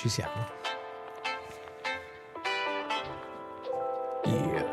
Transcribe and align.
Ci 0.00 0.08
siamo. 0.08 0.48
Yeah. 4.24 4.64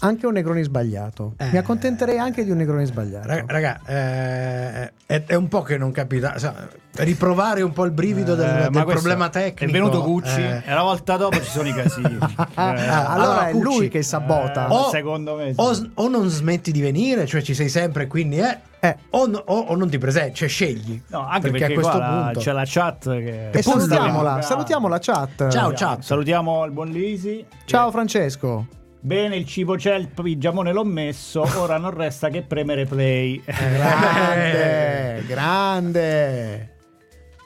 Anche 0.00 0.26
un 0.26 0.32
Negroni 0.32 0.62
sbagliato. 0.62 1.34
Eh. 1.36 1.50
Mi 1.50 1.58
accontenterei 1.58 2.18
anche 2.18 2.44
di 2.44 2.50
un 2.50 2.56
Negroni 2.56 2.86
sbagliato. 2.86 3.26
Ra- 3.26 3.44
Raga, 3.46 3.80
eh, 3.84 4.92
è, 5.10 5.22
è 5.24 5.34
un 5.34 5.48
po' 5.48 5.62
che 5.62 5.78
non 5.78 5.90
capita. 5.90 6.38
sa, 6.38 6.68
riprovare 6.96 7.62
un 7.62 7.72
po' 7.72 7.86
il 7.86 7.92
brivido 7.92 8.34
del, 8.34 8.46
Eh, 8.46 8.60
del 8.68 8.70
questo 8.82 8.84
problema 8.92 9.30
tecnico. 9.30 9.64
È 9.64 9.72
venuto 9.72 10.02
Gucci 10.02 10.38
eh. 10.42 10.62
e 10.66 10.74
la 10.74 10.82
volta 10.82 11.16
dopo 11.16 11.36
ci 11.42 11.48
sono 11.50 11.66
i 11.66 11.72
casini. 11.72 12.18
Eh, 12.38 12.60
allora, 12.60 13.08
allora, 13.08 13.48
è 13.48 13.52
Cucci, 13.52 13.64
lui 13.64 13.88
che 13.88 14.02
sabota. 14.02 14.66
eh, 14.68 14.72
O- 14.72 14.88
secondo 14.90 15.36
me 15.36 15.54
sì. 15.54 15.60
O, 15.94 16.02
o 16.04 16.08
non 16.08 16.28
smetti 16.28 16.72
di 16.72 16.82
venire, 16.82 17.24
cioè 17.26 17.40
ci 17.40 17.54
sei 17.54 17.70
sempre, 17.70 18.06
quindi 18.06 18.36
è. 18.38 18.58
Eh. 18.80 18.96
O, 19.10 19.26
no- 19.26 19.42
o- 19.46 19.58
o 19.68 19.74
non 19.76 19.88
ti 19.88 19.96
presenti, 19.96 20.34
cioè 20.34 20.48
scegli. 20.48 21.00
No, 21.06 21.26
anche 21.26 21.50
perché, 21.50 21.64
a 21.64 21.72
questo 21.72 21.90
qua 21.92 21.98
la- 22.00 22.22
punto. 22.24 22.40
c'è 22.40 22.52
la 22.52 22.64
chat 22.66 23.04
che... 23.10 23.50
E 23.50 23.62
salutiamola, 23.62 24.42
salutiamo 24.42 24.88
la 24.88 24.98
chat. 25.00 25.48
Ciao, 25.48 25.72
ciao. 25.72 25.96
Salutiamo 26.02 26.64
il 26.66 26.70
buon 26.72 26.88
Lisi. 26.90 27.44
Ciao 27.64 27.90
Francesco. 27.90 28.66
Bene, 29.08 29.36
il 29.36 29.46
cibo 29.46 29.74
c'è, 29.74 29.94
il 29.94 30.08
pigiamone 30.08 30.70
l'ho 30.70 30.84
messo, 30.84 31.40
ora 31.56 31.78
non 31.78 31.92
resta 31.92 32.28
che 32.28 32.42
premere 32.42 32.84
play. 32.84 33.42
Grande, 33.42 35.24
grande. 35.26 36.76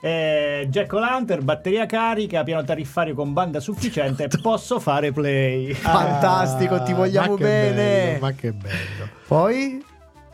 Eh, 0.03 0.67
Jack 0.69 0.93
O'Lantern, 0.93 1.45
batteria 1.45 1.87
carica, 1.87 2.43
piano 2.43 2.65
tariffario 2.65 3.15
con 3.15 3.33
banda 3.33 3.61
sufficiente, 3.61 4.27
posso 4.43 4.81
fare 4.81 5.13
play. 5.13 5.73
Fantastico, 5.73 6.83
ti 6.83 6.95
vogliamo 6.95 7.35
ma 7.35 7.39
bene. 7.39 7.75
bello, 7.75 8.19
ma 8.19 8.33
che 8.33 8.51
bello. 8.51 9.09
Poi 9.29 9.85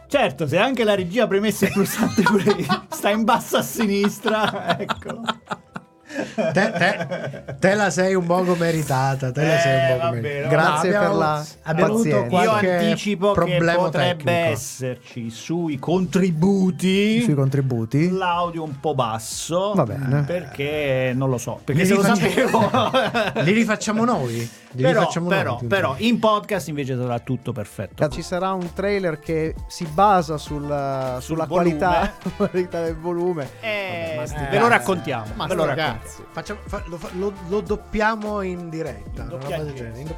Certo, 0.09 0.47
se 0.47 0.57
anche 0.57 0.85
la 0.85 0.95
regia 0.95 1.27
premesse 1.27 1.67
il 1.67 1.73
pulsante 1.73 2.23
play, 2.23 2.67
sta 2.89 3.11
in 3.11 3.25
basso 3.25 3.59
a 3.59 3.63
sinistra, 3.63 4.79
ecco. 4.81 5.21
Te, 6.09 6.53
te- 6.73 7.45
te 7.59 7.75
la 7.75 7.91
sei 7.91 8.15
un 8.15 8.25
poco 8.27 8.55
meritata. 8.55 9.31
Te 9.31 9.45
la 9.47 9.59
sei 9.59 9.73
Eh, 9.73 9.93
un 9.93 9.99
poco 9.99 10.11
va 10.15 10.21
meritata. 10.21 10.49
Grazie 10.49 10.89
abbiamo- 10.97 11.09
per 11.09 11.17
la 11.19 11.45
abbiamo 11.63 11.93
avuto 11.93 12.09
pazienza. 12.29 12.43
Io 12.43 12.51
anticipo 12.53 13.33
che 13.33 13.41
problema 13.41 13.75
potrebbe 13.75 14.25
tecnico. 14.25 14.53
esserci 14.53 15.31
sui 15.31 15.79
contributi 15.79 17.21
sui 17.23 17.35
contributi. 17.35 18.11
l'audio 18.11 18.63
un 18.63 18.81
po' 18.81 18.95
basso. 18.95 19.73
Va 19.75 19.85
bene. 19.85 20.23
Perché 20.25 21.13
non 21.15 21.29
lo 21.31 21.39
so. 21.39 21.61
Perché 21.63 21.83
Li 21.83 21.89
se 21.89 21.95
lo 21.95 22.03
rifacciamo- 22.03 22.61
sapevo. 22.71 23.43
Li 23.43 23.53
rifacciamo 23.53 24.05
noi. 24.05 24.51
Li 24.73 24.83
però, 24.83 24.99
rifacciamo 25.01 25.29
però, 25.29 25.57
noi. 25.61 25.67
però, 25.67 25.95
in 25.99 26.19
podcast 26.19 26.69
invece 26.69 26.97
sarà 26.97 27.19
tutto 27.21 27.53
perfetto. 27.53 28.07
Ci 28.09 28.23
sarà 28.23 28.53
un 28.53 28.73
trailer 28.75 29.19
che 29.19 29.55
si 29.67 29.87
basa 29.87 30.37
sul- 30.37 31.17
sulla 31.21 31.45
volume. 31.47 31.47
qualità, 31.79 32.13
qualità 32.37 32.83
del 32.83 32.97
volume. 32.97 33.49
Eh, 33.61 34.21
sti 34.25 34.39
ve 34.51 34.59
lo 34.59 34.69
raccontiamo. 34.69 35.25
Ma 35.35 35.47
ve 35.47 35.55
lo 35.55 35.65
raccontiamo. 35.65 36.01
Cazzi. 36.09 36.25
Facciamo- 36.31 36.61
fa- 36.67 36.83
lo, 36.87 36.99
lo- 37.13 37.33
lo 37.49 37.61
doppiamo 37.61 38.41
in 38.43 38.69
diretta. 38.69 39.23
In 39.25 39.39
genere, 39.41 39.99
in. 40.01 40.15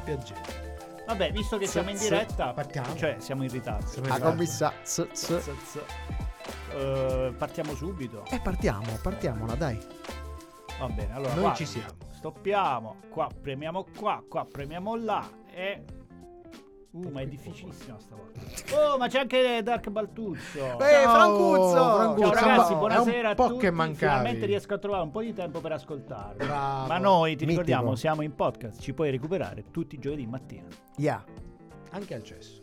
Vabbè, 1.05 1.31
visto 1.31 1.57
che 1.57 1.65
siamo 1.67 1.89
in 1.89 1.97
diretta, 1.97 2.53
partiamo. 2.53 2.95
cioè 2.95 3.15
siamo 3.19 3.43
in 3.43 3.49
ritardo. 3.51 3.85
Siamo 3.87 4.07
in 4.07 4.13
Ah, 4.13 4.15
ritardo. 4.15 4.35
z- 4.83 5.81
eh, 6.73 7.33
partiamo 7.37 7.75
subito. 7.75 8.23
E 8.29 8.39
partiamo, 8.39 8.85
partiamola, 9.01 9.55
dai. 9.55 9.77
Va 10.79 10.87
bene, 10.87 11.13
allora 11.13 11.33
Noi 11.33 11.43
qua 11.43 11.53
ci 11.53 11.65
siamo. 11.65 11.89
Stoppiamo, 12.13 12.95
qua 13.09 13.27
premiamo 13.41 13.85
qua, 13.97 14.23
qua 14.27 14.45
premiamo 14.45 14.95
là 14.95 15.27
e 15.51 15.83
Uh, 16.93 17.07
ma 17.09 17.21
è 17.21 17.25
difficilissima 17.27 17.97
stavolta. 17.99 18.41
Oh, 18.75 18.97
ma 18.97 19.07
c'è 19.07 19.19
anche 19.19 19.61
Dark 19.63 19.89
Baltuzzo. 19.89 20.57
Eh, 20.59 21.03
Ciao, 21.03 21.13
Francuzzo! 21.13 21.95
Francuzzo. 21.95 22.31
Ciao 22.33 22.33
ragazzi, 22.49 22.73
buonasera 22.75 23.29
a 23.29 23.35
tutti. 23.35 23.57
che 23.59 23.71
mancavi. 23.71 23.95
Finalmente 23.97 24.45
riesco 24.45 24.73
a 24.73 24.77
trovare 24.77 25.03
un 25.03 25.11
po' 25.11 25.21
di 25.21 25.33
tempo 25.33 25.61
per 25.61 25.71
ascoltarvi. 25.71 26.45
Bravo. 26.45 26.87
Ma 26.87 26.97
noi 26.97 27.37
ti 27.37 27.45
Mitico. 27.45 27.49
ricordiamo, 27.61 27.95
siamo 27.95 28.23
in 28.23 28.35
podcast, 28.35 28.81
ci 28.81 28.93
puoi 28.93 29.09
recuperare 29.09 29.63
tutti 29.71 29.95
i 29.95 29.99
giovedì 29.99 30.25
mattina, 30.27 30.67
Yeah, 30.97 31.23
Anche 31.91 32.13
al 32.13 32.23
cesso. 32.23 32.61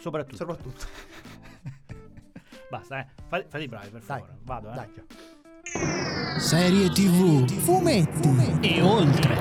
soprattutto. 0.00 0.36
soprattutto. 0.36 0.84
Basta, 2.68 3.00
eh. 3.00 3.06
Fate, 3.26 3.46
fate 3.48 3.64
i 3.64 3.68
bravi, 3.68 3.88
per 3.88 4.02
Dai, 4.04 4.18
favore. 4.20 4.38
Vado, 4.42 4.70
eh. 4.70 4.74
dai. 4.74 6.40
Serie 6.40 6.90
TV 6.90 7.48
Fumetti. 7.48 8.58
E 8.60 8.82
oltre. 8.82 9.34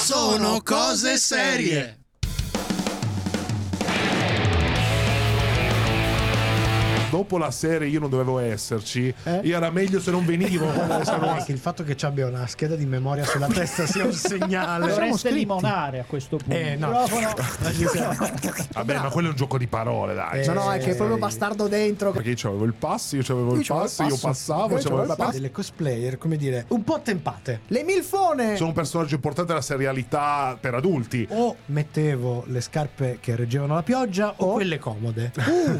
sono 0.00 0.62
cose 0.62 1.18
serie. 1.18 1.96
Dopo 7.10 7.38
la 7.38 7.50
serie 7.50 7.88
io 7.88 8.00
non 8.00 8.10
dovevo 8.10 8.38
esserci, 8.38 9.12
Eh? 9.22 9.40
era 9.50 9.70
meglio 9.70 9.98
se 10.00 10.10
non 10.10 10.26
venivo. 10.26 10.66
Se 11.04 11.10
Anche 11.12 11.52
il 11.52 11.58
fatto 11.58 11.82
che 11.84 11.96
ci 11.96 12.04
abbia 12.04 12.26
una 12.26 12.46
scheda 12.46 12.76
di 12.76 12.84
memoria 12.84 13.24
sulla 13.24 13.46
testa 13.46 13.86
sia 13.86 14.04
un 14.04 14.12
segnale. 14.12 14.88
Dovreste 14.88 15.30
limonare 15.30 16.00
a 16.00 16.04
questo 16.04 16.36
punto. 16.36 16.54
Eh, 16.54 16.76
no. 16.76 16.88
Microfono. 16.88 17.34
Vabbè, 18.72 18.98
ma 18.98 19.08
quello 19.10 19.28
è 19.28 19.30
un 19.30 19.36
gioco 19.36 19.56
di 19.58 19.66
parole, 19.66 20.14
dai. 20.14 20.42
Eh, 20.42 20.46
No, 20.48 20.52
no, 20.64 20.72
è 20.72 20.78
che 20.78 20.90
è 20.92 20.96
proprio 20.96 21.16
sì. 21.16 21.20
bastardo 21.22 21.68
dentro. 21.68 22.10
Perché 22.10 22.30
io 22.30 22.48
avevo 22.48 22.64
il 22.64 22.74
pass, 22.74 23.12
io 23.12 23.20
avevo 23.28 23.52
il 23.54 23.58
Io 23.60 23.64
c'avevo 23.64 23.84
il 23.84 23.90
pass, 23.96 24.08
io 24.08 24.16
passavo, 24.20 24.76
Io 24.76 24.82
c'avevo 24.82 25.02
il 25.02 25.14
pass. 25.16 25.32
delle 25.32 25.50
cosplayer, 25.50 26.18
come 26.18 26.36
dire, 26.36 26.64
un 26.68 26.84
po' 26.84 27.00
tempate. 27.02 27.60
Le 27.68 27.82
milfone. 27.84 28.56
Sono 28.56 28.68
un 28.68 28.74
personaggio 28.74 29.14
importante 29.14 29.50
della 29.52 29.62
serialità 29.64 30.56
per 30.60 30.74
adulti. 30.74 31.26
O 31.30 31.56
mettevo 31.66 32.44
le 32.48 32.60
scarpe 32.60 33.18
che 33.20 33.36
reggevano 33.36 33.74
la 33.74 33.82
pioggia 33.82 34.34
o 34.36 34.46
Oh. 34.48 34.52
quelle 34.54 34.78
comode. 34.78 35.32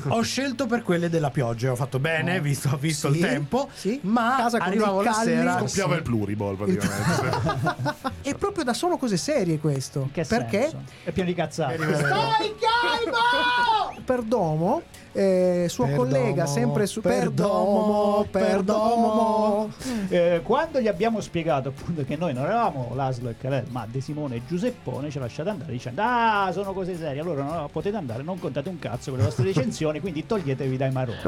Ho 0.08 0.20
scelto 0.22 0.66
per 0.66 0.82
quelle 0.82 1.08
della 1.18 1.30
pioggia. 1.30 1.72
Ho 1.72 1.76
fatto 1.76 1.98
bene, 1.98 2.40
visto, 2.40 2.70
ho 2.72 2.76
visto 2.76 3.10
Sì, 3.12 3.18
il 3.18 3.26
tempo. 3.26 3.68
sì. 3.74 3.98
Ma 4.02 4.36
Casa 4.38 4.58
arrivavo 4.58 5.02
la 5.02 5.12
sera. 5.12 5.58
Scoppiava 5.58 5.92
sì. 5.92 5.96
il 5.98 6.02
pluriball 6.02 6.56
praticamente. 6.56 8.06
È 8.22 8.34
proprio 8.34 8.64
da 8.64 8.72
solo 8.72 8.96
cose 8.96 9.16
serie 9.16 9.58
questo. 9.58 10.08
Perché? 10.12 10.60
senso? 10.62 10.82
È 11.04 11.10
pieno 11.10 11.28
di 11.28 11.34
cazzate. 11.34 11.76
Stai 11.76 12.54
calmo! 12.58 14.00
Perdomo, 14.04 14.82
eh, 15.12 15.66
suo 15.68 15.86
Perdomo, 15.86 16.08
collega, 16.08 16.46
sempre 16.46 16.86
su 16.86 17.00
Perdomo, 17.00 18.26
Perdomo, 18.30 19.70
Perdomo. 19.70 19.72
Eh, 20.08 20.40
quando 20.42 20.80
gli 20.80 20.88
abbiamo 20.88 21.20
spiegato 21.20 21.68
appunto 21.70 22.04
che 22.04 22.16
noi 22.16 22.32
non 22.32 22.44
eravamo 22.44 22.92
Laszlo 22.94 23.28
e 23.28 23.36
Caleb, 23.36 23.68
ma 23.70 23.86
De 23.90 24.00
Simone 24.00 24.36
e 24.36 24.42
Giuseppone, 24.46 25.10
ci 25.10 25.18
ha 25.18 25.20
lasciato 25.20 25.50
andare 25.50 25.72
dicendo: 25.72 26.02
Ah, 26.04 26.50
sono 26.52 26.72
cose 26.72 26.96
serie, 26.96 27.20
allora 27.20 27.42
no, 27.42 27.68
potete 27.70 27.96
andare, 27.96 28.22
non 28.22 28.38
contate 28.38 28.68
un 28.68 28.78
cazzo 28.78 29.10
con 29.10 29.18
le 29.18 29.24
vostre 29.26 29.44
recensioni, 29.44 30.00
quindi 30.00 30.26
toglietevi 30.26 30.76
dai 30.76 30.90
maroni. 30.90 31.18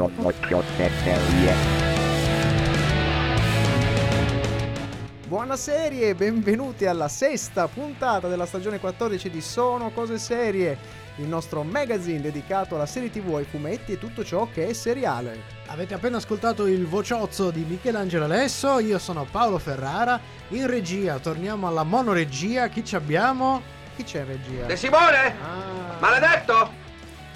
Buona 5.31 5.55
serie, 5.55 6.13
benvenuti 6.13 6.85
alla 6.85 7.07
sesta 7.07 7.69
puntata 7.69 8.27
della 8.27 8.45
stagione 8.45 8.81
14 8.81 9.29
di 9.29 9.39
Sono 9.39 9.91
Cose 9.91 10.17
Serie, 10.17 10.77
il 11.15 11.25
nostro 11.25 11.63
magazine 11.63 12.19
dedicato 12.19 12.75
alla 12.75 12.85
serie 12.85 13.09
tv, 13.09 13.35
ai 13.35 13.45
fumetti 13.45 13.93
e 13.93 13.97
tutto 13.97 14.25
ciò 14.25 14.49
che 14.51 14.67
è 14.67 14.73
seriale. 14.73 15.41
Avete 15.67 15.93
appena 15.93 16.17
ascoltato 16.17 16.67
il 16.67 16.85
vociozzo 16.85 17.49
di 17.49 17.63
Michelangelo 17.63 18.25
Alesso. 18.25 18.79
Io 18.79 18.99
sono 18.99 19.23
Paolo 19.23 19.57
Ferrara. 19.57 20.19
In 20.49 20.67
regia, 20.67 21.17
torniamo 21.19 21.65
alla 21.65 21.83
monoregia. 21.83 22.67
Chi 22.67 22.83
ci 22.83 22.97
abbiamo? 22.97 23.61
Chi 23.95 24.03
c'è 24.03 24.19
in 24.19 24.27
regia? 24.27 24.65
De 24.65 24.75
Simone? 24.75 25.35
Ah, 25.41 25.97
Maledetto? 25.97 26.80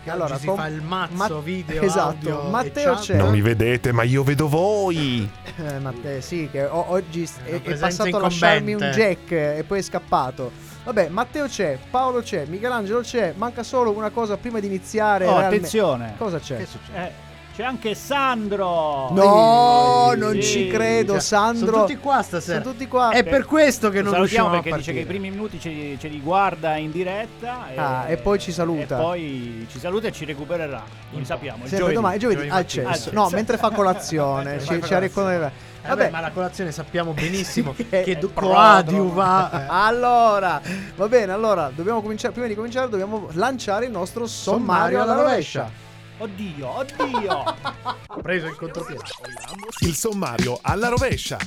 Che 0.06 0.12
Allora, 0.12 0.34
oggi 0.36 0.40
si 0.42 0.46
com- 0.48 0.56
fa 0.58 0.68
il 0.68 0.82
mazzo 0.84 1.34
Ma- 1.36 1.40
video. 1.42 1.82
esatto, 1.82 2.10
audio 2.30 2.50
Matteo 2.50 2.94
c'è. 2.96 3.16
non 3.16 3.32
mi 3.32 3.42
vedete, 3.42 3.92
ma 3.92 4.04
io 4.04 4.24
vedo 4.24 4.48
voi. 4.48 5.28
Eh, 5.58 5.80
Matteo, 5.80 6.22
sì, 6.22 6.48
che 6.52 6.64
o- 6.64 6.86
oggi 6.92 7.28
È 7.44 7.62
è, 7.62 7.76
passato 7.78 8.16
a 8.16 8.20
lasciarmi 8.22 8.74
un 8.76 8.92
jack 8.94 9.32
e 9.32 9.64
poi 9.68 9.80
è 9.80 9.82
scappato. 9.82 10.52
Vabbè, 10.84 11.10
Matteo 11.10 11.48
c'è, 11.48 11.80
Paolo 11.90 12.22
c'è, 12.22 12.46
Michelangelo 12.46 13.00
c'è, 13.00 13.34
manca 13.36 13.64
solo 13.64 13.90
una 13.92 14.12
cosa 14.12 14.38
prima 14.38 14.60
di 14.60 14.68
iniziare. 14.68 15.26
Oh, 15.26 15.30
realme- 15.40 15.48
attenzione! 15.48 16.14
Cosa 16.18 16.38
c'è? 16.38 16.58
Che 16.58 16.66
succede? 16.68 16.98
Eh, 17.00 17.12
c'è 17.56 17.64
anche 17.64 17.96
Sandro! 17.96 19.10
No, 19.12 20.10
Sì, 20.12 20.20
non 20.20 20.34
sì. 20.34 20.42
ci 20.44 20.68
credo, 20.68 21.14
Cioè, 21.14 21.22
Sandro. 21.22 21.66
Sono 21.72 21.86
tutti 21.86 21.98
qua 21.98 22.22
stasera. 22.22 22.62
Sono 22.62 22.72
tutti 22.74 22.88
qua. 22.88 23.12
È 23.12 23.24
per 23.24 23.46
questo 23.46 23.90
che 23.90 24.02
non 24.02 24.14
riusciamo 24.14 24.50
salutiamo 24.50 24.58
a 24.58 24.62
perché 24.62 24.78
dice 24.78 24.94
che 24.94 25.00
i 25.00 25.06
primi 25.06 25.30
minuti 25.30 25.60
ce 25.60 25.70
li, 25.70 25.98
ce 26.00 26.08
li 26.10 26.20
guarda 26.20 26.76
in 26.76 26.92
diretta 26.92 27.68
Ah, 27.76 28.06
e 28.10 28.18
poi 28.18 28.40
ci 28.40 28.52
saluta. 28.52 28.98
E 28.98 29.02
poi 29.02 29.68
ci 29.72 29.80
saluta 29.80 30.08
e 30.08 30.12
ci 30.12 30.26
recupererà. 30.26 30.84
Noi 31.12 31.24
sappiamo. 31.24 31.58
il 31.64 31.70
Sempre 31.70 31.78
giovedì. 31.78 31.96
domani, 31.96 32.20
giovedì, 32.20 32.40
Giovedì 32.48 32.58
al 32.58 32.68
cesso. 32.68 33.10
No, 33.14 33.30
mentre 33.32 33.58
fa 33.58 33.70
colazione. 33.70 34.60
ci, 34.64 34.82
ci 34.84 34.94
ha 34.94 35.00
riconosciuto. 35.00 35.46
Eh 35.46 35.88
Vabbè, 35.88 36.02
Vabbè, 36.02 36.10
ma 36.10 36.20
la 36.20 36.32
colazione 36.32 36.72
sappiamo 36.72 37.12
benissimo 37.18 37.74
Che 37.76 37.86
che 38.02 38.18
du- 38.18 38.34
coadiuva. 38.34 39.52
eh. 39.52 39.66
allora, 39.70 40.60
va 40.96 41.08
bene, 41.08 41.32
allora, 41.32 41.72
dobbiamo 41.74 42.02
cominciare, 42.02 42.34
prima 42.34 42.48
di 42.48 42.56
cominciare 42.56 42.90
dobbiamo 42.90 43.28
lanciare 43.34 43.86
il 43.86 43.92
nostro 43.92 44.26
sommario 44.28 45.02
alla 45.02 45.14
rovescia. 45.14 45.84
Oddio, 46.18 46.70
oddio! 46.70 47.44
Ho 48.08 48.22
preso 48.22 48.48
il 48.48 48.56
contropiede. 48.56 49.04
Il 49.82 49.96
sommario 49.96 50.60
alla 50.62 50.88
rovescia. 50.88 51.38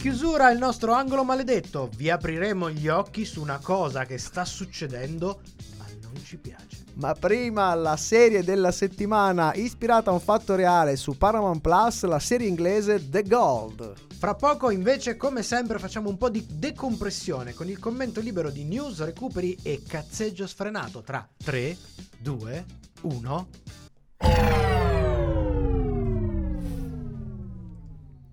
chiusura 0.00 0.50
il 0.50 0.56
nostro 0.56 0.94
angolo 0.94 1.24
maledetto. 1.24 1.90
Vi 1.94 2.08
apriremo 2.08 2.70
gli 2.70 2.88
occhi 2.88 3.26
su 3.26 3.42
una 3.42 3.58
cosa 3.58 4.06
che 4.06 4.16
sta 4.16 4.46
succedendo, 4.46 5.42
ma 5.76 5.84
non 6.00 6.14
ci 6.24 6.38
piace. 6.38 6.59
Ma 7.00 7.14
prima 7.14 7.74
la 7.74 7.96
serie 7.96 8.44
della 8.44 8.70
settimana 8.70 9.54
ispirata 9.54 10.10
a 10.10 10.12
un 10.12 10.20
fatto 10.20 10.54
reale 10.54 10.96
su 10.96 11.16
Paramount 11.16 11.62
Plus, 11.62 12.04
la 12.04 12.18
serie 12.18 12.46
inglese 12.46 13.08
The 13.08 13.22
Gold. 13.22 13.94
Fra 14.18 14.34
poco 14.34 14.68
invece, 14.68 15.16
come 15.16 15.42
sempre, 15.42 15.78
facciamo 15.78 16.10
un 16.10 16.18
po' 16.18 16.28
di 16.28 16.46
decompressione 16.46 17.54
con 17.54 17.70
il 17.70 17.78
commento 17.78 18.20
libero 18.20 18.50
di 18.50 18.64
news, 18.64 19.02
recuperi 19.02 19.56
e 19.62 19.82
cazzeggio 19.88 20.46
sfrenato 20.46 21.00
tra 21.00 21.26
3, 21.42 21.74
2, 22.18 22.64
1. 23.00 23.48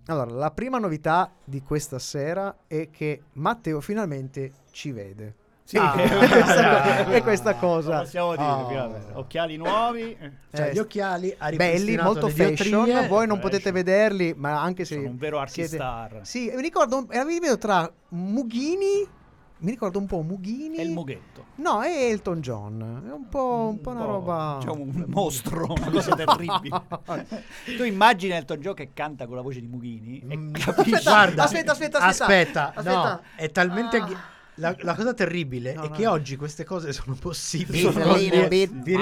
Allora, 0.08 0.31
la 0.31 0.52
prima 0.52 0.78
novità 0.78 1.31
di 1.42 1.62
questa 1.62 2.00
sera 2.00 2.64
è 2.68 2.90
che 2.90 3.24
Matteo 3.34 3.80
finalmente 3.80 4.52
ci 4.72 4.92
vede. 4.92 5.46
Sì, 5.68 5.75
Ah, 5.75 5.92
questa- 6.00 7.06
è 7.12 7.22
questa 7.24 7.56
cosa. 7.56 8.00
Possiamo 8.00 8.31
dire, 8.38 8.80
Oh. 9.14 9.19
occhiali 9.19 9.58
nuovi. 9.58 10.16
Cioè, 10.54 10.68
Eh, 10.69 10.74
gli 10.74 10.78
occhiali 10.78 11.36
Belli, 11.56 11.98
molto 11.98 12.30
fashion. 12.30 12.86
diotrie. 12.86 13.08
Voi 13.08 13.28
non 13.28 13.36
fashion. 13.36 13.40
potete 13.42 13.72
vederli, 13.74 14.34
ma 14.38 14.62
anche 14.62 14.86
se. 14.86 14.96
Sono 14.96 15.08
un 15.10 15.18
vero 15.18 15.44
siete- 15.48 15.75
artistar. 15.78 16.19
Sì, 16.25 16.50
mi 16.56 16.62
ricordo, 16.62 17.06
era 17.10 17.24
un 17.24 17.28
video 17.28 17.58
tra 17.58 17.92
Mughini. 18.10 19.16
Mi 19.60 19.72
ricordo 19.72 19.98
un 20.00 20.06
po' 20.06 20.22
Mughini. 20.22 20.78
È 20.78 20.81
il 20.84 20.92
mughetto. 20.92 21.46
No, 21.56 21.81
è 21.81 21.90
Elton 22.12 22.40
John. 22.40 23.04
È 23.06 23.12
un 23.12 23.28
po', 23.28 23.68
un 23.72 23.81
po' 23.81 23.90
una 23.90 24.02
po', 24.06 24.12
roba. 24.12 24.60
C'è 24.64 24.69
un 24.69 25.04
mostro, 25.10 25.74
una 25.75 25.90
cosa 25.90 26.16
terribile. 26.16 26.81
tu 27.75 27.84
immagini 27.84 28.34
Elton 28.34 28.60
John 28.62 28.74
che 28.75 28.92
canta 28.94 29.25
con 29.25 29.36
la 29.36 29.42
voce 29.42 29.60
di 29.60 29.68
Mughini 29.68 30.24
e 30.30 30.38
Mm, 30.38 30.54
capisci. 30.54 31.02
Guarda, 31.04 31.44
aspetta, 31.44 31.72
aspetta, 31.74 31.98
aspetta. 31.98 32.24
aspetta, 32.25 32.74
Aspetta. 32.75 33.10
no, 33.10 33.22
è 33.36 33.50
talmente. 33.52 33.98
Ah. 33.98 34.06
ghi- 34.06 34.18
La, 34.59 34.75
la 34.80 34.95
cosa 34.95 35.13
terribile 35.13 35.74
No, 35.74 35.83
è 35.83 35.88
no. 35.89 35.95
che 35.95 36.07
oggi 36.07 36.36
queste 36.36 36.63
cose 36.63 36.92
sono 36.94 37.15
possibili. 37.19 37.80
Sono- 37.80 38.13
vi- 38.15 38.68
vi 38.83 38.95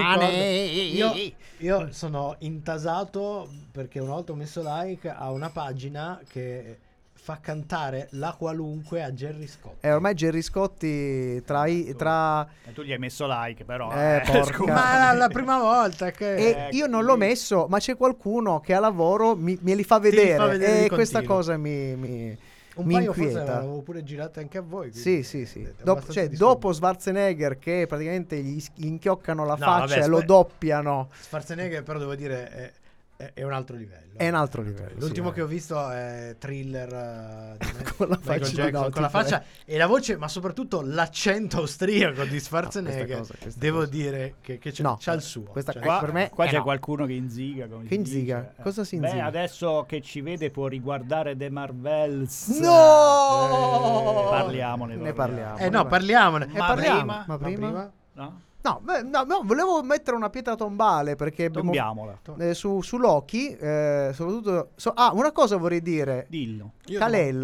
io, 0.95 1.13
io 1.59 1.87
sono 1.91 2.35
intasato 2.39 3.47
perché 3.71 3.99
una 3.99 4.11
volta 4.13 4.31
ho 4.31 4.35
messo 4.35 4.61
like 4.63 5.09
a 5.09 5.31
una 5.31 5.49
pagina 5.49 6.19
che 6.29 6.79
fa 7.13 7.39
cantare 7.41 8.07
la 8.11 8.35
qualunque 8.37 9.01
a 9.01 9.11
Jerry 9.11 9.47
Scott. 9.47 9.83
Eh, 9.83 9.91
ormai 9.91 10.13
Gerry 10.13 10.41
Scotti 10.43 11.41
tra, 11.43 11.65
i- 11.65 11.95
tra 11.97 12.45
E 12.65 12.71
tu 12.73 12.83
gli 12.83 12.91
hai 12.91 12.99
messo 12.99 13.25
like, 13.27 13.63
però. 13.63 13.89
Eh, 13.91 14.21
porca. 14.27 14.53
scusa. 14.53 14.73
Ma 14.73 15.13
la 15.13 15.27
prima 15.29 15.57
volta 15.57 16.11
che. 16.11 16.35
E 16.35 16.49
Ecco, 16.49 16.75
io 16.75 16.85
non 16.87 17.03
l'ho 17.03 17.17
messo, 17.17 17.65
ma 17.67 17.79
c'è 17.79 17.95
qualcuno 17.95 18.59
che 18.59 18.73
a 18.75 18.79
lavoro 18.79 19.35
mi, 19.35 19.57
me 19.61 19.73
li 19.73 19.83
fa 19.83 19.97
vedere. 19.99 20.35
fa 20.35 20.45
vedere 20.47 20.85
e 20.85 20.89
questa 20.89 21.19
continuo. 21.19 21.37
cosa 21.37 21.57
mi, 21.57 21.95
mi, 21.95 22.37
un 22.75 22.85
mi 22.85 22.93
paio 22.93 23.13
forse 23.13 23.29
inquieta. 23.29 23.53
l'avevo 23.53 23.81
pure 23.81 24.03
girate 24.03 24.39
anche 24.39 24.57
a 24.57 24.61
voi. 24.61 24.91
Sì, 24.93 25.23
sì, 25.23 25.45
sì. 25.45 25.67
abbastanza 25.79 26.11
cioè, 26.11 26.29
dopo 26.29 26.73
Schwarzenegger 26.73 27.57
che 27.57 27.85
praticamente 27.87 28.37
gli, 28.41 28.63
inchioccano 28.75 29.45
la 29.45 29.55
No, 29.55 29.65
faccia 29.65 29.95
vabbè, 29.95 30.03
e 30.03 30.07
lo 30.07 30.21
doppiano, 30.21 31.09
Schwarzenegger, 31.19 31.83
però 31.83 31.99
devo 31.99 32.15
dire, 32.15 32.49
è, 32.49 32.71
è- 33.17 33.43
un 33.43 33.53
altro 33.53 33.75
livello. 33.75 34.17
è 34.17 34.27
un 34.27 34.35
altro 34.35 34.61
livello. 34.61 34.95
L'ultimo 34.99 35.29
sì. 35.29 35.35
che 35.35 35.41
ho 35.41 35.45
visto 35.47 35.89
è 35.89 36.35
thriller 36.37 36.93
eh, 36.93 37.57
di 37.57 37.83
Con 37.95 38.07
la 38.09 38.17
faccia, 38.21 38.39
Jackson, 38.49 38.71
no, 38.83 38.89
con 38.89 39.01
la 39.01 39.09
faccia 39.09 39.43
e 39.65 39.77
la 39.77 39.87
voce, 39.87 40.17
ma 40.17 40.27
soprattutto 40.27 40.81
l'accento 40.81 41.57
austriaco 41.57 42.23
di 42.25 42.39
Schwarzenegger. 42.41 43.17
cosa, 43.19 43.33
questa 43.39 43.59
devo 43.59 43.79
cosa. 43.79 43.89
dire 43.91 44.35
che, 44.41 44.57
che 44.57 44.71
c'ha, 44.71 44.83
No, 44.83 44.97
c'ha 44.99 45.13
il 45.13 45.21
suo. 45.21 45.43
questa 45.43 45.71
Cioè, 45.71 45.81
Qua, 45.81 45.99
per 45.99 46.11
me- 46.13 46.29
qua 46.29 46.45
eh 46.45 46.49
c'è 46.49 46.57
no. 46.57 46.63
qualcuno 46.63 47.05
che 47.05 47.13
inziga. 47.13 47.67
come 47.67 47.85
Che 47.85 47.95
inziga? 47.95 48.39
dice. 48.39 48.61
Cosa 48.61 48.83
si 48.83 48.97
Beh, 48.97 49.05
inziga? 49.07 49.25
adesso 49.25 49.85
che 49.87 50.01
ci 50.01 50.21
vede 50.21 50.49
può 50.49 50.67
riguardare 50.67 51.35
The 51.37 51.49
Marvels. 51.49 52.47
No! 52.59 54.25
Eh, 54.25 54.29
parliamone, 54.29 54.95
Ne 54.95 55.13
parliamo. 55.13 55.57
Eh 55.57 55.69
no, 55.69 55.85
parliamone. 55.85 56.45
Ne 56.47 56.57
Ma 56.59 56.65
parliamo. 56.67 56.97
prima- 56.99 57.23
Ma 57.27 57.37
prima? 57.37 57.91
No? 58.13 58.41
No, 58.65 58.81
no, 59.03 59.23
no, 59.23 59.41
volevo 59.43 59.83
mettere 59.83 60.15
una 60.15 60.29
pietra 60.31 60.55
tombale 60.55 61.15
perché 61.15 61.45
abbiamo 61.45 61.65
Tombiamola. 61.71 62.19
eh, 62.39 62.53
su, 62.55 62.81
su 62.81 62.97
Loki, 62.97 63.55
eh, 63.55 64.09
soprattutto 64.13 64.69
so- 64.75 64.91
ah, 64.95 65.11
una 65.13 65.31
cosa 65.31 65.57
vorrei 65.57 65.81
dire. 65.81 66.25
Dillo. 66.29 66.71
Kalel 66.97 67.39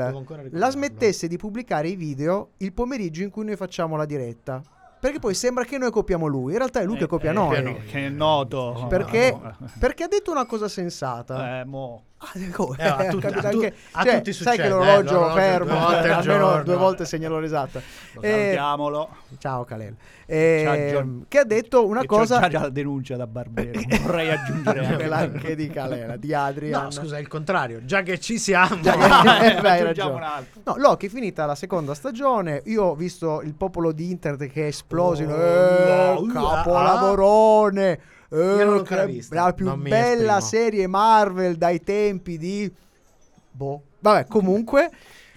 la 0.52 0.70
smettesse 0.72 1.28
di 1.28 1.38
pubblicare 1.38 1.90
i 1.90 1.96
video 1.96 2.50
il 2.58 2.74
pomeriggio 2.74 3.22
in 3.22 3.30
cui 3.30 3.46
noi 3.46 3.56
facciamo 3.56 3.96
la 3.96 4.06
diretta. 4.06 4.62
Perché 5.00 5.18
poi 5.20 5.34
sembra 5.34 5.64
che 5.64 5.78
noi 5.80 5.90
copiamo 5.90 6.28
lui. 6.28 6.52
In 6.52 6.58
realtà 6.60 6.80
è 6.80 6.86
lui 6.86 6.98
che 6.98 7.06
Eh, 7.06 7.08
copia 7.08 7.32
eh, 7.32 7.34
noi. 7.34 7.56
Che, 7.56 7.62
no- 7.62 7.78
che 7.88 8.06
è 8.06 8.10
noto. 8.10 8.86
Perché, 8.88 9.36
Ah, 9.42 9.56
no. 9.58 9.70
perché 9.80 10.04
ha 10.04 10.08
detto 10.08 10.30
una 10.32 10.46
cosa 10.46 10.68
sensata. 10.68 11.60
Eh, 11.60 11.66
mo. 11.66 12.04
Ah, 12.24 12.28
come? 12.52 12.76
Eh, 12.78 12.86
a 12.88 13.08
tutti- 13.08 13.20
Capito 13.28 13.48
a 13.48 13.50
tu- 13.50 13.72
a 13.94 14.04
cioè, 14.04 14.16
tutti 14.18 14.34
sai 14.34 14.56
che 14.58 14.64
succede, 14.64 14.70
l'orologio 14.70 15.30
eh, 15.32 15.34
fermo, 15.34 15.66
due 15.66 15.96
almeno 15.98 16.22
giorno. 16.22 16.64
due 16.64 16.76
volte 16.76 17.06
segna 17.06 17.30
l'ora 17.30 17.46
esatta. 17.46 17.82
Lo 18.14 18.22
Eh, 18.22 18.60
ciao 19.40 19.64
Kalel. 19.66 19.96
Eh, 20.28 20.62
Ciao, 20.64 20.76
John. 21.02 21.26
che 21.28 21.40
ha 21.40 21.44
detto 21.44 21.86
una 21.88 22.02
E 22.02 22.06
cosa 22.06 22.48
già 22.48 22.62
la 22.62 22.70
denuncia 22.70 23.16
da 23.18 23.26
Barbero. 23.28 23.82
Vorrei 24.04 24.30
aggiungere 24.30 24.80
anche 24.86 24.96
quella 24.96 25.18
anche 25.18 25.56
di 25.56 25.68
Kalel, 25.68 26.20
di 26.20 26.34
Adrian. 26.34 26.84
No, 26.84 26.92
scusa, 26.92 27.18
è 27.18 27.20
il 27.20 27.28
contrario. 27.28 27.84
Già 27.86 28.02
che 28.04 28.20
ci 28.20 28.38
siamo. 28.38 28.80
Già 28.82 28.94
che- 28.96 29.48
Eh, 29.58 29.60
Beh, 29.60 29.70
hai 29.70 29.80
aggiungiamo 29.82 29.84
ragione. 29.88 30.14
un 30.14 30.22
altro. 30.24 30.62
No, 30.64 30.76
Loki 30.78 31.08
è 31.08 31.10
finita 31.10 31.46
la 31.48 31.56
seconda 31.56 31.94
stagione. 31.96 32.62
Io 32.66 32.84
ho 32.84 32.96
visto 32.96 33.42
il 33.42 33.56
popolo 33.56 33.92
di 33.92 34.10
internet 34.12 34.52
che 34.52 34.64
è 34.64 34.68
esploso. 34.68 35.24
in, 35.24 35.32
Oh, 35.32 35.36
"Eh, 35.36 36.14
wow, 36.14 36.28
capolavorone! 36.32 38.00
Eh, 38.32 38.38
Io 38.38 38.64
non 38.64 38.66
l'ho 38.66 38.72
che- 38.84 38.94
ancora 38.94 39.06
vista, 39.06 39.36
la 39.36 39.54
più 39.54 39.76
bella 39.76 40.40
serie 40.42 40.88
Marvel 40.88 41.56
dai 41.56 41.82
tempi 41.82 42.38
di. 42.38 42.72
Boh. 43.52 43.82
Vabbè, 44.00 44.26
comunque. 44.28 44.90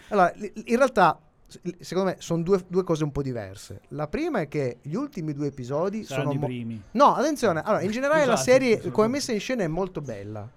Allora, 0.08 0.32
in 0.37 0.76
realtà, 0.76 1.19
secondo 1.81 2.11
me, 2.11 2.17
sono 2.19 2.43
due, 2.43 2.62
due 2.69 2.85
cose 2.85 3.05
un 3.05 3.11
po' 3.12 3.23
diverse. 3.23 3.81
La 3.88 4.06
prima 4.06 4.41
è 4.41 4.49
che 4.49 4.79
gli 4.82 4.94
ultimi 4.94 5.32
due 5.32 5.49
episodi 5.49 6.05
Saranno 6.05 6.26
sono. 6.31 6.35
i 6.37 6.38
mo- 6.41 6.46
primi. 6.46 6.82
No, 6.93 7.14
attenzione. 7.14 7.61
Allora, 7.62 7.82
in 7.82 7.91
generale 7.91 8.25
la 8.25 8.37
Scusate, 8.37 8.50
serie, 8.50 8.81
sono 8.81 8.93
come 8.93 9.08
messa 9.08 9.32
in 9.32 9.40
scena, 9.40 9.64
è 9.64 9.69
molto 9.69 10.00
bella. 10.00 10.49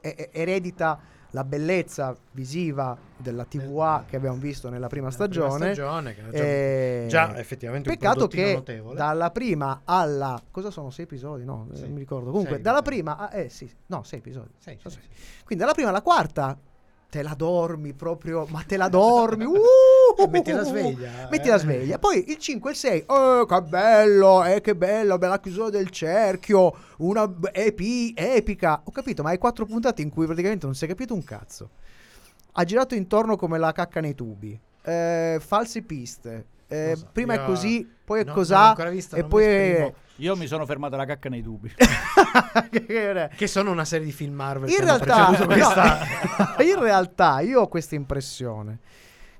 E- 0.00 0.30
eredita 0.32 0.98
la 1.32 1.44
bellezza 1.44 2.16
visiva 2.32 2.96
della 3.16 3.44
TVA 3.44 4.04
che 4.06 4.16
abbiamo 4.16 4.36
visto 4.36 4.68
nella 4.68 4.88
prima 4.88 5.08
Nella 5.08 5.28
prima 5.28 5.46
stagione. 5.48 5.72
stagione, 5.74 6.14
che 6.14 6.20
era 6.20 6.30
già- 6.30 6.38
Eh, 6.42 7.06
già 7.08 7.38
effettivamente 7.38 7.88
Peccato 7.90 8.26
che 8.26 8.54
notevole. 8.54 8.96
dalla 8.96 9.30
prima 9.30 9.82
alla. 9.84 10.40
Cosa 10.50 10.70
sono? 10.70 10.90
Sei 10.90 11.04
episodi? 11.04 11.44
No, 11.44 11.68
eh, 11.72 11.76
Sì. 11.76 11.82
non 11.82 11.92
mi 11.92 11.98
ricordo. 12.00 12.30
Comunque, 12.30 12.54
Sei, 12.54 12.62
dalla 12.62 12.82
prima. 12.82 13.16
a- 13.16 13.30
eh 13.34 13.48
sì, 13.48 13.70
no, 13.86 14.02
sei 14.02 14.18
episodi. 14.18 14.50
Sono 14.58 14.76
sì, 14.78 14.90
sei. 14.90 15.02
Quindi 15.44 15.62
dalla 15.64 15.74
prima 15.74 15.90
alla 15.90 16.02
quarta. 16.02 16.58
Te 17.10 17.22
la 17.22 17.34
dormi 17.34 17.92
proprio, 17.92 18.46
ma 18.50 18.62
te 18.64 18.76
la 18.76 18.88
dormi. 18.88 19.44
Uh, 19.44 19.58
Eh, 20.16 20.28
metti 20.28 20.52
la 20.52 20.62
sveglia, 20.62 21.28
Metti 21.28 21.48
eh. 21.48 21.50
la 21.50 21.58
sveglia. 21.58 21.98
Poi 21.98 22.30
il 22.30 22.38
5 22.38 22.70
e 22.70 22.72
il 22.72 22.78
6. 22.78 23.02
Oh, 23.06 23.46
che 23.46 23.62
bello, 23.62 24.44
eh, 24.44 24.60
che 24.60 24.76
bello, 24.76 25.18
bella 25.18 25.40
chiusura 25.40 25.70
del 25.70 25.90
cerchio. 25.90 26.72
Una 26.98 27.28
epi- 27.52 28.14
epica. 28.16 28.80
Ho 28.84 28.92
capito, 28.92 29.24
ma 29.24 29.30
hai 29.30 29.38
quattro 29.38 29.66
puntate 29.66 30.02
in 30.02 30.10
cui 30.10 30.24
praticamente 30.26 30.66
non 30.66 30.76
si 30.76 30.84
è 30.84 30.88
capito 30.88 31.12
un 31.14 31.24
cazzo. 31.24 31.70
Ha 32.52 32.62
girato 32.64 32.94
intorno 32.94 33.34
come 33.36 33.58
la 33.58 33.72
cacca 33.72 34.00
nei 34.00 34.14
tubi. 34.14 34.58
Eh, 34.82 35.38
false 35.44 35.82
piste. 35.82 36.46
Eh, 36.72 36.94
so, 36.96 37.08
prima 37.12 37.34
io 37.34 37.42
è 37.42 37.44
così, 37.44 37.90
poi 38.04 38.20
è 38.20 38.24
l'ho 38.24 38.32
ancora 38.68 38.90
vista, 38.90 39.16
e 39.16 39.24
poi 39.24 39.44
è... 39.44 39.92
Io 40.16 40.36
mi 40.36 40.46
sono 40.46 40.66
fermato 40.66 40.94
alla 40.94 41.06
cacca 41.06 41.28
nei 41.28 41.42
tubi. 41.42 41.72
Che 43.36 43.46
sono 43.46 43.70
una 43.70 43.84
serie 43.84 44.04
di 44.06 44.12
film 44.12 44.34
Marvel. 44.34 44.68
in 44.70 44.76
realtà, 44.80 45.30
no, 45.30 46.62
in 46.62 46.78
realtà 46.78 47.40
io 47.40 47.62
ho 47.62 47.68
questa 47.68 47.94
impressione 47.94 48.78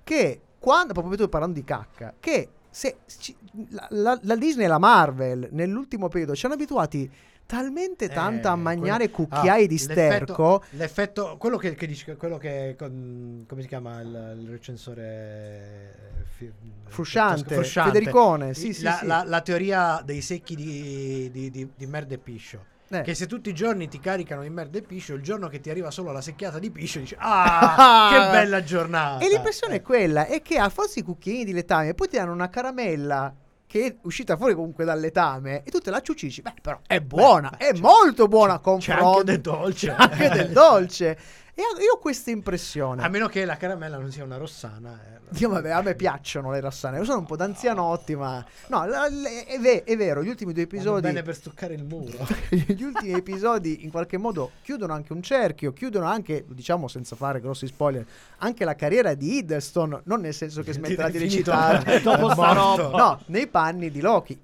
che 0.03 0.41
quando 0.59 0.93
proprio 0.93 1.17
tu 1.17 1.29
parlando 1.29 1.55
di 1.59 1.65
cacca 1.65 2.15
che 2.19 2.49
se 2.71 2.99
ci- 3.19 3.37
la, 3.71 3.87
la- 3.91 4.19
la 4.23 4.37
Disney 4.37 4.65
e 4.65 4.69
la 4.69 4.79
Marvel 4.79 5.49
nell'ultimo 5.53 6.09
periodo 6.09 6.35
ci 6.35 6.47
hanno 6.47 6.55
abituati 6.55 7.11
talmente 7.51 8.09
tanto 8.09 8.49
a 8.49 8.53
Eh, 8.53 8.57
mangiare 8.57 9.11
quello- 9.11 9.29
cucchiai 9.29 9.65
ah, 9.65 9.67
di 9.67 9.77
l'effetto- 9.77 9.93
sterco 9.93 10.65
L'effetto, 10.71 11.37
quello 11.39 11.57
che, 11.57 11.75
che 11.75 11.87
dici, 11.87 12.15
quello 12.17 12.39
che 12.39 12.77
con- 12.79 13.45
come 13.49 13.63
si 13.63 13.67
chiama 13.69 14.01
il, 14.01 14.37
il 14.41 14.49
recensore 14.49 15.03
eh, 15.03 16.25
fi- 16.37 16.53
frusciante, 16.87 17.55
frusciante. 17.55 17.91
Federicone 17.93 18.55
sì, 18.55 18.73
sì, 18.73 18.83
la, 18.85 18.93
sì. 18.99 19.07
la- 19.07 19.25
la 19.27 19.41
teoria 19.41 20.01
dei 20.05 20.21
secchi 20.21 20.55
di, 20.55 21.29
di, 21.33 21.51
di- 21.51 21.69
di 21.75 21.87
merda 21.87 22.15
e 22.15 22.19
piscio. 22.19 22.65
Eh. 22.93 23.03
Che 23.03 23.15
se 23.15 23.27
tutti 23.27 23.51
i 23.51 23.55
giorni 23.55 23.87
ti 23.89 24.01
caricano 24.01 24.43
di 24.43 24.51
merda 24.51 24.79
e 24.79 24.83
piscio, 24.83 25.15
il 25.15 25.23
giorno 25.23 25.47
che 25.47 25.61
ti 25.61 25.71
arriva 25.71 25.93
solo 25.93 26.11
la 26.11 26.21
secchiata 26.21 26.59
di 26.59 26.73
piscio, 26.73 26.99
dici: 26.99 27.15
Ah, 27.19 28.09
che 28.11 28.19
bella 28.33 28.65
giornata! 28.65 29.25
E 29.25 29.29
l'impressione 29.29 29.75
Eh. 29.75 29.77
è 29.77 29.83
quella, 29.83 30.27
è 30.27 30.43
che 30.43 30.59
a 30.59 30.69
forza 30.69 30.99
i 30.99 31.03
cucchiaini 31.05 31.45
di 31.45 31.53
letame 31.53 31.95
poi 31.95 32.09
ti 32.09 32.17
danno 32.17 32.33
una 32.33 32.49
caramella 32.49 33.33
che 33.71 33.87
è 33.87 33.97
uscita 34.03 34.37
fuori 34.37 34.53
comunque 34.53 34.85
dal 34.85 34.99
letame 34.99 35.63
e 35.63 35.71
tu 35.71 35.79
te 35.79 35.91
la 35.91 36.01
ciuccici, 36.01 36.43
beh 36.43 36.55
però 36.61 36.81
è 36.89 37.01
buona, 37.01 37.55
beh, 37.57 37.69
è 37.69 37.79
molto 37.79 38.27
buona 38.27 38.55
a 38.55 38.77
C'è 38.79 38.95
anche 38.95 39.23
del 39.23 39.41
dolce. 39.41 39.95
Anche 39.95 40.29
del 40.29 40.51
dolce. 40.51 41.19
E 41.55 41.63
io 41.63 41.95
ho 41.95 41.99
questa 41.99 42.31
impressione. 42.31 43.03
A 43.03 43.09
meno 43.09 43.27
che 43.29 43.45
la 43.45 43.57
caramella 43.57 43.99
non 43.99 44.11
sia 44.11 44.25
una 44.25 44.37
rossana. 44.37 44.99
eh. 45.05 45.19
Dio, 45.31 45.49
vabbè, 45.49 45.71
a 45.71 45.83
me 45.83 45.95
piacciono 45.95 46.51
le 46.51 46.61
rassane. 46.61 47.05
Sono 47.05 47.19
un 47.19 47.27
po' 47.27 47.37
d'anzianotti, 47.37 48.17
ma. 48.17 48.45
No, 48.69 48.83
è, 48.85 49.59
ve- 49.61 49.85
è 49.85 49.97
vero, 49.97 50.23
gli 50.25 50.29
ultimi 50.29 50.53
due 50.53 50.65
Vanno 50.67 50.77
episodi. 50.79 51.01
bene 51.03 51.23
per 51.23 51.35
stuccare 51.35 51.75
il 51.75 51.85
muro. 51.85 52.27
gli 52.51 52.83
ultimi 52.83 53.13
episodi 53.13 53.85
in 53.85 53.91
qualche 53.91 54.17
modo 54.17 54.51
chiudono 54.63 54.93
anche 54.93 55.13
un 55.13 55.23
cerchio, 55.23 55.73
chiudono 55.73 56.07
anche, 56.07 56.45
diciamo 56.49 56.89
senza 56.89 57.15
fare 57.15 57.41
grossi 57.41 57.67
spoiler, 57.67 58.05
anche 58.39 58.65
la 58.65 58.75
carriera 58.75 59.15
di 59.15 59.37
Hiddleston, 59.37 60.01
non 60.05 60.21
nel 60.21 60.35
senso 60.35 60.63
che 60.63 60.73
smetterà 60.73 61.09
di 61.11 61.19
recitare, 61.19 62.01
dopo 62.01 62.31
sta 62.31 62.53
roba. 62.53 62.97
no, 62.97 63.21
nei 63.27 63.47
panni 63.47 63.91
di 63.91 64.01
Loki. 64.01 64.41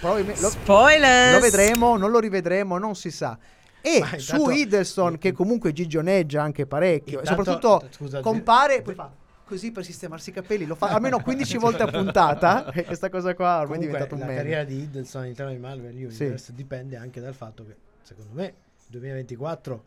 Lo, 0.00 0.22
Spoiler! 0.50 1.34
lo 1.34 1.40
vedremo, 1.40 1.96
non 1.96 2.10
lo 2.10 2.18
rivedremo, 2.18 2.76
non 2.76 2.94
si 2.96 3.10
sa. 3.10 3.38
E 3.80 3.98
Ma 4.00 4.06
su 4.18 4.34
intanto- 4.34 4.50
Hiddleston, 4.50 5.18
che 5.18 5.32
comunque 5.32 5.72
gigioneggia 5.72 6.42
anche 6.42 6.66
parecchio, 6.66 7.18
e 7.18 7.22
Intanto- 7.22 7.44
soprattutto 7.44 7.86
scusa, 7.90 8.20
compare, 8.20 8.82
poi 8.82 8.94
fa 8.94 9.10
così 9.44 9.70
per 9.70 9.84
sistemarsi 9.84 10.30
i 10.30 10.32
capelli, 10.32 10.66
lo 10.66 10.74
fa 10.74 10.88
almeno 10.96 11.20
15 11.20 11.56
volte 11.58 11.84
a 11.84 11.86
puntata, 11.86 12.70
e 12.74 12.84
questa 12.84 13.08
cosa 13.10 13.34
qua 13.34 13.60
ormai 13.60 13.62
è 13.62 13.66
Comunque, 13.66 13.86
diventata 13.86 14.14
un 14.14 14.20
la 14.20 14.26
meme. 14.26 14.38
carriera 14.38 14.64
di 14.64 14.74
Hiddleston 14.80 15.22
all'interno 15.22 15.52
di 15.52 15.58
Marvel 15.58 15.94
Universe 15.94 16.52
dipende 16.52 16.96
anche 16.96 17.20
dal 17.20 17.34
fatto 17.34 17.64
che, 17.64 17.76
secondo 18.02 18.30
me, 18.34 18.54
2024 18.88 19.84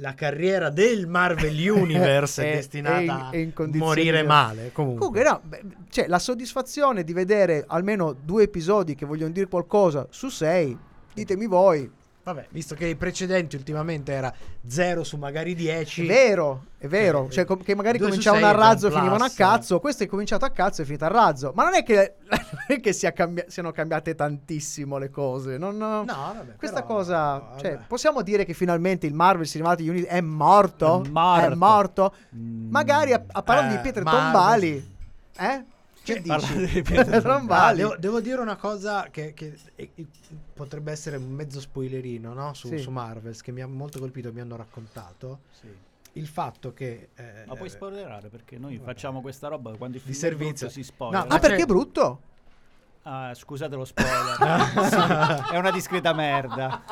la 0.00 0.14
carriera 0.14 0.68
del 0.70 1.06
Marvel 1.08 1.56
Universe 1.70 2.44
è, 2.44 2.52
È- 2.52 2.54
destinata 2.56 2.98
è 2.98 3.02
in- 3.02 3.10
a 3.10 3.30
è 3.30 3.36
in 3.38 3.52
condizioni 3.54 3.86
morire 3.86 4.22
male. 4.22 4.70
Comunque, 4.72 5.06
Comunque, 5.06 5.22
no, 5.24 5.40
beh, 5.42 5.62
cioè, 5.88 6.06
la 6.06 6.18
soddisfazione 6.18 7.02
di 7.04 7.12
vedere 7.14 7.64
almeno 7.66 8.12
due 8.12 8.42
episodi 8.44 8.94
che 8.94 9.06
vogliono 9.06 9.32
dire 9.32 9.48
qualcosa 9.48 10.06
su 10.10 10.28
sei, 10.28 10.76
ditemi 11.14 11.46
voi. 11.46 11.90
Vabbè, 12.32 12.46
visto 12.50 12.74
che 12.74 12.86
i 12.86 12.96
precedenti 12.96 13.56
ultimamente 13.56 14.12
era 14.12 14.32
0 14.66 15.04
su 15.04 15.16
magari 15.16 15.54
10, 15.54 16.04
È 16.04 16.06
vero, 16.06 16.64
è 16.78 16.86
vero. 16.86 17.26
Eh, 17.26 17.30
Cioè, 17.30 17.44
com- 17.44 17.62
che 17.62 17.74
magari 17.74 17.98
cominciavano 17.98 18.46
a 18.46 18.50
razzo 18.52 18.88
e 18.88 18.90
finivano 18.92 19.24
a 19.24 19.30
cazzo. 19.34 19.80
Questo 19.80 20.04
è 20.04 20.06
cominciato 20.06 20.44
a 20.44 20.50
cazzo 20.50 20.80
e 20.80 20.84
è 20.84 20.86
finito 20.86 21.04
a 21.04 21.08
razzo. 21.08 21.52
Ma 21.54 21.64
non 21.64 21.74
è 21.74 21.82
che, 21.82 22.14
non 22.28 22.38
è 22.68 22.80
che 22.80 22.92
sia 22.92 23.12
cambia- 23.12 23.44
siano 23.48 23.72
cambiate 23.72 24.14
tantissimo 24.14 24.98
le 24.98 25.10
cose. 25.10 25.56
Non, 25.58 25.76
No, 25.76 26.04
vabbè, 26.04 26.56
Questa 26.56 26.82
però, 26.82 26.94
cosa, 26.94 27.38
vabbè. 27.38 27.60
cioè, 27.60 27.78
possiamo 27.86 28.22
dire 28.22 28.44
che 28.44 28.52
finalmente 28.54 29.06
il 29.06 29.14
Marvel 29.14 29.46
Cinematic 29.46 29.86
Universe 29.88 30.14
è 30.16 30.20
morto? 30.20 31.02
È 31.04 31.08
morto. 31.08 31.50
È 31.50 31.54
morto? 31.54 32.14
Mm. 32.36 32.70
Magari 32.70 33.12
a, 33.12 33.22
a 33.32 33.42
parlare 33.42 33.72
Eh, 33.72 33.76
di 33.76 33.82
Pietro 33.82 34.02
Marvel. 34.04 34.22
Tombali, 34.22 34.94
eh? 35.38 35.64
Che 36.14 36.22
Cioè, 36.24 36.38
dici? 36.38 36.72
di 36.74 36.82
Pietro 36.82 37.20
Tombali. 37.20 37.76
devo, 37.78 37.96
devo 37.96 38.20
dire 38.20 38.40
una 38.40 38.56
cosa 38.56 39.08
che, 39.10 39.34
che- 39.34 39.58
e- 39.74 39.90
e- 39.94 40.06
potrebbe 40.54 40.90
essere 40.90 41.16
un 41.16 41.30
mezzo 41.30 41.60
spoilerino 41.60 42.32
no? 42.32 42.54
su, 42.54 42.68
Sì. 42.68 42.78
su 42.78 42.90
Marvels 42.90 43.42
che 43.42 43.52
mi 43.52 43.60
ha 43.60 43.66
molto 43.66 43.98
colpito, 43.98 44.32
mi 44.32 44.40
hanno 44.40 44.56
raccontato 44.56 45.40
Sì. 45.60 45.66
il 46.12 46.26
fatto 46.26 46.72
che... 46.72 47.10
eh, 47.14 47.44
Ma 47.46 47.54
puoi 47.56 47.68
spoilerare 47.68 48.28
perché 48.28 48.56
noi 48.58 48.80
facciamo 48.82 49.20
questa 49.20 49.48
roba 49.48 49.76
quando 49.76 49.96
il 49.98 50.02
Di 50.02 50.12
film 50.12 50.26
è 50.26 50.30
servizio. 50.30 50.68
si 50.70 50.82
spoiler. 50.82 51.18
No, 51.20 51.24
Ah, 51.24 51.28
ma 51.34 51.38
perché 51.38 51.62
è 51.62 51.66
brutto? 51.66 52.20
Ah, 53.02 53.32
scusate 53.34 53.74
lo 53.76 53.84
spoiler. 53.84 54.36
Sì, 55.48 55.54
è 55.54 55.56
una 55.58 55.70
discreta 55.70 56.12
merda. 56.12 56.82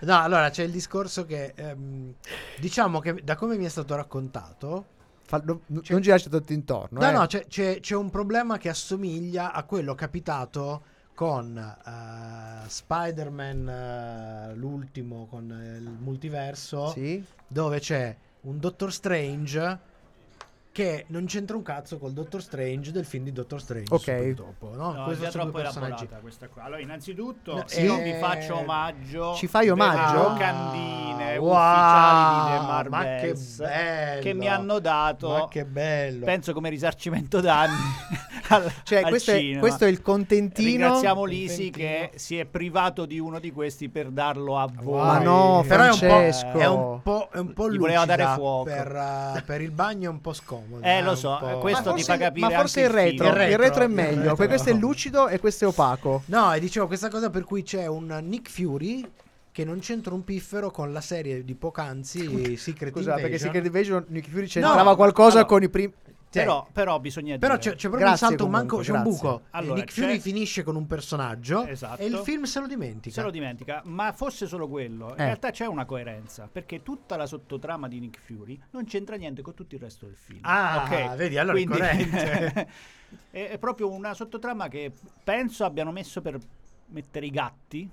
No, 0.00 0.20
allora 0.20 0.50
c'è 0.50 0.62
il 0.64 0.70
discorso 0.72 1.24
che 1.26 1.52
ehm, 1.54 2.14
diciamo 2.58 2.98
che 3.00 3.14
da 3.22 3.36
come 3.36 3.56
mi 3.56 3.64
è 3.64 3.68
stato 3.68 3.94
raccontato, 3.94 4.86
Fa- 5.32 5.40
no- 5.46 5.62
non 5.66 6.00
girarci 6.02 6.28
tutto 6.28 6.52
intorno. 6.52 7.00
no, 7.00 7.08
eh. 7.08 7.12
no, 7.12 7.24
c'è, 7.24 7.46
c'è- 7.46 7.80
c'è 7.80 7.94
un 7.96 8.10
problema 8.10 8.58
che 8.58 8.68
assomiglia 8.68 9.52
a 9.52 9.62
quello 9.64 9.94
capitato 9.94 10.82
con 11.14 11.56
eh, 11.56 12.68
Spider-Man, 12.68 13.68
eh, 13.68 14.54
l'ultimo 14.54 15.26
con 15.30 15.50
eh, 15.50 15.78
il 15.78 15.88
multiverso, 15.88 16.88
Sì? 16.88 17.24
dove 17.46 17.80
c'è 17.80 18.14
un 18.42 18.58
Doctor 18.58 18.92
Strange 18.92 19.78
che 20.72 21.04
non 21.08 21.26
c'entra 21.26 21.54
un 21.54 21.62
cazzo 21.62 21.98
col 21.98 22.12
Doctor 22.12 22.40
Strange 22.42 22.90
del 22.92 23.04
film 23.04 23.24
di 23.24 23.32
Doctor 23.32 23.60
Strange. 23.60 23.92
Ok. 23.94 24.30
dopo, 24.30 24.74
no? 24.74 24.92
No, 24.92 25.04
Questo 25.04 25.26
è 25.26 25.30
troppo 25.30 25.58
elaborata 25.58 26.16
questa 26.16 26.48
qua. 26.48 26.62
Allora, 26.64 26.80
innanzitutto, 26.80 27.54
No, 27.56 27.64
io 27.78 27.98
eh, 27.98 28.02
vi 28.02 28.14
faccio 28.18 28.56
omaggio. 28.58 29.34
Ci 29.34 29.46
fai 29.46 29.68
omaggio? 29.68 30.12
delle 30.16 30.28
locandine 30.30 31.36
Wow, 31.36 31.50
ufficiali 31.52 32.50
di 32.50 32.82
The 32.82 32.88
ma 32.88 33.02
che 33.02 33.34
bello. 33.58 34.20
che 34.22 34.34
mi 34.34 34.48
hanno 34.48 34.78
dato, 34.78 35.28
Ma 35.28 35.48
che 35.48 35.64
bello. 35.66 36.24
penso 36.24 36.52
come 36.54 36.70
risarcimento 36.70 37.40
danni 37.40 37.74
al, 38.48 38.72
Cioè, 38.82 38.98
al 39.02 39.08
questo 39.08 39.30
è, 39.32 39.56
questo 39.58 39.84
è 39.84 39.88
il 39.88 40.02
contentino. 40.02 40.68
Ringraziamo 40.86 41.24
Lisi 41.24 41.70
Contentino. 41.70 42.08
che 42.10 42.18
si 42.18 42.38
è 42.38 42.44
privato 42.44 43.06
di 43.06 43.18
uno 43.18 43.38
di 43.38 43.50
questi 43.52 43.88
per 43.88 44.08
darlo 44.10 44.58
a 44.58 44.68
voi. 44.72 45.00
Ma 45.00 45.18
no, 45.18 45.64
Però 45.66 45.82
è 45.84 45.86
un 45.86 45.92
po', 45.92 45.96
Francesco. 45.98 46.58
è 46.58 46.66
un 46.66 47.00
po', 47.02 47.28
è 47.32 47.38
un 47.38 47.52
po' 47.52 47.70
Gli 47.70 47.78
voleva 47.78 48.04
dare 48.04 48.24
fuoco. 48.34 48.64
Per, 48.64 49.34
eh, 49.36 49.42
per 49.42 49.60
il 49.60 49.70
bagno 49.70 50.08
è 50.08 50.12
un 50.12 50.20
po' 50.20 50.32
scomodo. 50.32 50.84
Eh, 50.84 51.02
lo 51.02 51.14
so, 51.14 51.36
po'- 51.40 51.58
questo 51.58 51.90
ma 51.90 51.96
ti 51.96 52.02
forse, 52.02 52.12
fa 52.12 52.18
capire 52.18 52.46
ma 52.48 52.58
forse 52.60 52.80
il 52.80 52.86
anche 52.86 52.98
il 53.00 53.08
retro. 53.10 53.26
Il 53.26 53.32
Il 53.32 53.38
retro, 53.38 53.62
retro, 53.62 53.82
è 53.84 53.86
meglio. 53.88 54.30
retro. 54.30 54.46
Questo 54.46 54.70
è 54.70 54.72
lucido 54.74 55.28
e 55.28 55.38
questo 55.38 55.64
è 55.64 55.68
opaco. 55.68 56.22
No, 56.26 56.52
e 56.52 56.60
dicevo 56.60 56.86
questa 56.86 57.08
cosa 57.08 57.30
per 57.30 57.44
cui 57.44 57.62
c'è 57.62 57.86
un 57.86 58.18
Nick 58.24 58.50
Fury 58.50 59.04
che 59.52 59.64
non 59.66 59.80
c'entra 59.80 60.14
un 60.14 60.24
piffero 60.24 60.70
con 60.70 60.92
la 60.94 61.02
serie 61.02 61.44
di 61.44 61.54
poc'anzi 61.54 62.56
Secret 62.56 62.92
Scusa, 62.92 63.12
perché 63.16 63.26
Invasion. 63.32 63.52
Secret 63.52 63.64
Invasion 63.66 64.04
Nick 64.08 64.30
Fury 64.30 64.46
c'entrava 64.46 64.82
No, 64.82 64.96
qualcosa 64.96 65.30
allora, 65.40 65.44
con 65.46 65.62
i 65.62 65.68
primi. 65.68 65.92
Cioè, 66.32 66.44
Però, 66.44 66.66
però 66.72 66.98
bisogna 66.98 67.36
Però 67.36 67.56
dire 67.58 67.72
c'è, 67.72 67.76
c'è 67.76 67.88
proprio 67.88 68.08
Grazie 68.08 68.24
un 68.24 68.30
salto, 68.30 68.44
un 68.46 68.50
manco, 68.50 68.76
comunque, 68.78 68.94
c'è 68.94 68.98
un 68.98 69.04
buco. 69.04 69.42
Allora, 69.50 69.74
Nick 69.74 69.92
Fury 69.92 70.12
c'è- 70.14 70.18
finisce 70.20 70.62
con 70.62 70.76
un 70.76 70.86
personaggio 70.86 71.66
Esatto. 71.66 72.00
e 72.00 72.06
il 72.06 72.16
film 72.24 72.44
se 72.44 72.60
lo 72.60 72.66
dimentica. 72.66 73.14
Se 73.16 73.22
lo 73.22 73.30
dimentica, 73.30 73.82
ma 73.84 74.12
fosse 74.12 74.46
solo 74.46 74.66
quello, 74.66 75.08
in 75.08 75.20
Eh. 75.20 75.24
realtà 75.24 75.50
c'è 75.50 75.66
una 75.66 75.84
coerenza, 75.84 76.48
perché 76.50 76.82
tutta 76.82 77.16
la 77.16 77.26
sottotrama 77.26 77.86
di 77.86 78.00
Nick 78.00 78.18
Fury 78.18 78.58
non 78.70 78.84
c'entra 78.86 79.16
niente 79.16 79.42
con 79.42 79.52
tutto 79.52 79.74
il 79.74 79.80
resto 79.82 80.06
del 80.06 80.16
film. 80.16 80.38
Ah, 80.40 80.84
Ok? 80.86 81.16
vedi, 81.16 81.36
allora 81.36 81.62
coerente. 81.62 82.68
è, 83.30 83.48
è 83.50 83.58
proprio 83.58 83.90
una 83.90 84.14
sottotrama 84.14 84.68
che 84.68 84.90
penso 85.22 85.66
abbiano 85.66 85.92
messo 85.92 86.22
per 86.22 86.38
mettere 86.86 87.26
i 87.26 87.30
gatti, 87.30 87.90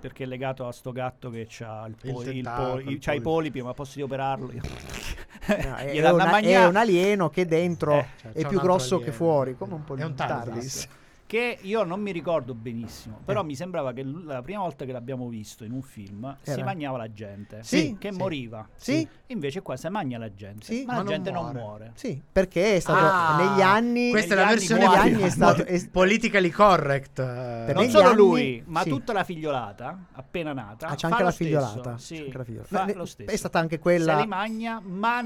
perché 0.00 0.24
è 0.24 0.26
legato 0.26 0.66
a 0.66 0.72
sto 0.72 0.90
gatto 0.92 1.30
che 1.30 1.46
ha 1.62 1.86
il 1.86 1.94
Il 2.02 2.12
poli- 2.12 2.26
il 2.28 2.32
tentacolo, 2.44 2.68
poli- 2.72 2.92
il 2.92 2.98
c'ha 3.00 3.12
i 3.12 3.20
polipi, 3.20 3.62
ma 3.62 3.74
posso 3.74 3.92
di 3.96 4.02
operarlo? 4.02 4.50
No, 4.52 4.60
è, 5.76 5.90
è 5.92 6.10
una- 6.10 6.38
è 6.40 6.64
un 6.66 6.76
alieno 6.76 7.28
che 7.30 7.46
dentro 7.46 7.92
Eh, 7.98 8.06
cioè, 8.20 8.32
è 8.32 8.46
più 8.48 8.58
grosso 8.60 8.96
che 8.96 9.02
alieno. 9.04 9.12
fuori. 9.16 9.56
Come 9.56 9.74
un 9.74 9.84
po' 9.84 9.94
È 9.96 10.02
un 10.02 10.10
il 10.10 10.14
TARDIS. 10.16 10.88
Che 11.30 11.58
io 11.60 11.84
non 11.84 12.00
mi 12.00 12.10
ricordo 12.10 12.54
benissimo, 12.54 13.20
però 13.24 13.44
mi 13.44 13.54
sembrava 13.54 13.92
che 13.92 14.02
l- 14.02 14.24
la 14.24 14.42
prima 14.42 14.62
volta 14.62 14.84
che 14.84 14.90
l'abbiamo 14.90 15.28
visto 15.28 15.62
in 15.62 15.70
un 15.70 15.80
film 15.80 16.36
si 16.42 16.50
Era? 16.50 16.64
mangiava 16.64 16.98
la 16.98 17.12
gente, 17.12 17.60
Sì, 17.62 17.94
che 18.00 18.10
sì. 18.10 18.18
moriva. 18.18 18.68
Sì. 18.74 19.06
Invece 19.28 19.62
qua 19.62 19.76
si 19.76 19.88
mangia 19.90 20.18
la 20.18 20.34
gente, 20.34 20.64
Sì, 20.64 20.80
ma, 20.84 20.86
ma 20.86 20.92
la 20.98 21.02
non 21.04 21.12
gente 21.12 21.30
non 21.30 21.42
muore. 21.44 21.58
muore. 21.60 21.92
Sì, 21.94 22.20
perché 22.32 22.74
è 22.74 22.80
stato 22.80 22.98
Ah, 23.06 23.36
negli 23.36 23.60
anni. 23.62 24.10
Questa 24.10 24.34
è 24.34 24.36
negli 24.36 24.44
la 24.44 24.50
anni 24.50 24.56
versione 24.58 24.80
negli 24.80 24.88
muore. 24.90 25.08
anni 25.08 25.22
è 25.22 25.30
stato. 25.30 25.64
è- 25.64 25.88
politically 25.88 26.50
correct. 26.50 27.18
eh, 27.20 27.62
Per 27.66 27.74
Non 27.76 27.88
solo 27.90 28.08
anni- 28.08 28.16
lui, 28.16 28.62
ma 28.66 28.82
sì. 28.82 28.88
tutta 28.88 29.12
la 29.12 29.22
figliolata, 29.22 30.06
appena 30.14 30.52
nata. 30.52 30.88
Ah, 30.88 30.94
c'è 30.96 31.06
fa 31.06 31.12
anche 31.14 31.22
la 31.22 31.30
figliolata. 31.30 31.96
Sì, 31.98 32.16
C'è 32.16 32.24
anche 32.24 32.38
la 32.38 32.44
figliola. 32.44 32.64
fa 32.66 32.84
Ne- 32.86 32.94
lo 32.94 33.04
stesso. 33.04 33.30
È 33.30 33.36
stata 33.36 33.60
anche 33.60 33.78
quella. 33.78 34.16
Se 34.16 34.20
li 34.22 34.26
magna, 34.26 34.80
ma 34.84 35.22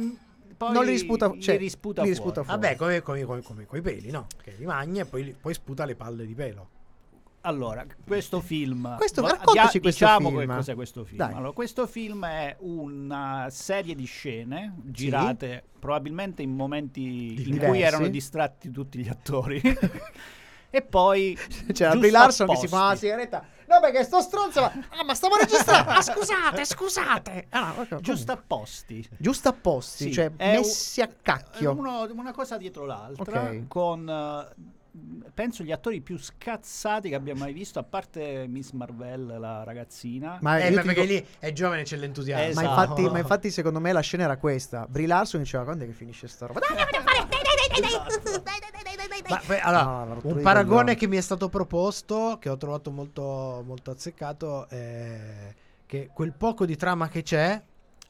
poi 0.57 0.73
Non 0.73 0.85
li 0.85 0.91
risputa- 0.93 1.29
li 1.33 1.41
cioè, 1.41 1.57
risputa 1.59 2.03
li 2.03 2.09
fuori. 2.15 2.23
risputa 2.31 2.45
fuori. 2.45 2.61
Vabbè, 2.61 2.77
come, 2.77 3.03
come, 3.03 3.25
come, 3.25 3.43
come 3.43 3.67
coi 3.67 3.81
peli, 3.83 4.11
no? 4.11 4.27
Che 4.43 4.55
li 4.59 4.65
magna 4.67 5.03
e 5.03 5.05
poi, 5.07 5.25
li- 5.25 5.37
poi 5.41 5.55
sputa 5.55 5.85
le 5.85 5.95
palle 5.97 6.27
di 6.27 6.35
pelo. 6.35 6.69
Allora, 7.47 7.85
questo 8.07 8.41
film. 8.41 8.95
Questo- 8.97 9.21
va- 9.21 9.33
raccontaci 9.33 9.73
dia- 9.73 9.81
questo 9.83 10.05
diciamo 10.05 10.29
film. 10.31 10.41
che 10.41 10.47
cos'è 10.57 10.75
questo 10.75 11.05
film. 11.05 11.21
Allora, 11.21 11.53
questo 11.53 11.87
film 11.87 12.25
è 12.25 12.57
una 12.61 13.49
serie 13.51 13.95
di 13.95 14.05
scene 14.07 14.73
girate 14.85 15.63
probabilmente 15.79 16.41
in 16.41 16.55
momenti 16.55 17.03
in 17.35 17.35
Diversi. 17.43 17.67
cui 17.67 17.81
erano 17.83 18.09
distratti 18.09 18.71
tutti 18.71 18.99
gli 18.99 19.09
attori. 19.09 19.61
e 20.77 20.83
poi 20.83 21.39
C'era 21.73 21.95
Brie 21.95 22.11
Larson 22.11 22.49
che 22.49 22.57
si 22.57 22.67
fa 22.69 22.89
la 22.89 22.97
sigaretta. 22.97 23.45
No, 23.67 23.81
perché 23.81 24.05
sto 24.05 24.21
stronzo. 24.21 24.61
Ma, 24.61 24.73
ah, 24.99 25.05
ma 25.05 25.15
stavo 25.15 25.37
registrando. 25.37 25.91
Ah, 25.91 26.03
scusate, 26.03 26.65
scusate. 26.65 27.47
Ah, 27.51 27.75
Giusto 28.01 28.33
apposti. 28.33 29.09
Giusto 29.17 29.49
apposti, 29.49 30.05
Sì, 30.05 30.13
cioè 30.13 30.31
è 30.37 30.51
un- 30.51 30.57
messi 30.61 31.01
a 31.01 31.09
cacchio. 31.23 31.73
Uno- 31.73 32.07
una 32.13 32.33
cosa 32.33 32.57
dietro 32.59 32.85
l'altra 32.85 33.43
Ok. 33.45 33.67
con 33.69 34.09
eh, 34.09 34.55
penso 35.35 35.65
gli 35.65 35.73
attori 35.73 36.01
più 36.01 36.17
scazzati 36.17 37.09
che 37.09 37.15
abbiamo 37.17 37.41
mai 37.41 37.53
visto 37.53 37.79
a 37.81 37.83
parte 37.83 38.47
Miss 38.49 38.71
Marvel 38.71 39.27
la 39.41 39.65
ragazzina 39.65 40.39
Ma 40.41 40.59
Eh, 40.59 40.71
ma 40.71 40.83
perché 40.83 41.01
dico- 41.07 41.13
lì 41.15 41.27
è 41.41 41.53
giovane, 41.53 41.83
c'è 41.83 41.97
l'entusiasmo. 41.97 42.55
Ma 42.55 42.61
Esatto. 42.63 42.81
infatti, 42.81 43.03
ma 43.13 43.19
infatti, 43.19 43.51
secondo 43.51 43.81
me 43.81 43.91
la 43.93 44.01
scena 44.01 44.23
era 44.25 44.37
questa. 44.37 44.87
Brie 44.89 45.07
Larson 45.09 45.41
diceva 45.41 45.65
quando 45.65 45.85
è 45.85 45.87
che 45.89 45.93
finisce 45.95 46.29
sta 46.29 46.47
roba? 46.47 46.61
Dai, 46.61 46.77
Ma, 49.29 49.41
poi, 49.45 49.59
allora, 49.61 50.05
No, 50.05 50.21
un 50.23 50.43
paragone 50.43 50.79
coglioni. 50.81 50.95
che 50.97 51.07
mi 51.09 51.17
è 51.17 51.21
stato 51.21 51.49
proposto, 51.49 52.37
che 52.41 52.49
ho 52.49 52.57
trovato 52.57 52.91
molto, 52.91 53.63
molto 53.67 53.91
azzeccato, 53.91 54.69
è 54.69 55.53
che 55.87 56.11
quel 56.13 56.33
poco 56.33 56.67
di 56.67 56.77
trama 56.77 57.09
che 57.09 57.23
c'è 57.23 57.61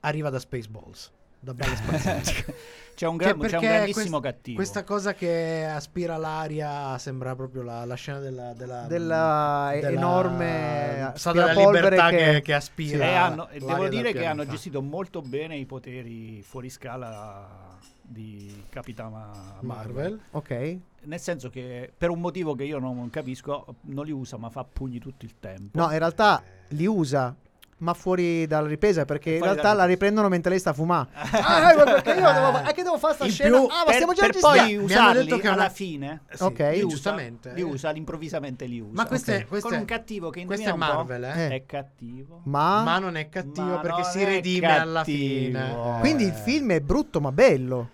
arriva 0.01 0.29
da 0.31 0.39
Spaceballs, 0.39 1.13
da 1.41 1.55
balle 1.55 1.77
spaziali. 1.77 2.23
C'è 2.95 3.07
un, 3.07 3.19
Cioè, 3.19 3.35
gran- 3.35 3.49
c'è 3.49 3.57
un 3.59 3.63
grandissimo 3.65 4.21
quest- 4.21 4.35
cattivo. 4.37 4.57
Questa 4.57 4.85
cosa 4.85 5.15
che 5.15 5.65
aspira 5.65 6.17
l'aria 6.17 6.97
sembra 6.99 7.35
proprio 7.35 7.63
la, 7.63 7.85
la 7.85 7.95
scena 7.95 8.19
della, 8.21 8.53
della, 8.55 8.87
Della 8.87 9.73
enorme 9.75 11.13
strada 11.17 11.39
della 11.39 11.51
aspirapolvere 11.51 11.91
libertà 11.91 12.09
che, 12.11 12.17
che- 12.35 12.43
che 12.43 12.55
aspira. 12.55 13.05
E 13.05 13.15
hanno- 13.15 13.49
devo 13.59 13.89
dire 13.89 14.13
che 14.13 14.25
hanno 14.27 14.47
gestito 14.47 14.81
molto 14.83 15.21
bene 15.23 15.57
i 15.57 15.65
poteri 15.67 16.43
fuori 16.43 16.71
scala 16.71 17.79
di 18.01 18.65
Capitana 18.69 19.31
Marvel. 19.61 19.63
Marvel. 19.63 20.21
Ok. 20.33 20.79
Nel 21.07 21.21
senso 21.21 21.51
che 21.51 21.91
per 21.97 22.11
un 22.11 22.21
motivo 22.21 22.55
che 22.55 22.65
io 22.65 22.79
non 22.79 23.11
capisco, 23.11 23.77
non 23.83 24.05
li 24.05 24.11
usa 24.13 24.37
ma 24.37 24.51
fa 24.51 24.65
pugni 24.65 24.99
tutto 24.99 25.25
il 25.25 25.35
tempo. 25.41 25.79
No, 25.79 25.91
in 25.91 25.99
realtà 25.99 26.43
li 26.69 26.87
usa, 26.87 27.35
ma 27.79 27.93
fuori 27.93 28.47
dalla 28.47 28.67
ripresa, 28.69 29.05
perché 29.05 29.33
in 29.33 29.43
realtà 29.43 29.63
dalla- 29.63 29.75
la 29.81 29.85
riprendono 29.87 30.29
mentre 30.29 30.51
lei 30.51 30.59
sta 30.61 30.71
a 30.71 30.73
fumare. 30.73 31.09
ah, 31.15 31.73
eh, 31.73 31.75
perché 31.85 32.11
io 32.11 32.33
devo, 32.33 32.53
fa- 32.53 32.69
eh, 32.69 32.73
che 32.73 32.83
devo 32.83 32.99
fare 32.99 33.15
sta 33.15 33.25
In 33.25 33.31
scena? 33.31 33.57
più, 33.57 33.67
ah, 33.67 33.77
ma 33.79 33.85
per, 33.85 33.95
stiamo 33.95 34.13
già 34.13 34.21
per 34.27 34.35
registrando. 34.35 34.63
poi 34.65 34.77
usarli 34.77 35.25
detto 35.25 35.37
che 35.39 35.49
alla 35.49 35.57
una- 35.63 35.69
fine. 35.71 36.21
Sì, 36.31 36.43
Ok. 36.43 36.59
Li 36.59 36.65
usa, 36.79 36.87
giustamente. 36.89 37.53
li 37.55 37.63
usa, 37.63 37.93
improvvisamente 37.95 38.65
li 38.67 38.81
usa. 38.81 38.91
Ma 38.93 39.07
queste, 39.07 39.37
Ok. 39.37 39.47
queste- 39.49 39.69
con 39.69 39.79
un 39.79 39.85
cattivo 39.85 40.31
che 40.31 40.45
questa 40.45 40.71
è 40.71 40.73
indovina 40.73 40.99
un 40.99 41.05
po', 41.07 41.13
Marvel, 41.13 41.25
eh? 41.39 41.45
Eh. 41.47 41.49
è 41.57 41.67
cattivo. 41.67 42.41
Ma, 42.45 42.83
Ma 42.83 42.99
non 42.99 43.17
è 43.17 43.29
cattivo 43.29 43.67
Ma 43.67 43.79
perché 43.81 44.05
si 44.05 44.21
è 44.21 44.25
redime 44.25 44.79
alla 44.79 44.99
cattivo. 45.01 45.47
fine. 45.47 45.97
quindi 46.01 46.25
Eh. 46.25 46.27
il 46.29 46.33
film 46.35 46.71
è 46.73 46.81
brutto 46.81 47.21
ma 47.21 47.33
bello. 47.33 47.89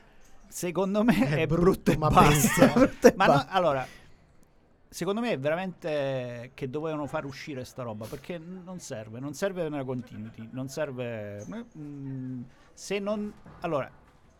Secondo 0.52 1.04
me 1.04 1.14
È 1.28 1.36
è, 1.42 1.46
brutto, 1.46 1.92
brutto, 1.92 1.98
ma 1.98 2.08
basta. 2.08 2.72
e 3.00 3.12
ma 3.16 3.26
no, 3.26 3.32
basta. 3.34 3.50
allora, 3.50 3.86
secondo 4.92 5.20
me 5.20 5.30
è 5.32 5.38
veramente 5.38 6.50
che 6.54 6.68
dovevano 6.68 7.06
far 7.06 7.24
uscire 7.24 7.64
sta 7.64 7.82
roba 7.84 8.06
perché 8.06 8.38
non 8.38 8.80
serve, 8.80 9.20
non 9.20 9.34
serve 9.34 9.68
nella 9.68 9.84
continuity, 9.84 10.48
non 10.52 10.68
serve 10.68 11.44
mm, 11.78 12.42
se 12.74 12.98
non 12.98 13.32
allora 13.60 13.88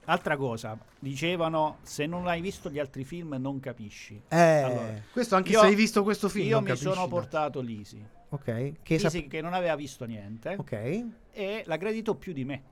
altra 0.07 0.37
cosa, 0.37 0.76
dicevano 0.99 1.78
se 1.83 2.04
non 2.07 2.26
hai 2.26 2.40
visto 2.40 2.69
gli 2.69 2.80
altri 2.80 3.04
film 3.04 3.37
non 3.38 3.61
capisci. 3.61 4.21
Eh, 4.28 4.37
Allora, 4.37 4.92
Questo 5.12 5.37
anche 5.37 5.52
Io- 5.52 5.61
se 5.61 5.66
hai 5.66 5.75
visto 5.76 6.02
questo 6.02 6.28
film. 6.28 6.49
Io 6.49 6.61
mi 6.61 6.66
capisci, 6.66 6.87
sono 6.87 7.02
no? 7.02 7.07
portato 7.09 7.61
Lisi, 7.61 8.04
ok. 8.30 8.73
Che 8.83 8.97
Lisi 8.97 9.28
che 9.28 9.40
non 9.40 9.54
aveva 9.54 9.76
visto 9.76 10.04
niente 10.07 10.57
ok. 10.59 11.04
e 11.30 11.62
l'aggredito 11.66 12.16
più 12.16 12.33
di 12.33 12.45
me 12.45 12.62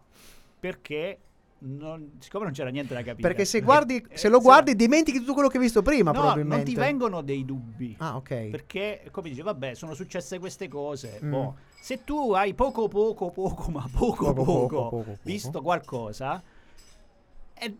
perché 0.58 1.18
non- 1.61 2.12
siccome 2.21 2.45
non 2.45 2.53
c'era 2.53 2.71
niente 2.71 2.95
da 2.95 3.03
capire. 3.03 3.27
Perché 3.29 3.45
se, 3.45 3.61
guardi, 3.61 3.97
Eh, 4.09 4.17
se 4.17 4.29
lo 4.29 4.37
se- 4.38 4.43
guardi 4.43 4.77
dimentichi 4.77 5.19
tutto 5.19 5.33
quello 5.33 5.49
che 5.49 5.57
hai 5.57 5.62
visto 5.65 5.83
prima, 5.83 6.11
no, 6.12 6.19
probabilmente. 6.21 6.57
non 6.57 6.65
ti 6.65 6.75
vengono 6.75 7.21
dei 7.23 7.45
dubbi. 7.45 7.95
Ah, 7.99 8.17
ok. 8.17 8.29
Perché, 8.50 9.09
come 9.11 9.29
dice, 9.31 9.43
vabbè, 9.43 9.75
sono 9.75 9.95
successe 9.95 10.38
queste 10.38 10.69
cose. 10.69 11.19
Mm. 11.23 11.31
boh. 11.31 11.57
Se 11.81 12.05
tu 12.05 12.33
hai 12.33 12.55
poco, 12.55 12.88
poco, 12.88 13.31
poco, 13.31 13.71
ma 13.71 13.88
poco, 13.91 14.33
Poco, 14.33 14.33
poco, 14.35 14.45
poco, 14.45 14.67
poco, 14.69 14.88
poco. 15.05 15.19
visto 15.23 15.62
qualcosa, 15.62 16.43
è, 17.55 17.73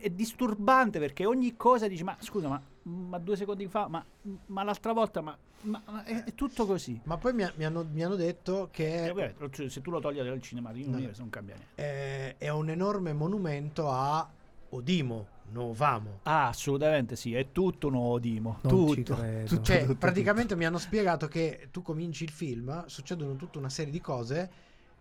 è 0.00 0.10
disturbante 0.10 0.98
perché 0.98 1.26
ogni 1.26 1.56
cosa 1.56 1.86
dici, 1.88 2.02
ma 2.04 2.16
scusa, 2.20 2.48
ma, 2.48 2.60
ma 2.82 3.18
due 3.18 3.36
secondi 3.36 3.66
fa, 3.68 3.88
ma, 3.88 4.04
ma 4.46 4.62
l'altra 4.62 4.92
volta, 4.92 5.20
ma, 5.20 5.36
ma- 5.62 5.82
ma 5.86 6.04
è, 6.04 6.24
è 6.24 6.34
tutto 6.34 6.64
così. 6.66 6.98
Ma 7.04 7.16
poi 7.18 7.32
mi, 7.34 7.42
ha- 7.42 7.52
mi 7.56 7.64
hanno, 7.64 7.86
mi 7.90 8.02
hanno 8.02 8.16
detto 8.16 8.68
che 8.70 9.08
ovviamente, 9.10 9.50
cioè, 9.50 9.68
se 9.68 9.80
tu 9.82 9.90
lo 9.90 10.00
togli 10.00 10.20
dal 10.22 10.40
cinema 10.40 10.72
di 10.72 10.84
No. 10.86 10.96
universo 10.96 11.20
non 11.20 11.30
cambia 11.30 11.54
niente. 11.56 11.74
eh, 11.82 12.36
è 12.38 12.48
un 12.48 12.70
enorme 12.70 13.12
monumento 13.12 13.90
a 13.90 14.28
Odimo, 14.70 15.26
Novamo. 15.52 16.20
Ah, 16.24 16.48
assolutamente 16.48 17.14
sì, 17.14 17.34
è 17.34 17.52
tutto 17.52 17.86
un 17.86 17.92
nuovo 17.94 18.18
Dimo. 18.18 18.58
Non 18.62 18.88
ci 18.88 19.02
tutto. 19.04 19.22
tutto, 19.46 19.62
Cioè, 19.62 19.80
tutto, 19.82 19.94
praticamente 19.96 20.56
mi 20.56 20.64
hanno 20.64 20.78
spiegato 20.78 21.28
che 21.28 21.68
tu 21.70 21.82
cominci 21.82 22.24
il 22.24 22.30
film, 22.30 22.84
succedono 22.86 23.36
tutta 23.36 23.58
una 23.58 23.68
serie 23.68 23.92
di 23.92 24.00
cose 24.00 24.50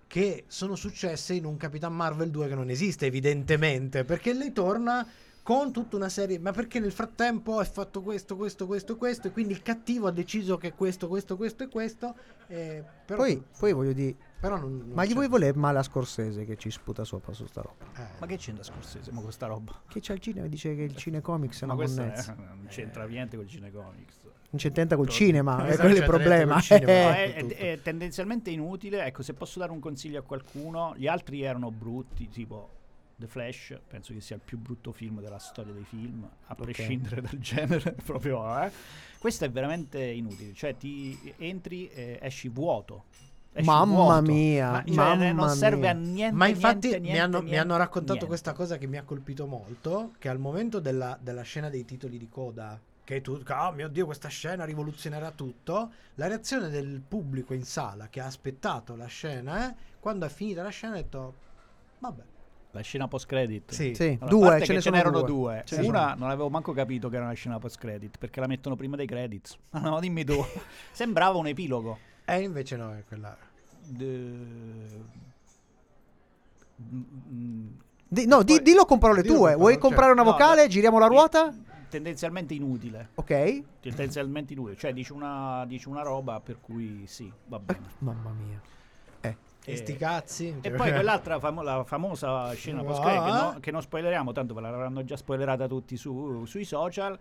che 0.07 0.45
sono 0.47 0.75
successe 0.75 1.33
in 1.33 1.45
un 1.45 1.57
Capitan 1.57 1.93
Marvel 1.95 2.29
2 2.31 2.47
che 2.47 2.55
non 2.55 2.69
esiste, 2.69 3.05
evidentemente, 3.07 4.03
perché 4.03 4.33
lei 4.33 4.51
torna 4.53 5.05
con 5.41 5.71
tutta 5.71 5.95
una 5.95 6.09
serie, 6.09 6.39
ma 6.39 6.51
perché 6.51 6.79
nel 6.79 6.91
frattempo 6.91 7.61
è 7.61 7.65
fatto 7.65 8.01
questo, 8.01 8.35
questo, 8.35 8.65
questo, 8.65 8.97
questo, 8.97 9.27
e 9.27 9.31
quindi 9.31 9.53
il 9.53 9.61
cattivo 9.61 10.07
ha 10.07 10.11
deciso 10.11 10.57
che 10.57 10.73
questo, 10.73 11.07
questo, 11.07 11.37
questo 11.37 11.63
e 11.63 11.67
questo. 11.69 12.15
eh, 12.47 12.83
però, 13.05 13.21
Poi, 13.21 13.43
poi 13.59 13.71
voglio 13.73 13.93
dire, 13.93 14.15
però 14.39 14.57
non, 14.57 14.77
non 14.77 14.89
ma 14.93 15.03
gli 15.03 15.09
c'è- 15.09 15.13
vuoi 15.13 15.27
voler 15.27 15.55
male 15.55 15.77
a 15.77 15.83
Scorsese 15.83 16.45
che 16.45 16.55
ci 16.57 16.71
sputa 16.71 17.03
sopra 17.03 17.31
su 17.33 17.45
sta 17.45 17.61
roba? 17.61 17.85
eh. 17.95 18.07
Ma 18.19 18.25
che 18.25 18.37
c'entra 18.37 18.63
Scorsese? 18.63 19.11
Ma 19.11 19.21
questa 19.21 19.45
roba? 19.45 19.81
Che 19.87 19.99
c'è 19.99 20.13
il 20.13 20.19
cinema? 20.19 20.47
Dice 20.47 20.75
che 20.75 20.81
il 20.81 20.95
cinecomics 20.95 21.61
è 21.61 21.65
Ma 21.67 21.73
una 21.73 21.83
è- 21.83 21.87
monnezza. 21.89 22.33
non 22.35 22.65
c'entra 22.67 23.05
niente 23.05 23.35
con 23.35 23.45
il 23.45 23.51
cinecomics. 23.51 24.15
Non 24.55 24.73
c'entra 24.73 24.95
col 24.95 25.07
Esatto, 25.07 25.23
cinema, 25.23 25.57
è 25.57 25.65
c'entra 25.67 25.83
quello 25.83 25.97
il 25.97 26.03
problema. 26.05 26.53
col 26.53 26.61
cinema. 26.61 26.85
No, 27.09 27.09
è, 27.15 27.33
è- 27.33 27.45
è 27.73 27.81
tendenzialmente 27.81 28.49
inutile. 28.49 29.03
Ecco, 29.05 29.21
se 29.21 29.33
posso 29.33 29.59
dare 29.59 29.71
un 29.71 29.79
consiglio 29.79 30.19
a 30.19 30.21
qualcuno, 30.23 30.93
gli 30.97 31.07
altri 31.07 31.41
erano 31.41 31.71
brutti, 31.71 32.29
tipo 32.29 32.69
The 33.17 33.27
Flash, 33.27 33.77
penso 33.87 34.13
che 34.13 34.21
sia 34.21 34.35
il 34.35 34.41
più 34.43 34.57
brutto 34.57 34.91
film 34.91 35.21
della 35.21 35.39
storia 35.39 35.73
dei 35.73 35.83
film, 35.83 36.27
a 36.47 36.55
prescindere 36.55 37.21
dal 37.21 37.37
genere, 37.39 37.95
proprio. 38.05 38.61
Eh. 38.63 38.71
Questo 39.19 39.45
è 39.45 39.49
veramente 39.51 40.01
inutile, 40.03 40.53
cioè 40.53 40.75
ti 40.77 41.33
entri 41.37 41.89
e 41.89 42.19
esci 42.21 42.47
vuoto. 42.49 43.05
Mamma 43.63 43.85
vuoto. 44.19 44.21
mia, 44.33 44.69
Ma, 44.71 44.83
cioè, 44.85 44.95
mamma 44.95 45.31
non 45.31 45.49
serve 45.49 45.79
mia. 45.79 45.89
a 45.91 45.93
niente. 45.93 46.35
Ma 46.35 46.47
infatti 46.47 46.89
niente, 46.89 47.09
mi, 47.09 47.17
hanno, 47.19 47.37
niente, 47.37 47.51
mi 47.51 47.57
hanno 47.57 47.77
raccontato 47.77 48.11
niente. 48.11 48.27
questa 48.27 48.51
cosa 48.51 48.77
che 48.77 48.85
mi 48.85 48.97
ha 48.97 49.03
colpito 49.03 49.45
molto, 49.47 50.11
che 50.19 50.27
al 50.27 50.39
momento 50.39 50.79
della, 50.79 51.17
della 51.21 51.41
scena 51.43 51.69
dei 51.69 51.85
titoli 51.85 52.17
di 52.17 52.27
coda, 52.27 52.77
che 53.05 53.21
tu, 53.21 53.41
oh 53.47 53.71
mio 53.71 53.87
Dio, 53.87 54.05
questa 54.05 54.27
scena 54.27 54.65
rivoluzionerà 54.65 55.31
tutto, 55.31 55.91
la 56.15 56.27
reazione 56.27 56.69
del 56.69 57.01
pubblico 57.07 57.53
in 57.53 57.63
sala 57.63 58.07
che 58.09 58.19
ha 58.19 58.25
aspettato 58.25 58.95
la 58.97 59.05
scena, 59.05 59.69
eh, 59.69 59.75
quando 59.99 60.25
è 60.25 60.29
finita 60.29 60.61
la 60.63 60.69
scena 60.69 60.93
ha 60.93 60.95
detto, 60.97 61.33
vabbè, 61.99 62.23
La 62.71 62.81
scena 62.81 63.07
post 63.07 63.27
credit. 63.27 63.71
sì, 63.71 63.93
Sì, 63.95 64.17
Allora, 64.19 64.57
due, 64.57 64.65
ce 64.65 64.73
ne 64.73 64.81
sono 64.81 64.95
n'erano 64.97 65.19
due. 65.19 65.27
due. 65.27 65.61
Ce 65.65 65.79
Una 65.81 66.13
non 66.15 66.29
avevo 66.29 66.49
manco 66.49 66.73
capito 66.73 67.07
che 67.07 67.15
era 67.15 67.23
una 67.25 67.33
scena 67.35 67.57
post 67.59 67.77
credit 67.77 68.17
perché 68.17 68.39
la 68.41 68.47
mettono 68.47 68.75
prima 68.75 68.95
dei 68.97 69.05
credits. 69.07 69.55
Ma 69.71 69.79
no, 69.79 69.99
dimmi 70.01 70.25
tu. 70.25 70.43
Sembrava 70.91 71.37
un 71.37 71.47
epilogo. 71.47 71.97
e 72.25 72.41
invece 72.41 72.75
no, 72.75 72.91
è 72.93 73.03
quella... 73.07 73.37
De- 73.87 75.23
Mm, 76.81 77.67
Di- 78.07 78.25
no, 78.27 78.43
di- 78.43 78.55
Poi- 78.55 78.61
dillo 78.63 78.85
con 78.85 78.99
parole 78.99 79.21
dillo 79.21 79.33
tue. 79.35 79.41
con 79.41 79.51
parole, 79.57 79.61
Vuoi 79.61 79.77
comprare 79.77 80.11
una 80.11 80.23
vocale? 80.23 80.63
no. 80.63 80.67
Giriamo 80.67 80.99
la 80.99 81.07
ruota? 81.07 81.53
Tendenzialmente 81.89 82.53
inutile. 82.53 83.09
Ok. 83.15 83.63
Tendenzialmente 83.81 84.53
inutile. 84.53 84.75
Cioè, 84.77 84.93
dici 84.93 85.11
una, 85.11 85.63
dici 85.67 85.87
una 85.87 86.01
roba 86.01 86.39
per 86.39 86.59
cui 86.61 87.05
sì, 87.07 87.31
va 87.47 87.59
bene. 87.59 87.87
Mamma 87.99 88.31
mia. 88.31 88.61
E 89.21 89.37
E- 89.71 89.75
sti 89.77 89.95
cazzi. 89.97 90.55
E 90.61 90.71
poi 90.71 90.91
quell'altra 90.93 91.39
famo- 91.39 91.63
la 91.63 91.83
famosa 91.83 92.51
scena 92.53 92.83
post 92.83 93.01
credit 93.01 93.23
che, 93.23 93.29
Ah. 93.31 93.51
no- 93.53 93.59
che 93.59 93.71
non 93.71 93.81
spoileriamo, 93.81 94.31
tanto 94.31 94.53
ve 94.53 94.61
l'avranno 94.61 95.03
già 95.03 95.17
spoilerata 95.17 95.67
tutti 95.67 95.97
su- 95.97 96.45
sui 96.45 96.63
social. 96.65 97.17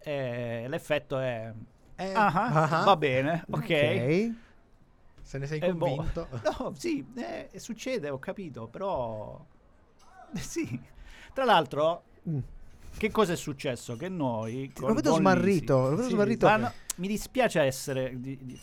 eh, 0.00 0.66
l'effetto 0.68 1.18
è. 1.18 1.52
Eh, 1.96 2.12
Ah, 2.14 2.80
ah, 2.80 2.84
va 2.84 2.96
bene, 2.96 3.44
ok. 3.50 3.56
Ok. 3.58 4.34
Se 5.22 5.38
ne 5.38 5.46
sei 5.46 5.58
Eh, 5.58 5.74
boh. 5.74 5.86
convinto. 5.96 6.28
No, 6.58 6.72
sì, 6.76 7.04
eh, 7.16 7.50
succede, 7.58 8.08
ho 8.08 8.18
capito, 8.18 8.66
però... 8.68 9.44
eh, 10.34 10.38
sì. 10.38 10.80
Tra 11.32 11.44
l'altro, 11.44 12.02
Mm. 12.28 12.38
Che 12.98 13.10
cosa 13.10 13.32
è 13.32 13.36
successo? 13.36 13.96
Che 13.96 14.08
noi... 14.10 14.70
Lo 14.78 14.92
vedo 14.92 15.14
smarrito. 15.14 15.80
Lo 15.88 15.96
vedo 15.96 16.02
Sì, 16.08 16.10
smarrito. 16.14 16.46
Ma 16.46 16.56
no, 16.56 16.72
mi 16.96 17.08
dispiace 17.08 17.60
essere... 17.62 18.12
di- 18.20 18.38
di- 18.42 18.60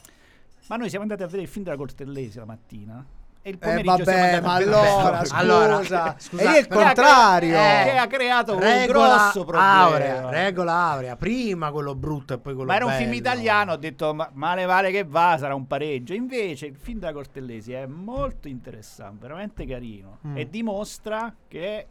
ma 0.67 0.75
noi 0.77 0.89
siamo 0.89 1.03
andati 1.03 1.21
a 1.23 1.25
vedere 1.25 1.43
il 1.43 1.47
film 1.49 1.63
della 1.63 1.77
Cortellesi 1.77 2.37
la 2.39 2.45
mattina 2.45 3.05
e 3.43 3.49
il 3.51 3.55
Eh, 3.55 3.57
pomeriggio 3.59 4.03
siamo 4.03 4.19
vabbè, 4.19 4.33
andati 4.33 4.45
ma 4.45 4.53
allora, 4.55 5.19
scusa. 5.19 5.35
allora, 5.35 6.15
scusa, 6.17 6.53
è 6.55 6.57
il 6.57 6.67
contrario. 6.67 7.51
Che 7.53 7.57
ha, 7.59 7.83
che 7.83 7.97
ha 7.97 8.07
creato 8.07 8.53
un 8.53 8.85
grosso 8.87 9.43
problema. 9.45 9.73
aurea, 9.83 10.29
regola 10.31 10.73
aurea, 10.73 11.15
prima 11.15 11.69
quello 11.71 11.93
brutto 11.93 12.33
e 12.33 12.39
poi 12.39 12.55
quello 12.55 12.69
Ma 12.71 12.75
era 12.77 12.85
un 12.85 12.93
film 12.93 13.09
bello. 13.09 13.19
italiano, 13.19 13.73
ho 13.73 13.77
detto 13.77 14.15
ma 14.15 14.27
male 14.33 14.65
vale 14.65 14.89
che 14.89 15.03
va, 15.03 15.35
sarà 15.37 15.53
un 15.53 15.67
pareggio. 15.67 16.13
Invece 16.15 16.65
il 16.65 16.75
film 16.75 16.97
della 16.97 17.13
Cortellesi 17.13 17.71
è 17.73 17.85
molto 17.85 18.47
interessante, 18.47 19.21
veramente 19.27 19.67
carino 19.67 20.17
Mm. 20.25 20.37
e 20.37 20.49
dimostra 20.49 21.31
che 21.47 21.85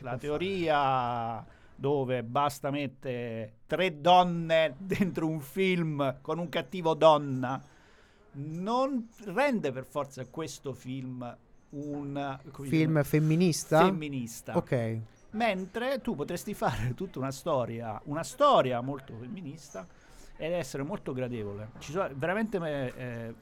la 0.00 0.18
teoria 0.18 1.42
dove 1.80 2.22
basta 2.22 2.70
mettere 2.70 3.60
tre 3.66 4.00
donne 4.00 4.74
dentro 4.78 5.26
un 5.26 5.40
film 5.40 6.18
con 6.20 6.38
un 6.38 6.48
cattivo 6.50 6.92
donna 6.92 7.60
non 8.32 9.08
rende 9.24 9.72
per 9.72 9.84
forza 9.84 10.24
questo 10.26 10.72
film 10.72 11.36
un 11.70 12.38
Film 12.52 12.92
dire, 12.92 13.04
femminista? 13.04 13.84
femminista. 13.84 14.56
Ok. 14.56 14.98
Mentre 15.32 16.00
tu 16.00 16.14
potresti 16.16 16.54
fare 16.54 16.94
tutta 16.94 17.18
una 17.18 17.30
storia, 17.30 18.00
una 18.04 18.24
storia 18.24 18.80
molto 18.80 19.14
femminista 19.14 19.86
ed 20.36 20.52
essere 20.52 20.82
molto 20.82 21.12
gradevole. 21.12 21.70
Ci 21.78 21.92
sono 21.92 22.08
veramente. 22.14 22.58
eh, 22.96 23.34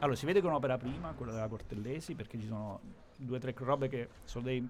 allora, 0.00 0.16
si 0.16 0.26
vede 0.26 0.40
che 0.40 0.46
è 0.46 0.48
un'opera 0.48 0.76
prima, 0.76 1.12
quella 1.12 1.32
della 1.32 1.48
Cortellesi, 1.48 2.14
perché 2.14 2.38
ci 2.38 2.46
sono 2.46 2.80
due 3.16 3.36
o 3.36 3.40
tre 3.40 3.54
robe 3.56 3.88
che 3.88 4.08
sono 4.24 4.44
dei. 4.44 4.68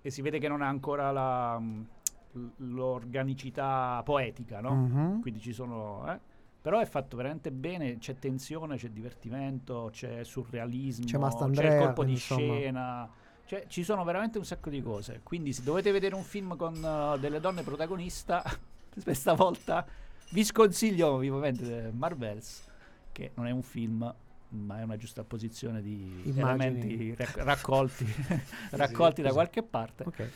e 0.00 0.10
si 0.10 0.22
vede 0.22 0.38
che 0.38 0.48
non 0.48 0.62
ha 0.62 0.68
ancora 0.68 1.10
la, 1.10 1.60
l'organicità 2.56 4.00
poetica, 4.04 4.60
no? 4.60 4.74
Mhm. 4.74 5.20
Quindi 5.20 5.40
ci 5.40 5.52
sono. 5.52 6.04
eh. 6.12 6.18
Però 6.62 6.78
è 6.78 6.84
fatto 6.84 7.16
veramente 7.16 7.50
bene, 7.50 7.96
c'è 7.98 8.18
tensione, 8.18 8.76
c'è 8.76 8.88
divertimento, 8.90 9.88
c'è 9.92 10.22
surrealismo, 10.24 11.04
C'è 11.06 11.12
c'è, 11.12 11.18
Mastandrea, 11.18 11.72
il 11.80 11.84
colpo 11.86 12.04
di 12.04 12.12
insomma. 12.12 12.54
scena, 12.54 13.10
Cioè, 13.46 13.64
ci 13.66 13.82
sono 13.82 14.04
veramente 14.04 14.36
un 14.36 14.44
sacco 14.44 14.68
di 14.68 14.82
cose. 14.82 15.20
Quindi, 15.22 15.52
se 15.54 15.62
dovete 15.62 15.90
vedere 15.90 16.14
un 16.14 16.22
film 16.22 16.56
con 16.56 16.74
uh, 16.74 17.18
delle 17.18 17.40
donne 17.40 17.62
protagonista, 17.62 18.42
questa 19.02 19.32
volta 19.32 19.86
vi 20.32 20.44
sconsiglio 20.44 21.16
vivamente 21.16 21.90
Marvels, 21.94 22.68
che 23.10 23.30
non 23.36 23.46
è 23.46 23.50
un 23.52 23.62
film, 23.62 24.14
ma 24.50 24.78
è 24.80 24.82
una 24.82 24.96
giusta 24.98 25.24
posizione 25.24 25.80
di 25.80 26.22
Immagini. 26.24 26.40
elementi 26.40 27.14
rac- 27.16 27.36
raccolti, 27.38 28.04
raccolti 28.72 29.22
da 29.22 29.28
così. 29.28 29.34
qualche 29.40 29.62
parte. 29.62 30.04
Ok. 30.04 30.30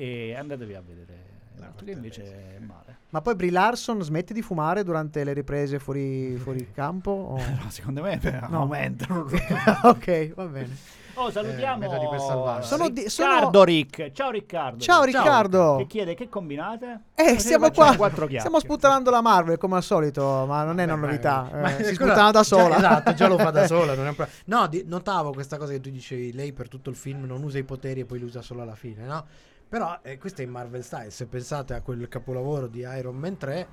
E 0.00 0.34
andatevi 0.36 0.74
a 0.74 0.80
vedere 0.86 1.16
l'altro 1.56 1.84
che 1.84 1.90
invece 1.90 2.22
è 2.22 2.58
male. 2.60 2.96
Ma 3.10 3.20
poi 3.20 3.34
Brie 3.34 3.50
Larson 3.50 4.00
smette 4.00 4.32
di 4.32 4.42
fumare 4.42 4.84
durante 4.84 5.24
le 5.24 5.32
riprese 5.32 5.80
fuori, 5.80 6.36
fuori 6.40 6.70
campo? 6.72 7.10
o- 7.10 7.36
No, 7.36 7.68
secondo 7.68 8.02
me 8.02 8.20
No. 8.48 8.60
aumentano. 8.60 9.26
ok, 9.82 10.34
va 10.34 10.44
bene. 10.44 10.76
Oh, 11.14 11.32
salutiamo 11.32 11.88
per 12.10 12.20
salvarla. 12.20 12.62
Sono 12.62 12.88
di- 12.90 13.08
sono- 13.08 13.32
Riccardo 13.32 13.64
Rick. 13.64 14.12
Ciao 14.12 14.30
Riccardo. 14.30 14.78
Ciao 14.78 15.02
Riccardo. 15.02 15.74
Che 15.78 15.86
chiede 15.88 16.14
che 16.14 16.28
combinate? 16.28 17.00
Eh, 17.16 17.36
facciamo 17.40 17.72
qua. 17.72 17.96
quattro 17.96 18.28
Stiamo 18.28 18.60
sputtanando 18.60 19.10
la 19.10 19.20
Marvel 19.20 19.58
come 19.58 19.74
al 19.74 19.82
solito, 19.82 20.44
ma 20.46 20.62
non 20.62 20.78
è 20.78 20.84
una 20.84 20.94
novità. 20.94 21.48
ma- 21.50 21.58
eh, 21.58 21.60
ma 21.62 21.68
si 21.70 21.76
quella- 21.96 22.12
sputtana 22.12 22.30
da 22.30 22.42
sola. 22.44 22.68
già- 22.68 22.76
esatto, 22.76 23.14
già 23.14 23.26
lo 23.26 23.36
fa 23.36 23.50
da 23.50 23.66
sola. 23.66 23.94
non 23.96 24.04
è 24.06 24.08
un 24.10 24.14
pro- 24.14 24.28
no, 24.46 24.68
di- 24.68 24.84
notavo 24.86 25.32
questa 25.32 25.56
cosa 25.56 25.72
che 25.72 25.80
tu 25.80 25.90
dicevi, 25.90 26.32
lei 26.34 26.52
per 26.52 26.68
tutto 26.68 26.88
il 26.88 26.94
film 26.94 27.24
non 27.24 27.42
usa 27.42 27.58
i 27.58 27.64
poteri 27.64 27.98
e 27.98 28.04
poi 28.04 28.18
li 28.20 28.24
usa 28.24 28.40
solo 28.40 28.62
alla 28.62 28.76
fine, 28.76 29.04
no? 29.04 29.24
Però 29.68 29.98
eh, 30.02 30.16
questo 30.18 30.40
è 30.40 30.44
in 30.44 30.50
Marvel 30.50 30.82
Style, 30.82 31.10
se 31.10 31.26
pensate 31.26 31.74
a 31.74 31.82
quel 31.82 32.08
capolavoro 32.08 32.66
di 32.68 32.80
Iron 32.80 33.16
Man 33.16 33.36
3, 33.36 33.68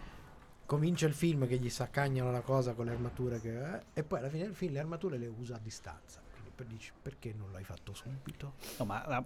comincia 0.65 1.05
il 1.07 1.13
film 1.13 1.47
che 1.47 1.57
gli 1.57 1.69
saccagnano 1.69 2.31
la 2.31 2.41
cosa 2.41 2.73
con 2.73 2.85
le 2.85 2.91
armature 2.91 3.39
che, 3.39 3.75
eh, 3.75 3.81
e 3.93 4.03
poi 4.03 4.19
alla 4.19 4.29
fine 4.29 4.43
del 4.43 4.55
film 4.55 4.73
le 4.73 4.79
armature 4.79 5.17
le 5.17 5.27
usa 5.27 5.55
a 5.55 5.59
distanza. 5.61 6.19
Quindi 6.33 6.51
per- 6.53 6.65
dici, 6.67 6.91
perché 7.01 7.33
non 7.37 7.51
l'hai 7.51 7.63
fatto 7.63 7.93
subito? 7.93 8.53
No, 8.79 8.85
ma 8.85 9.05
la- 9.07 9.23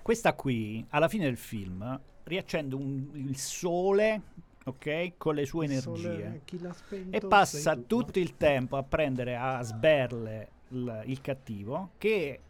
questa 0.00 0.32
qui, 0.32 0.84
alla 0.90 1.08
fine 1.08 1.24
del 1.24 1.36
film, 1.36 2.00
riaccende 2.24 2.74
un- 2.74 3.10
il 3.14 3.36
sole, 3.36 4.22
ok, 4.64 5.12
con 5.18 5.34
le 5.34 5.44
sue 5.44 5.66
Il 5.66 5.80
sole, 5.80 6.08
energie. 6.14 6.40
chi 6.46 6.60
l'ha 6.60 6.72
spento 6.72 7.14
E 7.16 7.20
passa 7.20 7.76
tutto 7.76 8.18
il 8.18 8.38
tempo 8.38 8.78
a 8.78 8.82
prendere 8.82 9.36
a 9.36 9.60
sberle 9.62 10.48
il, 10.68 11.02
il 11.06 11.20
cattivo 11.20 11.90
che 11.98 12.40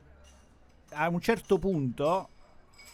a 0.91 1.09
un 1.09 1.21
certo 1.21 1.59
punto 1.59 2.29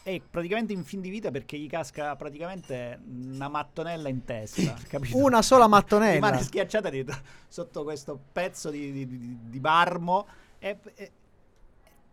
è 0.06 0.20
praticamente 0.20 0.72
in 0.72 0.84
fin 0.84 1.00
di 1.00 1.10
vita 1.10 1.32
perché 1.32 1.58
gli 1.58 1.66
casca 1.68 2.14
praticamente 2.14 3.00
una 3.06 3.48
mattonella 3.48 4.08
in 4.08 4.24
testa. 4.24 4.76
capito? 4.88 5.16
Una 5.16 5.42
sola 5.42 5.66
mattonella. 5.66 6.14
Rimane 6.14 6.42
schiacciata 6.42 6.88
dietro- 6.90 7.18
sotto 7.48 7.82
questo 7.82 8.16
pezzo 8.32 8.70
di, 8.70 8.92
di- 8.92 9.38
di- 9.50 9.58
marmo 9.58 10.26
e, 10.60 10.78
e- 10.94 11.10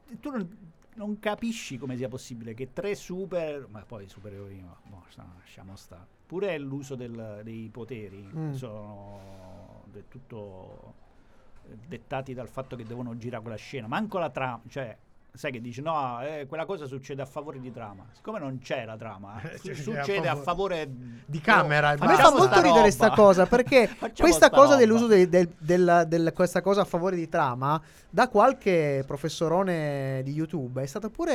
e 0.10 0.20
tu 0.20 0.32
non, 0.32 0.58
non 0.96 1.20
capisci 1.20 1.78
come 1.78 1.96
sia 1.96 2.10
possibile 2.10 2.56
che 2.56 2.74
tre 2.74 2.96
super 2.96 3.68
ma 3.70 3.84
poi 3.86 4.08
superiori 4.10 4.60
ma 4.60 4.76
boh, 4.90 5.04
sta- 5.10 5.32
lasciamo 5.38 5.76
stare 5.76 6.08
pure 6.26 6.58
l'uso 6.58 6.96
del- 6.96 7.42
dei 7.44 7.70
poteri 7.72 8.28
Mm. 8.36 8.54
sono 8.54 9.84
del 9.92 10.06
tutto 10.08 10.94
dettati 11.88 12.34
dal 12.34 12.48
fatto 12.50 12.76
che 12.76 12.86
devono 12.86 13.16
girare 13.18 13.42
quella 13.44 13.58
scena 13.58 13.86
manco 13.88 14.18
la 14.18 14.30
trama 14.32 14.62
cioè 14.68 14.98
sai 15.36 15.52
che 15.52 15.62
dici 15.62 15.82
no 15.82 16.22
eh, 16.22 16.46
quella 16.48 16.66
cosa 16.66 16.86
succede 16.86 17.22
a 17.24 17.26
favore 17.26 17.60
di 17.60 17.72
trama 17.72 18.06
siccome 18.14 18.38
non 18.38 18.60
c'è 18.60 18.86
la 18.86 18.96
trama 18.96 19.42
Eh, 19.42 19.58
su- 19.58 19.66
cioè, 19.66 19.76
succede 19.76 20.28
a 20.28 20.34
a 20.34 20.36
favore 20.36 20.88
Di 21.26 21.42
camera, 21.42 21.90
Oh, 21.90 21.94
il 21.96 22.02
A 22.02 22.06
me 22.06 22.12
fa 22.12 22.18
facciamo 22.18 22.38
molto 22.38 22.56
ridere 22.58 22.76
roba. 22.78 22.92
sta 22.92 23.10
cosa 23.12 23.46
perché 23.48 23.90
questa 24.00 24.28
sta 24.32 24.50
cosa 24.52 24.64
roba. 24.74 24.76
dell'uso 24.78 25.08
de- 25.08 25.28
del- 25.30 25.50
del- 25.58 26.06
del- 26.08 26.32
questa 26.36 26.62
cosa 26.62 26.82
a 26.82 26.86
favore 26.86 27.16
di 27.16 27.28
trama 27.28 27.82
da 28.12 28.28
qualche 28.30 29.04
professorone 29.08 30.22
di 30.24 30.34
YouTube 30.34 30.84
è 30.84 30.86
stata 30.86 31.10
pure 31.10 31.34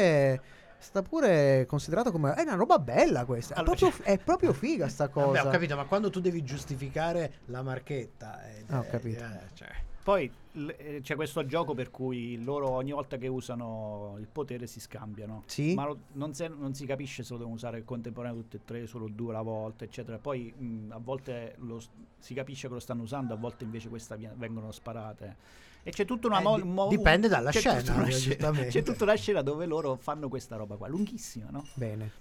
è 0.78 0.82
stata 0.84 1.06
pure 1.08 1.66
considerata 1.66 2.12
come 2.12 2.34
è 2.34 2.42
una 2.42 2.54
roba 2.54 2.78
bella 2.78 3.24
questa. 3.24 3.54
È, 3.54 3.58
Allora, 3.58 3.74
proprio, 3.74 4.04
è 4.04 4.16
proprio 4.18 4.52
figa 4.52 4.86
sta 4.88 5.08
cosa. 5.08 5.26
Vabbè, 5.26 5.48
ho 5.48 5.50
capito, 5.50 5.74
ma 5.74 5.84
quando 5.86 6.08
tu 6.08 6.20
devi 6.20 6.44
giustificare 6.44 7.32
la 7.46 7.62
marchetta, 7.64 8.44
eh, 8.46 8.64
Ah, 8.68 8.78
ho 8.78 8.82
eh, 8.82 8.86
capito. 8.86 9.24
eh, 9.24 9.40
cioè, 9.54 9.68
Poi 10.08 10.30
l- 10.52 10.68
eh, 10.78 11.00
c'è 11.02 11.16
questo 11.16 11.44
gioco 11.44 11.74
per 11.74 11.90
cui 11.90 12.42
loro 12.42 12.70
ogni 12.70 12.92
volta 12.92 13.18
che 13.18 13.26
usano 13.28 14.14
il 14.18 14.26
potere 14.26 14.66
si 14.66 14.80
scambiano. 14.80 15.42
Sì. 15.44 15.74
Ma 15.74 15.84
lo- 15.84 15.98
non, 16.12 16.32
se- 16.32 16.48
non 16.48 16.72
si 16.72 16.86
capisce 16.86 17.22
se 17.22 17.32
lo 17.32 17.36
devono 17.40 17.56
usare 17.56 17.84
contemporaneamente 17.84 18.56
tutte 18.56 18.72
e 18.72 18.78
tre, 18.78 18.86
solo 18.86 19.06
due 19.10 19.32
alla 19.34 19.42
volta, 19.42 19.84
eccetera. 19.84 20.16
Poi 20.16 20.50
mh, 20.56 20.92
a 20.92 20.98
volte 20.98 21.56
s- 21.78 21.88
si 22.20 22.32
capisce 22.32 22.68
che 22.68 22.72
lo 22.72 22.80
stanno 22.80 23.02
usando, 23.02 23.34
a 23.34 23.36
volte 23.36 23.64
invece 23.64 23.90
queste 23.90 24.16
vien- 24.16 24.32
vengono 24.36 24.72
sparate. 24.72 25.36
E 25.82 25.90
c'è 25.90 26.06
tutta 26.06 26.26
una 26.28 26.38
Eh, 26.38 26.42
mo- 26.42 26.56
di- 26.56 26.62
mo- 26.62 26.88
dipende 26.88 27.28
dalla 27.28 27.50
c'è 27.50 27.58
scena, 27.58 27.78
tutta 27.80 27.92
una 27.94 28.08
scena-. 28.08 28.50
C'è 28.66 28.82
tutta 28.82 29.04
una 29.04 29.14
scena 29.14 29.42
dove 29.42 29.66
loro 29.66 29.96
fanno 29.96 30.30
questa 30.30 30.56
roba 30.56 30.76
qua, 30.76 30.88
lunghissima, 30.88 31.48
no? 31.50 31.66
Bene. 31.74 32.12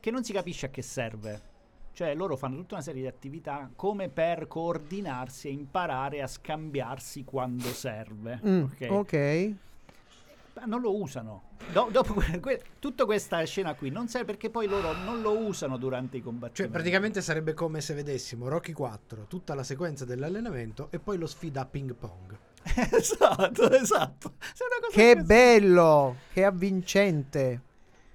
che 0.00 0.10
non 0.10 0.24
si 0.24 0.32
capisce 0.32 0.64
a 0.66 0.68
che 0.70 0.80
serve. 0.82 1.52
Cioè, 1.94 2.12
loro 2.16 2.36
fanno 2.36 2.56
tutta 2.56 2.74
una 2.74 2.82
serie 2.82 3.02
di 3.02 3.06
attività 3.06 3.70
come 3.76 4.08
per 4.08 4.48
coordinarsi 4.48 5.46
e 5.46 5.52
imparare 5.52 6.22
a 6.22 6.26
scambiarsi 6.26 7.22
quando 7.24 7.68
serve. 7.68 8.40
Mm, 8.44 8.62
ok? 8.64 8.86
ok. 8.90 9.54
Ma 10.54 10.64
non 10.66 10.80
lo 10.80 11.00
usano. 11.00 11.42
Do- 11.72 11.88
dopo 11.92 12.14
que- 12.14 12.40
que- 12.40 12.62
tutta 12.80 13.04
questa 13.04 13.42
scena 13.44 13.74
qui 13.74 13.90
non 13.90 14.08
serve 14.08 14.26
perché 14.26 14.50
poi 14.50 14.66
loro 14.66 14.92
non 14.92 15.20
lo 15.20 15.38
usano 15.38 15.76
durante 15.76 16.16
i 16.16 16.20
cioè, 16.20 16.28
combattimenti. 16.28 16.72
praticamente 16.74 17.20
sarebbe 17.22 17.54
come 17.54 17.80
se 17.80 17.94
vedessimo 17.94 18.48
Rocky 18.48 18.72
4, 18.72 19.26
tutta 19.28 19.54
la 19.54 19.62
sequenza 19.62 20.04
dell'allenamento 20.04 20.88
e 20.90 20.98
poi 20.98 21.16
lo 21.16 21.26
sfida 21.26 21.60
a 21.62 21.66
ping 21.66 21.94
pong. 21.94 22.36
esatto, 22.90 23.70
esatto. 23.70 24.34
È 24.38 24.64
una 24.64 24.86
cosa 24.88 24.96
Che 24.96 25.16
bello, 25.22 26.16
che 26.32 26.44
avvincente. 26.44 27.60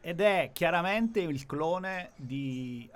Ed 0.01 0.19
è 0.21 0.49
chiaramente 0.53 1.21
il 1.21 1.45
clone 1.45 2.11
di. 2.15 2.89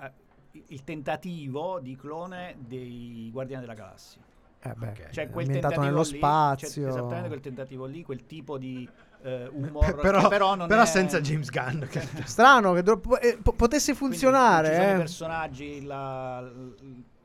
Il 0.68 0.84
tentativo 0.84 1.80
di 1.80 1.96
clone 1.96 2.56
dei 2.58 3.28
Guardiani 3.32 3.62
della 3.62 3.74
Galassia. 3.74 4.20
Eh 4.66 4.72
beh, 4.72 4.88
Ok. 4.88 5.08
Cioè, 5.10 5.28
quel 5.28 5.44
ambientato 5.46 5.74
tentativo 5.74 5.82
nello 5.84 5.98
lì, 6.10 6.16
spazio. 6.16 6.68
cioè, 6.68 6.88
esattamente 6.88 7.28
quel 7.28 7.40
tentativo 7.40 7.84
lì, 7.86 8.02
quel 8.02 8.26
tipo 8.26 8.56
di 8.56 8.88
eh, 9.22 9.46
humor. 9.52 9.94
però, 9.96 10.28
però 10.28 10.66
però 10.66 10.82
è- 10.82 10.86
senza 10.86 11.20
James 11.20 11.50
Gunn. 11.50 11.82
che- 11.84 12.00
Strano 12.24 12.72
che 12.72 12.82
do- 12.82 13.00
eh, 13.20 13.38
po- 13.42 13.52
potesse 13.52 13.94
quindi 13.94 14.16
funzionare. 14.16 14.68
ci 14.68 14.74
sono 14.74 14.86
i 14.86 14.92
eh. 14.92 14.96
personaggi. 14.96 15.82
la- 15.82 16.40
l- 16.40 16.74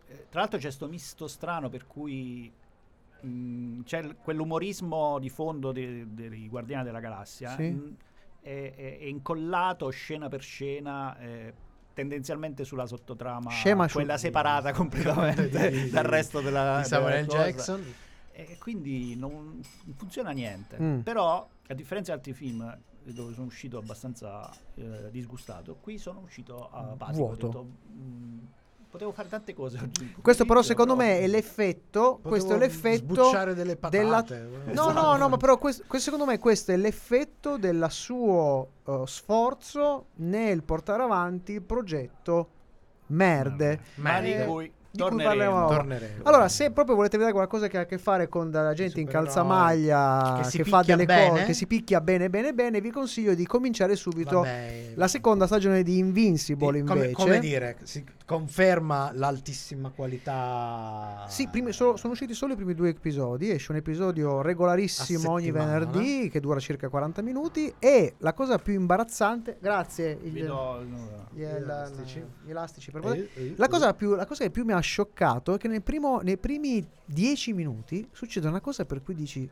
eh, 0.07 0.25
tra 0.29 0.39
l'altro, 0.41 0.57
c'è 0.57 0.63
questo 0.65 0.87
misto 0.87 1.27
strano 1.27 1.69
per 1.69 1.87
cui. 1.87 2.51
mh, 3.21 3.81
c'è 3.83 3.99
il- 3.99 4.15
quell'umorismo 4.21 5.19
di 5.19 5.29
fondo 5.29 5.71
de- 5.73 6.05
dei 6.09 6.47
Guardiani 6.47 6.83
della 6.85 6.99
Galassia 7.01 7.49
Sì. 7.55 7.69
mh, 7.69 7.95
è, 8.41 8.73
è- 8.75 8.97
è 8.99 9.03
incollato 9.05 9.89
scena 9.89 10.29
per 10.29 10.41
scena 10.41 11.17
eh, 11.19 11.53
tendenzialmente 11.93 12.63
sulla 12.63 12.85
sottotrama 12.85 13.49
Scema 13.49 13.89
quella 13.89 14.17
separata 14.17 14.71
completamente 14.73 15.69
Di- 15.69 15.89
dal 15.89 16.03
resto 16.03 16.41
della, 16.41 16.79
di 16.81 16.87
Samuel 16.87 17.25
della. 17.25 17.43
Jackson. 17.43 17.93
E 18.31 18.57
quindi 18.57 19.15
non, 19.15 19.61
funziona 19.95 20.31
niente. 20.31 20.77
Mm. 20.79 20.99
Però, 21.01 21.45
a 21.67 21.73
differenza 21.73 22.11
di 22.13 22.17
altri 22.17 22.33
film 22.33 22.77
dove 23.03 23.33
sono 23.33 23.47
uscito 23.47 23.77
abbastanza 23.77 24.49
eh, 24.75 25.09
disgustato, 25.11 25.75
qui 25.75 25.97
sono 25.97 26.19
uscito 26.21 26.69
a 26.71 26.83
basico. 26.95 27.23
Ho 27.23 27.27
Vuoto. 27.27 27.47
detto, 27.47 27.67
mm, 27.91 28.39
potevo 28.89 29.11
fare 29.11 29.29
tante 29.29 29.53
cose 29.53 29.77
oggi. 29.81 30.15
Questo 30.21 30.45
però 30.45 30.61
secondo 30.61 30.95
me 30.95 31.19
è 31.19 31.27
l'effetto, 31.27 32.19
questo 32.23 32.53
è 32.55 32.57
Potevo 32.57 32.73
l'effetto 32.73 33.13
sbucciare 33.13 33.53
delle 33.53 33.77
della- 33.89 34.23
patate. 34.23 34.47
No, 34.73 34.91
no, 34.91 35.15
no, 35.15 35.29
ma 35.29 35.37
però 35.37 35.57
questo, 35.57 35.83
questo 35.87 36.09
secondo 36.11 36.29
me 36.31 36.39
questo 36.39 36.71
è 36.71 36.77
l'effetto 36.77 37.57
del 37.57 37.85
suo 37.89 38.67
eh, 38.85 39.03
sforzo 39.05 40.07
nel 40.15 40.63
portare 40.63 41.03
avanti 41.03 41.51
il 41.53 41.61
progetto 41.61 42.49
Merde. 43.07 43.79
Ma 43.95 44.19
di 44.21 44.33
Eh, 44.33 44.45
cui 44.45 44.71
di 44.91 44.97
cui 45.03 45.09
torneremo. 45.09 45.51
parleremo. 45.53 45.67
Torneremo. 45.67 46.23
Allora, 46.23 46.47
se 46.49 46.71
proprio 46.71 46.95
volete 46.95 47.15
vedere 47.17 47.33
qualcosa 47.35 47.67
che 47.67 47.77
ha 47.77 47.81
a 47.81 47.85
che 47.85 47.99
fare 47.99 48.27
con 48.27 48.49
della 48.49 48.73
gente 48.73 48.99
in 48.99 49.05
calzamaglia 49.07 50.33
che 50.37 50.41
che, 50.41 50.49
si 50.49 50.63
fa 50.63 50.81
delle 50.81 51.05
bene. 51.05 51.29
cose, 51.29 51.45
che 51.45 51.53
si 51.53 51.67
picchia 51.67 52.01
bene 52.01 52.27
bene 52.29 52.53
bene, 52.53 52.81
vi 52.81 52.89
consiglio 52.89 53.35
di 53.35 53.45
cominciare 53.45 53.95
subito 53.95 54.39
Vabbè, 54.39 54.93
la 54.95 55.07
seconda 55.07 55.45
stagione 55.45 55.83
di 55.83 55.99
Invincible 55.99 56.71
di- 56.81 56.87
come, 56.87 56.99
invece. 57.01 57.13
come 57.13 57.39
dire, 57.39 57.77
si 57.83 58.03
conferma 58.33 59.09
l'altissima 59.15 59.89
qualità. 59.89 61.25
Sì, 61.27 61.47
primi- 61.47 61.71
solo- 61.73 61.97
sono 61.97 62.13
usciti 62.13 62.35
solo 62.35 62.53
i 62.53 62.55
primi 62.55 62.75
due 62.75 62.89
episodi. 62.89 63.49
Esce 63.49 63.71
un 63.71 63.77
episodio 63.79 64.41
regolarissimo 64.43 65.31
ogni 65.31 65.49
venerdì 65.49 66.29
che 66.29 66.39
dura 66.39 66.59
circa 66.59 66.89
40 66.89 67.23
minuti. 67.23 67.73
E 67.79 68.13
la 68.19 68.33
cosa 68.33 68.59
più 68.59 68.73
imbarazzante, 68.73 69.57
grazie, 69.59 70.19
il- 70.21 70.45
do- 70.45 70.83
no, 70.83 71.27
gli, 71.31 71.39
gli 71.39 71.43
el- 71.43 71.63
elastici. 71.63 72.23
gli 72.45 72.49
elastici 72.51 72.91
per 72.91 73.03
Eh, 73.05 73.29
eh, 73.33 73.53
La 73.57 73.65
eh. 73.65 73.69
cosa, 73.69 73.93
più, 73.95 74.13
la 74.13 74.27
cosa 74.27 74.43
che 74.43 74.51
più 74.51 74.63
mi 74.63 74.73
ha 74.73 74.79
scioccato 74.79 75.55
è 75.55 75.57
che 75.57 75.67
nel 75.67 75.81
primo- 75.81 76.19
nei 76.21 76.37
primi 76.37 76.87
10 77.05 77.51
minuti 77.53 78.07
succede 78.11 78.47
una 78.47 78.61
cosa 78.61 78.85
per 78.85 79.01
cui 79.01 79.15
dici: 79.15 79.49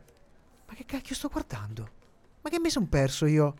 Ma 0.67 0.73
che 0.75 0.85
cacchio 0.85 1.15
sto 1.15 1.29
guardando? 1.29 1.89
Ma 2.41 2.49
che 2.51 2.59
mi 2.59 2.69
sono 2.69 2.85
perso 2.87 3.25
io? 3.25 3.55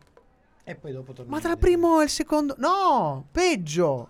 E 0.63 0.75
poi 0.75 0.91
dopo 0.91 1.11
torna 1.13 1.31
Ma 1.31 1.39
tra 1.39 1.53
il 1.53 1.57
primo 1.57 2.01
e 2.01 2.03
il 2.03 2.09
secondo. 2.11 2.53
No, 2.59 3.25
peggio. 3.31 4.09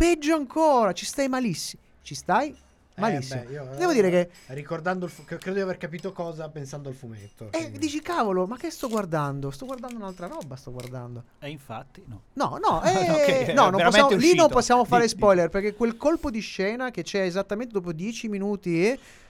Peggio 0.00 0.34
ancora. 0.34 0.92
Ci 0.94 1.04
stai 1.04 1.28
malissimo. 1.28 1.82
Ci 2.00 2.14
stai 2.14 2.56
malissimo. 2.96 3.42
Eh, 3.42 3.44
beh, 3.44 3.52
io, 3.52 3.68
Devo 3.76 3.90
eh, 3.90 3.94
dire 3.94 4.08
che 4.10 4.30
Ricordando 4.46 5.04
il 5.04 5.10
fu- 5.10 5.24
credo 5.26 5.52
di 5.52 5.60
aver 5.60 5.76
capito 5.76 6.12
cosa 6.12 6.48
pensando 6.48 6.88
al 6.88 6.94
fumetto. 6.94 7.48
eh, 7.48 7.58
quindi- 7.58 7.78
dici 7.78 8.00
cavolo, 8.00 8.46
ma 8.46 8.56
che 8.56 8.70
sto 8.70 8.88
guardando? 8.88 9.50
Sto 9.50 9.66
guardando 9.66 9.96
un'altra 9.96 10.26
roba, 10.26 10.56
sto 10.56 10.72
guardando. 10.72 11.24
E 11.38 11.50
infatti, 11.50 12.02
no. 12.06 12.22
No, 12.32 12.58
no, 12.62 12.82
eh, 12.84 13.10
Ok, 13.10 13.26
è 13.48 13.52
no, 13.52 13.70
possiamo- 13.70 14.14
lì 14.16 14.34
non 14.34 14.48
possiamo 14.48 14.84
fare 14.86 15.02
Di- 15.02 15.08
spoiler 15.10 15.50
perché 15.50 15.74
quel 15.74 15.98
colpo 15.98 16.30
di 16.30 16.40
scena 16.40 16.90
che 16.90 17.02
c'è 17.02 17.20
esattamente 17.20 17.72
dopo 17.74 17.92
10 17.92 18.28
minuti 18.28 18.86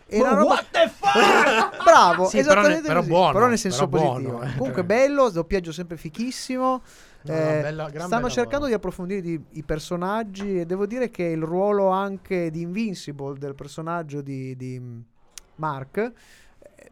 è 0.06 0.18
Ma 0.18 0.22
una 0.28 0.35
roba 0.38 0.48
what 0.54 0.66
the 0.70 0.88
fuck? 0.88 1.83
Bravo, 1.83 2.28
Sì, 2.28 2.38
però 2.38 2.50
esattamente 2.52 2.80
ne- 2.83 2.87
però 2.88 2.98
così. 3.00 3.11
buono, 3.11 3.33
però 3.33 3.46
nel 3.48 3.59
senso 3.59 3.88
però 3.88 4.02
positivo. 4.12 4.30
buono, 4.38 4.48
eh. 4.52 4.56
Comunque 4.56 4.85
bello, 4.85 5.30
doppiaggio 5.30 5.72
sempre 5.72 5.96
fichissimo. 5.96 6.83
No, 7.22 7.33
Eh, 7.35 7.61
bella- 7.61 7.90
stanno 7.98 8.30
cercando 8.30 8.66
di 8.66 8.72
approfondire 8.72 9.20
di- 9.20 9.38
i 9.50 9.62
personaggi 9.62 10.61
e 10.61 10.64
devo 10.66 10.87
dire 10.87 11.11
che 11.11 11.24
il 11.24 11.42
ruolo 11.42 11.88
anche 11.88 12.50
di 12.50 12.62
Invincible 12.62 13.38
del 13.38 13.54
personaggio 13.54 14.22
di, 14.22 14.56
di 14.56 14.80
mm, 14.80 15.00
Mark 15.56 15.96
eh, 15.98 16.90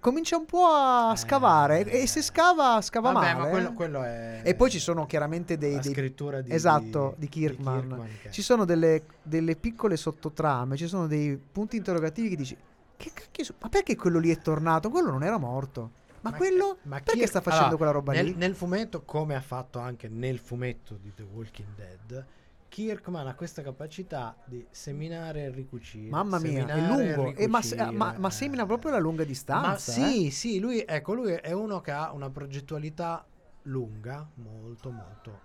comincia 0.00 0.36
un 0.36 0.44
po' 0.44 0.66
a 0.66 1.12
Eh, 1.12 1.16
scavare 1.16 1.84
e 1.90 2.06
se 2.06 2.20
scava 2.20 2.78
scava 2.82 3.12
Vabbè, 3.12 3.32
male. 3.32 3.38
ma 3.44 3.48
quello, 3.48 3.68
eh. 3.70 3.72
quello 3.72 4.02
è. 4.02 4.40
E 4.44 4.54
poi 4.54 4.70
ci 4.70 4.78
sono 4.78 5.06
chiaramente 5.06 5.56
dei, 5.56 5.74
la 5.76 5.80
dei- 5.80 5.92
scrittura 5.92 6.40
di, 6.42 6.52
esatto, 6.52 7.14
di 7.16 7.28
Kirkman. 7.28 8.06
che- 8.22 8.30
ci 8.30 8.42
sono 8.42 8.66
delle, 8.66 9.04
delle 9.22 9.56
piccole 9.56 9.96
sottotrame, 9.96 10.76
ci 10.76 10.86
sono 10.88 11.06
dei 11.06 11.36
punti 11.36 11.76
interrogativi 11.76 12.28
che 12.28 12.36
dici 12.36 12.56
che 12.98 13.10
cacchio 13.14 13.46
ma 13.62 13.68
perché 13.70 13.96
quello 13.96 14.18
lì 14.18 14.30
è 14.30 14.38
tornato? 14.38 14.90
Quello 14.90 15.10
non 15.10 15.22
era 15.22 15.38
morto. 15.38 15.92
Ma, 16.20 16.32
quello 16.32 16.78
ma 16.82 17.00
perché 17.00 17.26
sta 17.26 17.40
facendo 17.40 17.66
allora, 17.66 17.76
quella 17.76 17.92
roba 17.92 18.12
nel, 18.12 18.24
lì? 18.26 18.34
Nel 18.34 18.54
fumetto, 18.54 19.02
come 19.02 19.34
ha 19.34 19.40
fatto 19.40 19.78
anche 19.78 20.08
nel 20.08 20.38
fumetto 20.38 20.96
di 20.96 21.12
The 21.14 21.22
Walking 21.22 21.74
Dead, 21.74 22.26
Kirkman 22.68 23.26
ha 23.26 23.34
questa 23.34 23.62
capacità 23.62 24.36
di 24.44 24.64
seminare 24.70 25.44
e 25.44 25.50
ricucire. 25.50 26.08
Mamma 26.10 26.38
mia, 26.38 26.64
è 26.64 26.66
seminare 26.66 26.80
e 26.80 27.14
lungo. 27.14 27.34
E 27.34 27.46
ma, 27.48 27.60
ma- 27.92 28.14
ma 28.18 28.30
semina 28.30 28.66
proprio 28.66 28.90
la 28.92 28.98
lunga 28.98 29.22
Ma 29.22 29.28
distanza. 29.28 29.92
sì, 29.92 30.26
eh. 30.26 30.30
sì, 30.30 30.58
lui, 30.58 30.84
ecco, 30.86 31.14
lui 31.14 31.32
è 31.32 31.52
uno 31.52 31.80
che 31.80 31.90
ha 31.90 32.12
una 32.12 32.28
progettualità 32.30 33.24
lunga, 33.62 34.28
molto, 34.34 34.90
molto 34.90 35.40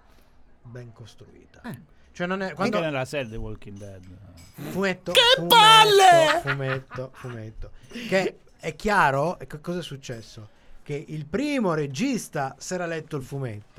ben 0.63 0.91
costruita. 0.91 1.61
Eh. 1.61 1.91
Cioè 2.11 2.27
non 2.27 2.41
è 2.41 2.43
Anche 2.43 2.55
quando 2.55 2.79
nella 2.79 3.05
serie 3.05 3.29
The 3.29 3.37
Walking 3.37 3.77
Dead. 3.77 4.03
fumetto, 4.53 5.13
Che 5.13 5.19
fumetto, 5.35 5.55
palle! 5.55 6.41
fumetto, 6.41 7.09
fumetto. 7.13 7.71
Che 7.87 8.39
è 8.59 8.75
chiaro, 8.75 9.39
e 9.39 9.47
che 9.47 9.59
cosa 9.59 9.79
è 9.79 9.81
successo? 9.81 10.49
Che 10.83 11.05
il 11.07 11.25
primo 11.25 11.73
regista 11.73 12.55
si 12.59 12.73
era 12.73 12.85
letto 12.85 13.15
il 13.15 13.23
fumetto. 13.23 13.72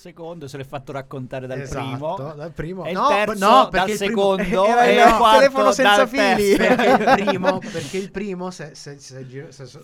Secondo 0.00 0.48
se 0.48 0.56
l'è 0.56 0.64
fatto 0.64 0.92
raccontare 0.92 1.46
dal 1.46 1.60
Esatto, 1.60 2.14
primo. 2.14 2.32
dal 2.34 2.52
primo. 2.52 2.84
E 2.86 2.92
il 2.92 2.96
No, 2.96 3.08
terzo 3.08 3.44
no, 3.46 3.50
dal 3.50 3.68
perché 3.68 3.90
il 3.92 3.96
primo- 3.98 4.36
secondo. 4.38 4.64
Era 4.64 4.84
e 4.84 4.92
il 4.94 4.98
il 4.98 5.14
quarto 5.14 5.38
telefono 5.40 5.72
senza 5.72 5.96
dal 5.96 6.08
fili. 6.08 6.56
perché 6.56 6.88
il 6.88 7.24
primo, 7.26 7.58
perché 7.58 7.96
il 7.98 8.10
primo 8.10 8.50
se- 8.50 8.70
se- 8.74 8.98
se 8.98 9.26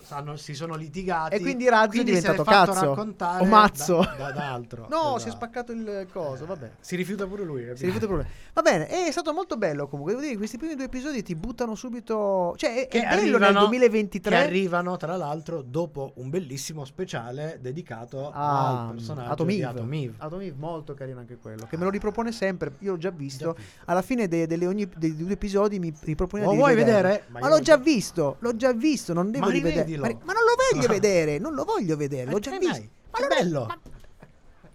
hanno- 0.09 0.35
si 0.35 0.55
sono 0.55 0.73
litigati 0.75 1.35
E 1.35 1.39
quindi 1.39 1.69
Razzo 1.69 1.85
è 1.85 1.89
quindi 1.89 2.11
l'è 2.13 2.19
diventato 2.21 2.43
fatto 2.49 2.71
cazzo. 2.71 2.85
raccontare 2.89 3.43
O 3.43 3.45
mazzo. 3.45 3.97
da, 3.99 4.15
da- 4.17 4.31
da 4.31 4.53
altro. 4.53 4.87
No, 4.89 4.97
Esatto. 4.97 5.19
si 5.19 5.27
è 5.27 5.31
spaccato 5.31 5.71
il 5.71 6.07
coso, 6.11 6.45
vabbè. 6.47 6.71
Si 6.79 6.95
rifiuta 6.95 7.27
pure 7.27 7.43
lui. 7.43 7.61
Si 7.75 7.85
rifiuta 7.85 8.05
il 8.05 8.07
problema. 8.11 8.29
Va 8.53 8.61
bene, 8.63 8.87
è 8.87 9.11
stato 9.11 9.33
molto 9.33 9.55
bello 9.55 9.87
comunque. 9.87 10.13
Devo 10.13 10.21
dire 10.23 10.31
che 10.33 10.39
questi 10.39 10.57
primi 10.57 10.73
due 10.73 10.85
episodi 10.85 11.21
ti 11.21 11.35
buttano 11.35 11.75
subito. 11.75 12.55
Cioè, 12.57 12.73
è, 12.73 12.87
Che 12.87 12.97
è 12.97 13.01
bello 13.03 13.35
arrivano- 13.35 13.45
nel 13.45 13.53
Che 13.53 13.59
2023. 13.59 14.35
arrivano 14.35 14.97
tra 14.97 15.15
l'altro 15.15 15.61
dopo 15.61 16.13
un 16.15 16.31
bellissimo 16.31 16.85
speciale 16.85 17.59
dedicato 17.61 18.31
Ah, 18.31 18.87
al 18.87 18.93
personaggio 18.95 19.31
Atom 19.31 19.45
di 19.47 19.53
Eve. 19.61 19.65
Eve. 20.07 20.15
Atom 20.17 20.41
Eve, 20.41 20.55
molto 20.57 20.93
carino 20.93 21.19
anche 21.19 21.37
quello. 21.37 21.65
Che 21.67 21.77
me 21.77 21.83
lo 21.83 21.89
ripropone 21.89 22.31
sempre. 22.31 22.73
Io 22.79 22.91
l'ho 22.93 22.97
già 22.97 23.09
visto. 23.11 23.45
Già 23.45 23.53
visto. 23.61 23.81
Alla 23.85 24.01
fine 24.01 24.27
de- 24.27 24.47
delle 24.47 24.65
ogni- 24.67 24.89
dei 24.95 25.15
due 25.15 25.31
episodi 25.31 25.79
mi 25.79 25.93
ripropone 26.01 26.43
Lo 26.43 26.53
vuoi 26.53 26.75
vedere? 26.75 27.25
Ma, 27.29 27.39
Ma 27.41 27.49
l'ho 27.49 27.59
già 27.59 27.77
visto. 27.77 28.37
L'ho 28.39 28.55
già 28.55 28.73
visto. 28.73 29.13
Non 29.13 29.31
devo 29.31 29.45
Ma 29.45 29.51
rivedere. 29.51 29.97
Ma, 29.97 30.07
ma 30.23 30.33
non 30.33 30.43
lo 30.43 30.55
voglio 30.71 30.87
vedere. 30.91 31.37
Non 31.39 31.53
lo 31.53 31.63
voglio 31.63 31.95
vedere. 31.95 32.29
L'ho 32.31 32.37
Eh, 32.37 32.41
già 32.41 32.51
che 32.51 32.57
visto. 32.59 32.73
dai, 32.73 32.89
Ma 33.11 33.17
che 33.17 33.23
è- 33.25 33.27
bello. 33.43 33.65
ma- 33.65 33.79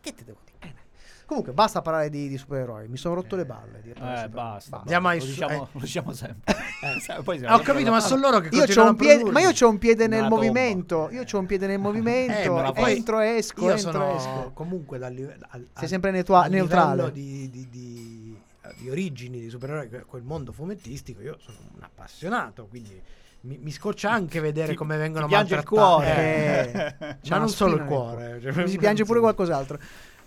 Che 0.01 0.15
ti 0.15 0.25
devo 0.25 0.39
dire? 0.45 0.52
Eh, 1.33 1.35
Comunque, 1.35 1.53
basta 1.55 1.81
parlare 1.81 2.11
di, 2.11 2.29
di 2.29 2.37
supereroi. 2.37 2.89
Mi 2.89 2.97
sono 2.99 3.15
rotto 3.15 3.37
le 3.37 3.47
balle. 3.47 3.81
di 3.83 3.91
Eh, 3.91 3.95
supereroi. 3.95 4.29
basta. 4.29 4.79
Andiamo 4.81 5.09
ai 5.09 5.19
lo, 5.19 5.25
diciamo, 5.25 5.53
eh. 5.55 5.69
lo 5.73 5.81
diciamo 5.81 6.13
sempre. 6.13 6.55
Eh, 6.55 7.23
poi 7.25 7.39
siamo 7.39 7.55
Ho 7.57 7.59
capito, 7.61 7.91
ma 7.91 8.01
sono 8.01 8.21
loro 8.21 8.41
che 8.41 8.55
Io 8.55 8.67
c'ho 8.67 8.85
un 8.89 8.97
piede, 8.97 9.31
ma 9.31 9.41
io 9.41 9.53
c'ho 9.53 9.69
un 9.69 9.79
piede 9.79 10.07
nel 10.07 10.21
tomba. 10.21 10.35
movimento. 10.37 11.09
Io 11.11 11.25
c'ho 11.25 11.39
un 11.39 11.47
piede 11.47 11.67
nel 11.67 11.79
movimento. 11.79 12.59
Eh, 12.59 12.63
ma 12.63 12.73
poi 12.73 12.97
entro, 12.97 13.21
esco, 13.21 13.65
Io 13.65 13.71
entro, 13.71 13.91
sono 13.93 14.17
esco. 14.17 14.51
comunque 14.53 14.99
dal 14.99 15.13
livello 15.15 15.47
al, 15.51 15.67
Sei 15.75 15.89
sempre 15.89 16.11
al 16.11 16.15
neutrale. 16.51 16.51
livello 16.51 17.09
di, 17.11 17.49
di, 17.51 17.69
di, 17.71 18.39
di 18.79 18.91
origini 18.91 19.41
di 19.41 19.49
supereroi, 19.49 19.89
que- 19.89 20.05
quel 20.05 20.23
mondo 20.23 20.53
fumettistico. 20.53 21.23
Io 21.23 21.39
sono 21.41 21.57
un 21.77 21.83
appassionato, 21.83 22.67
quindi 22.67 23.01
mi, 23.45 23.59
mi 23.59 23.71
scoccia 23.73 24.11
anche 24.11 24.39
vedere 24.41 24.69
Ti- 24.73 24.75
come 24.77 24.99
vengono 24.99 25.25
ti 25.27 25.33
piange 25.33 25.55
il 25.55 25.65
cuore. 25.65 26.17
Eh, 26.17 26.95
Eh, 27.01 27.17
ma 27.31 27.39
non 27.39 27.49
solo 27.49 27.77
il 27.77 27.85
cuore. 27.85 28.39
cioè, 28.43 28.53
Mi 28.53 28.69
si 28.69 28.77
piange 28.77 29.05
pure 29.05 29.21
qualcos'altro. 29.21 29.79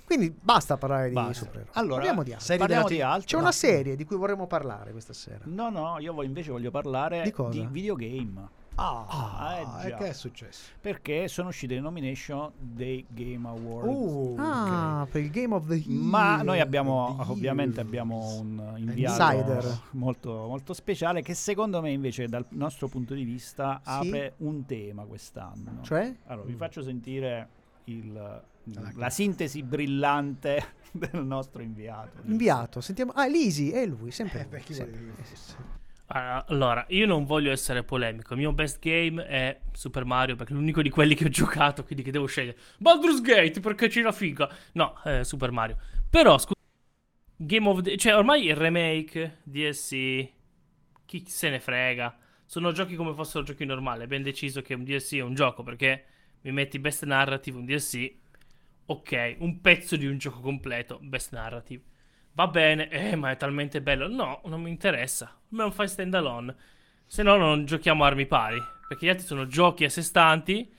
Quindi 0.06 0.34
basta 0.40 0.78
parlare 0.78 1.10
di 1.10 1.34
supereroi. 1.34 1.70
Allora, 1.74 1.96
Parliamo 1.96 2.24
di 2.24 2.32
altro. 2.32 2.46
serie 2.46 2.60
Parliamo 2.60 2.88
di 2.88 3.02
altro. 3.02 3.26
C'è 3.28 3.38
una 3.38 3.52
serie 3.52 3.96
di 3.96 4.04
cui 4.06 4.16
vorremmo 4.18 4.46
parlare 4.48 4.92
questa 4.92 5.14
sera. 5.14 5.40
No, 5.46 5.70
no, 5.70 5.98
io 6.00 6.22
invece 6.24 6.52
voglio 6.52 6.70
parlare 6.72 7.24
Di 7.24 7.32
cosa? 7.32 7.60
di 7.60 7.68
videogame. 7.70 8.48
Ah, 8.78 9.06
Ah, 9.08 9.56
eh 9.86 9.88
e 9.88 9.96
che 9.96 10.08
è 10.10 10.14
successo? 10.14 10.72
Perché 10.82 11.30
sono 11.30 11.48
uscite 11.48 11.76
le 11.76 11.80
nomination 11.80 12.52
dei 12.60 13.06
Game 13.08 13.48
Awards. 13.48 13.88
Uh, 13.90 14.36
Ah, 14.38 15.08
per 15.10 15.22
il 15.22 15.30
Game 15.32 15.54
of 15.56 15.66
the 15.68 15.76
Year. 15.76 16.02
Ma 16.04 16.42
noi 16.42 16.60
abbiamo, 16.60 17.16
ovviamente 17.30 17.80
abbiamo 17.80 18.38
un 18.38 18.74
inviato 18.76 19.22
Insider. 19.34 19.80
molto, 19.92 20.46
molto 20.48 20.74
speciale 20.74 21.22
che 21.22 21.34
secondo 21.34 21.80
me 21.82 21.92
invece 21.92 22.28
dal 22.28 22.46
nostro 22.50 22.90
punto 22.90 23.14
di 23.14 23.24
vista 23.24 23.80
Sì? 23.82 23.90
apre 23.90 24.34
un 24.40 24.66
tema 24.66 25.04
quest'anno. 25.06 25.80
Cioè? 25.82 26.14
Allora, 26.26 26.46
vi 26.46 26.56
faccio 26.56 26.82
sentire 26.84 27.48
il- 27.86 28.42
la 28.96 29.10
sintesi 29.10 29.64
brillante 29.64 30.74
del 30.92 31.24
nostro 31.24 31.62
inviato. 31.62 32.22
Inviato. 32.26 32.82
Sentiamo. 32.82 33.12
Ah, 33.12 33.28
Lisi, 33.28 33.72
è 33.72 33.86
lui, 33.86 34.12
sempre. 34.12 34.48
Eh, 34.52 34.64
lui, 34.64 35.14
sempre. 35.24 35.74
Allora, 36.08 36.86
io 36.90 37.08
non 37.08 37.26
voglio 37.26 37.52
essere 37.52 37.84
polemico. 37.84 38.34
Il 38.34 38.40
mio 38.40 38.54
best 38.54 38.80
game 38.80 39.26
è 39.26 39.60
Super 39.74 40.06
Mario 40.06 40.36
perché 40.36 40.54
è 40.54 40.56
l'unico 40.56 40.82
di 40.84 40.90
quelli 40.90 41.16
che 41.16 41.26
ho 41.26 41.30
giocato, 41.30 41.84
quindi 41.84 42.04
che 42.04 42.12
devo 42.12 42.28
scegliere. 42.28 42.58
Baldur's 42.78 43.22
Gate 43.22 43.60
perché 43.60 43.88
c'è 43.88 44.02
la 44.02 44.12
figa. 44.12 44.48
No, 44.74 45.02
eh, 45.04 45.24
Super 45.24 45.52
Mario. 45.52 45.78
Però, 46.08 46.38
scusa, 46.38 46.54
Game 47.36 47.68
of 47.68 47.82
the... 47.82 47.98
Cioè, 47.98 48.16
ormai 48.16 48.46
il 48.46 48.56
remake, 48.56 49.40
DLC, 49.44 50.30
chi 51.06 51.24
se 51.28 51.50
ne 51.50 51.60
frega. 51.60 52.18
Sono 52.46 52.72
giochi 52.72 52.96
come 52.96 53.14
fossero 53.14 53.44
giochi 53.44 53.66
normali. 53.66 54.04
È 54.04 54.08
ben 54.08 54.22
deciso 54.22 54.62
che 54.62 54.76
un 54.76 54.84
DLC 54.84 55.16
è 55.16 55.22
un 55.22 55.34
gioco 55.34 55.64
perché 55.64 56.06
mi 56.42 56.52
metti 56.52 56.78
best 56.78 57.04
narrative, 57.04 57.58
un 57.58 57.66
DLC. 57.66 58.14
Ok, 58.88 59.38
un 59.40 59.62
pezzo 59.62 59.96
di 59.96 60.06
un 60.06 60.18
gioco 60.18 60.40
completo, 60.42 61.00
best 61.02 61.32
narrative. 61.34 61.84
Va 62.34 62.48
bene, 62.48 62.90
eh, 62.90 63.16
ma 63.16 63.32
è 63.32 63.38
talmente 63.38 63.82
bello. 63.82 64.08
No, 64.08 64.42
non 64.46 64.62
mi 64.62 64.70
interessa. 64.70 65.36
Me 65.50 65.64
non 65.64 65.72
fai 65.72 65.88
stand 65.88 66.14
alone. 66.14 66.56
Se 67.08 67.24
no, 67.24 67.38
non 67.38 67.66
giochiamo 67.66 68.04
armi 68.04 68.26
pari. 68.28 68.62
Perché 68.88 69.06
gli 69.06 69.10
altri 69.10 69.26
sono 69.26 69.48
giochi 69.48 69.86
a 69.86 69.90
sé 69.90 70.02
stanti. 70.04 70.72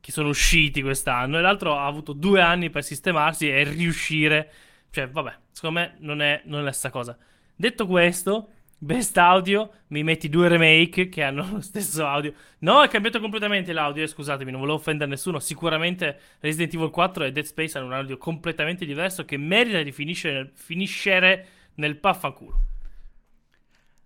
Che 0.00 0.12
sono 0.12 0.30
usciti 0.30 0.82
quest'anno. 0.82 1.38
E 1.38 1.40
l'altro 1.42 1.76
ha 1.76 1.86
avuto 1.86 2.12
due 2.14 2.40
anni 2.40 2.70
per 2.70 2.82
sistemarsi 2.82 3.48
e 3.48 3.62
riuscire. 3.64 4.50
Cioè, 4.90 5.08
vabbè, 5.08 5.36
secondo 5.52 5.80
me 5.80 5.96
non 5.98 6.22
è, 6.22 6.42
non 6.46 6.60
è 6.60 6.62
la 6.64 6.72
stessa 6.72 6.90
cosa. 6.90 7.16
Detto 7.54 7.86
questo, 7.86 8.50
best 8.82 9.16
audio, 9.18 9.70
mi 9.88 10.02
metti 10.02 10.30
due 10.30 10.48
remake 10.48 11.08
che 11.10 11.22
hanno 11.22 11.46
lo 11.52 11.60
stesso 11.60 12.06
audio. 12.06 12.32
No, 12.60 12.82
è 12.82 12.88
cambiato 12.88 13.20
completamente 13.20 13.72
l'audio, 13.74 14.02
eh, 14.02 14.06
scusatemi, 14.06 14.50
non 14.50 14.60
volevo 14.60 14.78
offendere 14.78 15.10
nessuno. 15.10 15.38
Sicuramente 15.38 16.18
Resident 16.40 16.72
Evil 16.74 16.90
4 16.90 17.24
e 17.24 17.32
Dead 17.32 17.44
Space 17.44 17.76
hanno 17.76 17.86
un 17.88 17.92
audio 17.92 18.16
completamente 18.16 18.84
diverso 18.86 19.24
che 19.24 19.36
merita 19.36 19.82
di 19.82 19.92
finisce- 19.92 20.50
finiscere 20.54 21.46
nel 21.74 21.96
paffanculo. 21.96 22.58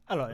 Allora, 0.09 0.33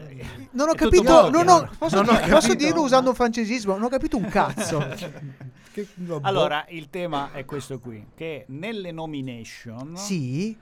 Non 0.53 0.69
ho 0.69 0.73
È 0.73 0.77
tutto 0.77 0.89
capito. 0.91 1.31
Non 1.31 1.49
ho, 1.49 1.71
posso, 1.79 1.97
Non 2.03 2.09
ho 2.09 2.19
dire- 2.19 2.29
posso 2.33 2.55
dirlo 2.55 2.83
usando 2.83 3.11
un 3.11 3.15
francesismo? 3.15 3.75
Non 3.75 3.85
ho 3.85 3.89
capito 3.89 4.17
un 4.17 4.29
cazzo. 4.29 4.79
Che- 5.73 5.87
allora, 6.23 6.65
il 6.71 6.91
tema 6.91 7.31
è 7.33 7.45
questo 7.45 7.79
qui, 7.79 8.09
che 8.17 8.45
nelle 8.49 8.91
nomination, 8.91 9.97
sì. 9.97 10.57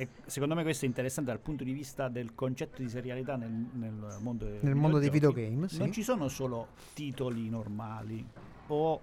E 0.00 0.08
secondo 0.24 0.54
me 0.54 0.62
questo 0.62 0.86
è 0.86 0.88
interessante 0.88 1.30
dal 1.30 1.40
punto 1.40 1.62
di 1.62 1.72
vista 1.74 2.08
del 2.08 2.34
concetto 2.34 2.80
di 2.80 2.88
serialità 2.88 3.36
nel, 3.36 3.50
nel 3.50 4.16
mondo, 4.20 4.46
dei 4.46 4.58
Nel 4.62 4.74
mondo 4.74 4.98
dei 4.98 5.10
videogame, 5.10 5.68
sì. 5.68 5.76
Non 5.76 5.92
ci 5.92 6.02
sono 6.02 6.28
solo 6.28 6.68
titoli 6.94 7.50
normali 7.50 8.26
o 8.68 9.00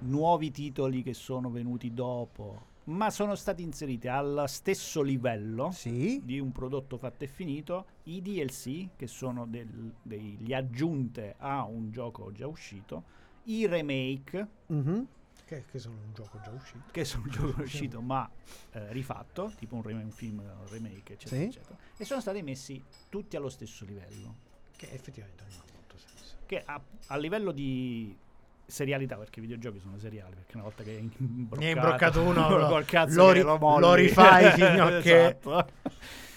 nuovi 0.00 0.50
titoli 0.50 1.04
che 1.04 1.14
sono 1.14 1.48
venuti 1.48 1.94
dopo, 1.94 2.70
ma 2.84 3.08
sono 3.10 3.36
stati 3.36 3.62
inseriti 3.62 4.08
al 4.08 4.42
stesso 4.48 5.00
livello 5.00 5.70
Sì. 5.70 6.20
di 6.24 6.40
un 6.40 6.50
prodotto 6.50 6.98
fatto 6.98 7.22
e 7.22 7.28
finito 7.28 7.84
i 8.04 8.20
DLC, 8.20 8.88
che 8.96 9.06
sono 9.06 9.46
del- 9.46 9.92
degli 10.02 10.52
aggiunte 10.52 11.36
a 11.38 11.62
un 11.64 11.92
gioco 11.92 12.32
già 12.32 12.48
uscito, 12.48 13.04
i 13.44 13.64
remake 13.68 14.48
Mhm. 14.66 15.06
Che, 15.52 15.64
che 15.70 15.78
sono 15.78 15.96
un 15.96 16.14
gioco 16.14 16.40
già 16.40 16.50
uscito. 16.50 16.84
che 16.90 17.04
sono 17.04 17.24
un 17.24 17.30
gioco 17.30 17.60
uscito 17.60 18.00
ma 18.00 18.26
eh, 18.70 18.90
rifatto, 18.92 19.52
tipo 19.58 19.74
un, 19.76 19.82
rem- 19.82 20.02
un 20.02 20.10
film, 20.10 20.38
un 20.38 20.66
remake, 20.70 21.12
eccetera, 21.12 21.42
Sì. 21.42 21.46
eccetera. 21.48 21.76
E 21.98 22.04
sono 22.06 22.22
stati 22.22 22.40
messi 22.42 22.82
tutti 23.10 23.36
allo 23.36 23.50
stesso 23.50 23.84
livello. 23.84 24.34
Che 24.74 24.90
effettivamente 24.90 25.44
non 25.50 25.58
ha 25.60 25.64
molto 25.74 25.98
senso. 25.98 26.36
Che 26.46 26.62
a, 26.64 26.80
a 27.08 27.16
livello 27.18 27.52
di 27.52 28.16
serialità, 28.66 29.16
perché 29.16 29.38
i 29.40 29.42
videogiochi 29.42 29.78
sono 29.80 29.98
seriali, 29.98 30.34
perché 30.34 30.54
una 30.54 30.64
volta 30.64 30.82
che 30.82 30.96
è 30.96 31.00
imbroccato, 31.00 31.64
hai 31.64 31.70
imbroccato 31.72 32.22
uno, 32.22 32.48
lo- 32.58 32.66
col 32.68 32.84
cazzo 32.84 33.16
lo 33.16 33.30
ri- 33.32 33.42
lo, 33.42 33.78
lo 33.78 33.94
rifai 33.94 34.50
fino 34.52 34.84
a 34.86 34.90
che- 35.00 35.26
Esatto. 35.26 35.66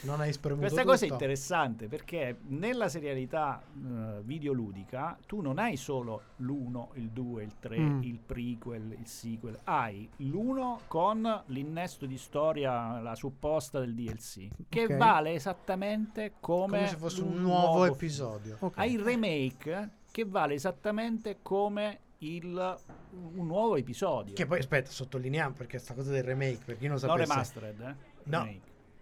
Non 0.06 0.22
hai 0.22 0.32
spremuto 0.34 0.62
Questa 0.62 0.84
cosa 0.84 0.98
è 1.06 1.08
tutto. 1.08 1.14
interessante 1.14 1.88
perché 1.88 2.38
nella 2.50 2.88
serialità 2.90 3.60
eh, 3.76 4.22
videoludica 4.22 5.18
tu 5.26 5.42
non 5.42 5.58
hai 5.58 5.78
solo 5.78 6.22
l'1, 6.38 6.90
il 6.94 7.10
2, 7.10 7.44
il 7.44 7.54
3, 7.60 7.80
Mm. 7.80 8.04
il 8.04 8.20
prequel, 8.24 8.96
il 9.00 9.08
sequel, 9.08 9.58
hai 9.64 10.08
l'1 10.18 10.82
con 10.86 11.42
l'innesto 11.48 12.06
di 12.06 12.20
storia, 12.20 13.00
la 13.00 13.16
supposta 13.16 13.80
del 13.80 13.96
DLC, 13.96 14.48
che 14.70 14.84
Ok. 14.84 14.96
vale 14.98 15.34
esattamente 15.34 16.34
come, 16.40 16.78
Come 16.78 16.88
se 16.88 16.98
fosse 16.98 17.22
un 17.24 17.30
un 17.38 17.42
nuovo 17.42 17.86
episodio. 17.86 18.58
Ok. 18.60 18.78
Hai 18.78 18.94
il 18.94 19.00
remake 19.00 19.90
che 20.12 20.24
vale 20.24 20.54
esattamente 20.54 21.38
come 21.42 22.02
il, 22.20 22.78
un 23.12 23.46
nuovo 23.46 23.76
episodio. 23.76 24.34
Che 24.34 24.46
poi, 24.46 24.60
aspetta, 24.60 24.90
sottolineiamo 24.90 25.54
perché 25.54 25.78
sta 25.80 25.94
cosa 25.94 26.12
del 26.12 26.24
remake, 26.24 26.60
per 26.66 26.78
chi 26.78 26.88
non 26.88 26.92
non 26.92 27.00
sapesse. 27.00 27.22
remastered, 27.28 27.82
eh? 27.82 27.96
No. 28.24 28.50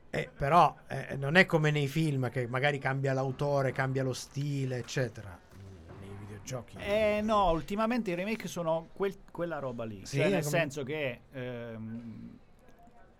Eh, 0.10 0.30
però 0.36 0.76
eh, 0.88 1.15
non 1.15 1.36
è 1.36 1.45
come 1.45 1.71
nei 1.71 1.88
film 1.88 2.30
che 2.30 2.47
magari 2.47 2.78
cambia 2.78 3.13
l'autore, 3.13 3.71
cambia 3.71 4.04
lo 4.04 4.13
stile, 4.13 4.78
eccetera. 4.78 5.39
Nei 5.99 6.15
videogiochi. 6.19 6.78
Eh 6.78 7.21
no, 7.23 7.49
ultimamente 7.49 8.12
i 8.12 8.15
remake 8.15 8.47
sono 8.47 8.89
quel- 8.93 9.17
quella 9.32 9.58
roba 9.58 9.86
lì. 9.86 10.06
Sì, 10.06 10.17
cioè, 10.17 10.30
nel 10.30 10.43
come- 10.43 10.58
senso 10.58 10.84
che 10.84 11.21
ehm, 11.32 12.38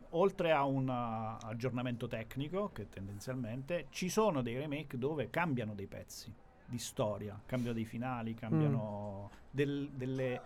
oltre 0.10 0.52
a 0.52 0.66
un 0.66 0.88
uh, 0.88 1.44
aggiornamento 1.48 2.08
tecnico, 2.08 2.72
che 2.72 2.88
tendenzialmente 2.90 3.88
ci 3.90 4.10
sono 4.10 4.44
dei 4.44 4.58
remake 4.58 4.98
dove 5.00 5.32
cambiano 5.32 5.74
dei 5.74 5.88
pezzi 5.88 6.32
di 6.74 6.80
storia, 6.80 7.40
cambiano 7.46 7.76
dei 7.76 7.86
finali, 7.86 8.34
cambiano 8.34 9.30
Mm. 9.32 9.38
del- 9.52 9.90
delle. 9.94 10.42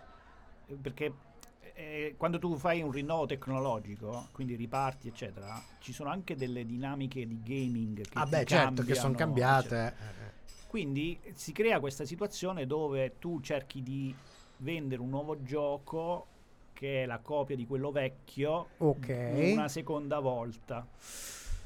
perché 0.82 1.10
eh, 1.74 2.14
quando 2.18 2.38
tu 2.38 2.54
fai 2.56 2.82
un 2.82 2.90
rinnovo 2.90 3.24
tecnologico, 3.24 4.28
quindi 4.32 4.54
riparti, 4.54 5.08
eccetera, 5.08 5.58
ci 5.80 5.94
sono 5.94 6.10
anche 6.10 6.36
delle 6.36 6.66
dinamiche 6.66 7.26
di 7.26 7.40
gaming 7.42 8.02
che 8.02 8.18
Ah, 8.18 8.26
beh, 8.26 8.44
certo, 8.44 8.82
che 8.82 8.94
sono 8.94 9.14
eccetera. 9.14 9.16
cambiate. 9.16 9.86
eh, 9.86 10.46
Quindi 10.66 11.18
si 11.32 11.52
crea 11.52 11.80
questa 11.80 12.04
situazione 12.04 12.66
dove 12.66 13.18
tu 13.18 13.40
cerchi 13.40 13.82
di 13.82 14.14
vendere 14.58 15.00
un 15.00 15.08
nuovo 15.08 15.42
gioco 15.42 16.26
che 16.74 17.04
è 17.04 17.06
la 17.06 17.18
copia 17.20 17.56
di 17.56 17.66
quello 17.66 17.90
vecchio 17.90 18.68
Ok. 18.78 19.08
una 19.30 19.68
seconda 19.68 20.18
volta, 20.20 20.86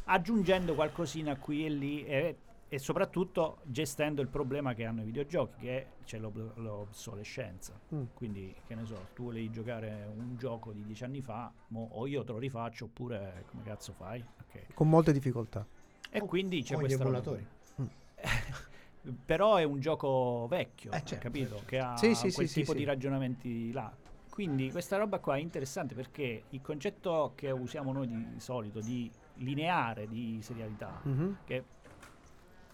aggiungendo 0.04 0.74
qualcosina 0.74 1.34
qui 1.36 1.66
e 1.66 1.68
lì 1.68 2.04
e, 2.04 2.36
e 2.72 2.78
soprattutto 2.78 3.58
gestendo 3.64 4.22
il 4.22 4.28
problema 4.28 4.72
che 4.72 4.86
hanno 4.86 5.02
i 5.02 5.04
videogiochi, 5.04 5.60
che 5.60 5.88
c'è 6.06 6.18
l'ob- 6.18 6.56
l'obsolescenza. 6.56 7.78
Mm. 7.94 8.04
Quindi, 8.14 8.54
che 8.66 8.74
ne 8.74 8.86
so, 8.86 9.08
tu 9.12 9.24
volevi 9.24 9.50
giocare 9.50 10.06
un 10.10 10.38
gioco 10.38 10.72
di 10.72 10.82
dieci 10.82 11.04
anni 11.04 11.20
fa, 11.20 11.52
mo 11.68 11.88
o 11.92 12.06
io 12.06 12.24
te 12.24 12.32
lo 12.32 12.38
rifaccio 12.38 12.86
oppure 12.86 13.44
come 13.50 13.62
cazzo 13.62 13.92
fai? 13.92 14.24
Ok. 14.48 14.72
Con 14.72 14.88
molte 14.88 15.12
difficoltà. 15.12 15.66
E 16.10 16.20
quindi 16.20 16.62
c'è 16.62 16.72
o 16.74 16.78
gli 16.78 16.80
questa 16.80 17.04
roba 17.04 17.18
emulatori. 17.18 17.46
qui. 17.74 17.90
Però 19.26 19.56
è 19.56 19.64
un 19.64 19.78
gioco 19.78 20.46
vecchio, 20.48 20.92
Eh, 20.92 21.02
certo, 21.04 21.16
capito? 21.18 21.48
certo. 21.56 21.64
Che 21.66 21.78
ha 21.78 21.96
Sì, 21.98 22.14
sì, 22.14 22.32
quel 22.32 22.48
sì, 22.48 22.60
tipo 22.60 22.72
sì. 22.72 22.78
di 22.78 22.84
ragionamenti 22.84 23.70
là. 23.72 23.94
Quindi 24.30 24.70
questa 24.70 24.96
roba 24.96 25.18
qua 25.18 25.36
è 25.36 25.40
interessante 25.40 25.94
perché 25.94 26.44
il 26.48 26.62
concetto 26.62 27.34
che 27.36 27.50
usiamo 27.50 27.92
noi 27.92 28.06
di 28.06 28.40
solito 28.40 28.80
di 28.80 29.10
lineare 29.34 30.08
di 30.08 30.40
serialità, 30.40 30.98
Mhm. 31.04 31.36
che 31.44 31.64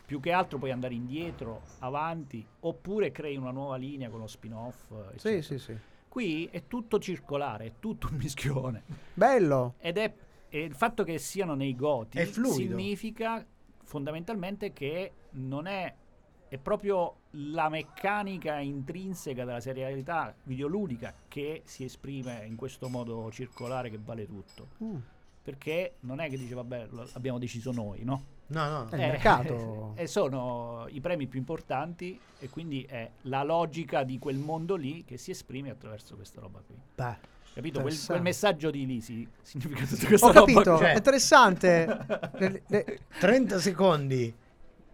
più 0.08 0.20
che 0.20 0.32
altro 0.32 0.56
puoi 0.56 0.70
andare 0.70 0.94
indietro, 0.94 1.60
avanti, 1.80 2.42
oppure 2.60 3.12
crei 3.12 3.36
una 3.36 3.50
nuova 3.50 3.76
linea 3.76 4.08
con 4.08 4.20
lo 4.20 4.26
spin-off. 4.26 4.86
Sì, 4.86 5.28
eccetera. 5.28 5.42
sì, 5.42 5.58
sì. 5.58 5.78
Qui 6.08 6.48
è 6.50 6.66
tutto 6.66 6.98
circolare, 6.98 7.66
è 7.66 7.72
tutto 7.78 8.08
un 8.10 8.16
mischione. 8.16 8.84
Bello. 9.12 9.74
Ed 9.78 9.98
è 9.98 10.14
e 10.48 10.62
il 10.62 10.74
fatto 10.74 11.04
che 11.04 11.18
siano 11.18 11.54
nei 11.54 11.74
goti 11.76 12.16
È 12.16 12.24
significa 12.24 13.44
fondamentalmente 13.84 14.72
che 14.72 15.12
non 15.32 15.66
è 15.66 15.94
è 16.48 16.56
proprio 16.56 17.16
la 17.32 17.68
meccanica 17.68 18.58
intrinseca 18.60 19.44
della 19.44 19.60
serialità 19.60 20.34
videoludica 20.44 21.14
che 21.28 21.60
si 21.66 21.84
esprime 21.84 22.46
in 22.46 22.56
questo 22.56 22.88
modo 22.88 23.30
circolare 23.30 23.90
che 23.90 23.98
vale 24.02 24.24
tutto. 24.24 24.68
Mm. 24.82 24.96
Perché 25.42 25.96
non 26.00 26.20
è 26.20 26.30
che 26.30 26.38
dice 26.38 26.54
vabbè, 26.54 26.88
abbiamo 27.12 27.38
deciso 27.38 27.70
noi, 27.70 28.02
no? 28.02 28.36
No, 28.48 28.68
no. 28.68 28.88
È 28.90 28.94
il 28.94 29.00
mercato. 29.00 29.76
E 29.98 30.06
sono 30.06 30.86
i 30.90 31.00
premi 31.00 31.26
più 31.26 31.38
importanti 31.40 32.18
e 32.38 32.48
quindi 32.48 32.84
è 32.88 33.10
la 33.22 33.42
logica 33.42 34.04
di 34.04 34.18
quel 34.18 34.36
mondo 34.36 34.76
lì 34.76 35.04
che 35.04 35.16
si 35.16 35.32
esprime 35.32 35.70
attraverso 35.70 36.14
questa 36.14 36.40
roba 36.40 36.60
qui. 36.64 36.76
Beh. 36.94 37.36
Capito? 37.54 37.80
Quel, 37.80 37.98
quel 38.06 38.22
messaggio 38.22 38.70
di 38.70 38.86
Lisi 38.86 39.28
significa 39.42 39.84
tutta 39.84 40.06
questa 40.06 40.26
Ho 40.26 40.32
roba 40.32 40.46
capito. 40.46 40.78
Cioè- 40.78 40.92
è 40.92 40.96
interessante. 40.96 42.06
Le- 42.38 42.62
le- 42.68 42.98
30 43.18 43.58
secondi 43.58 44.32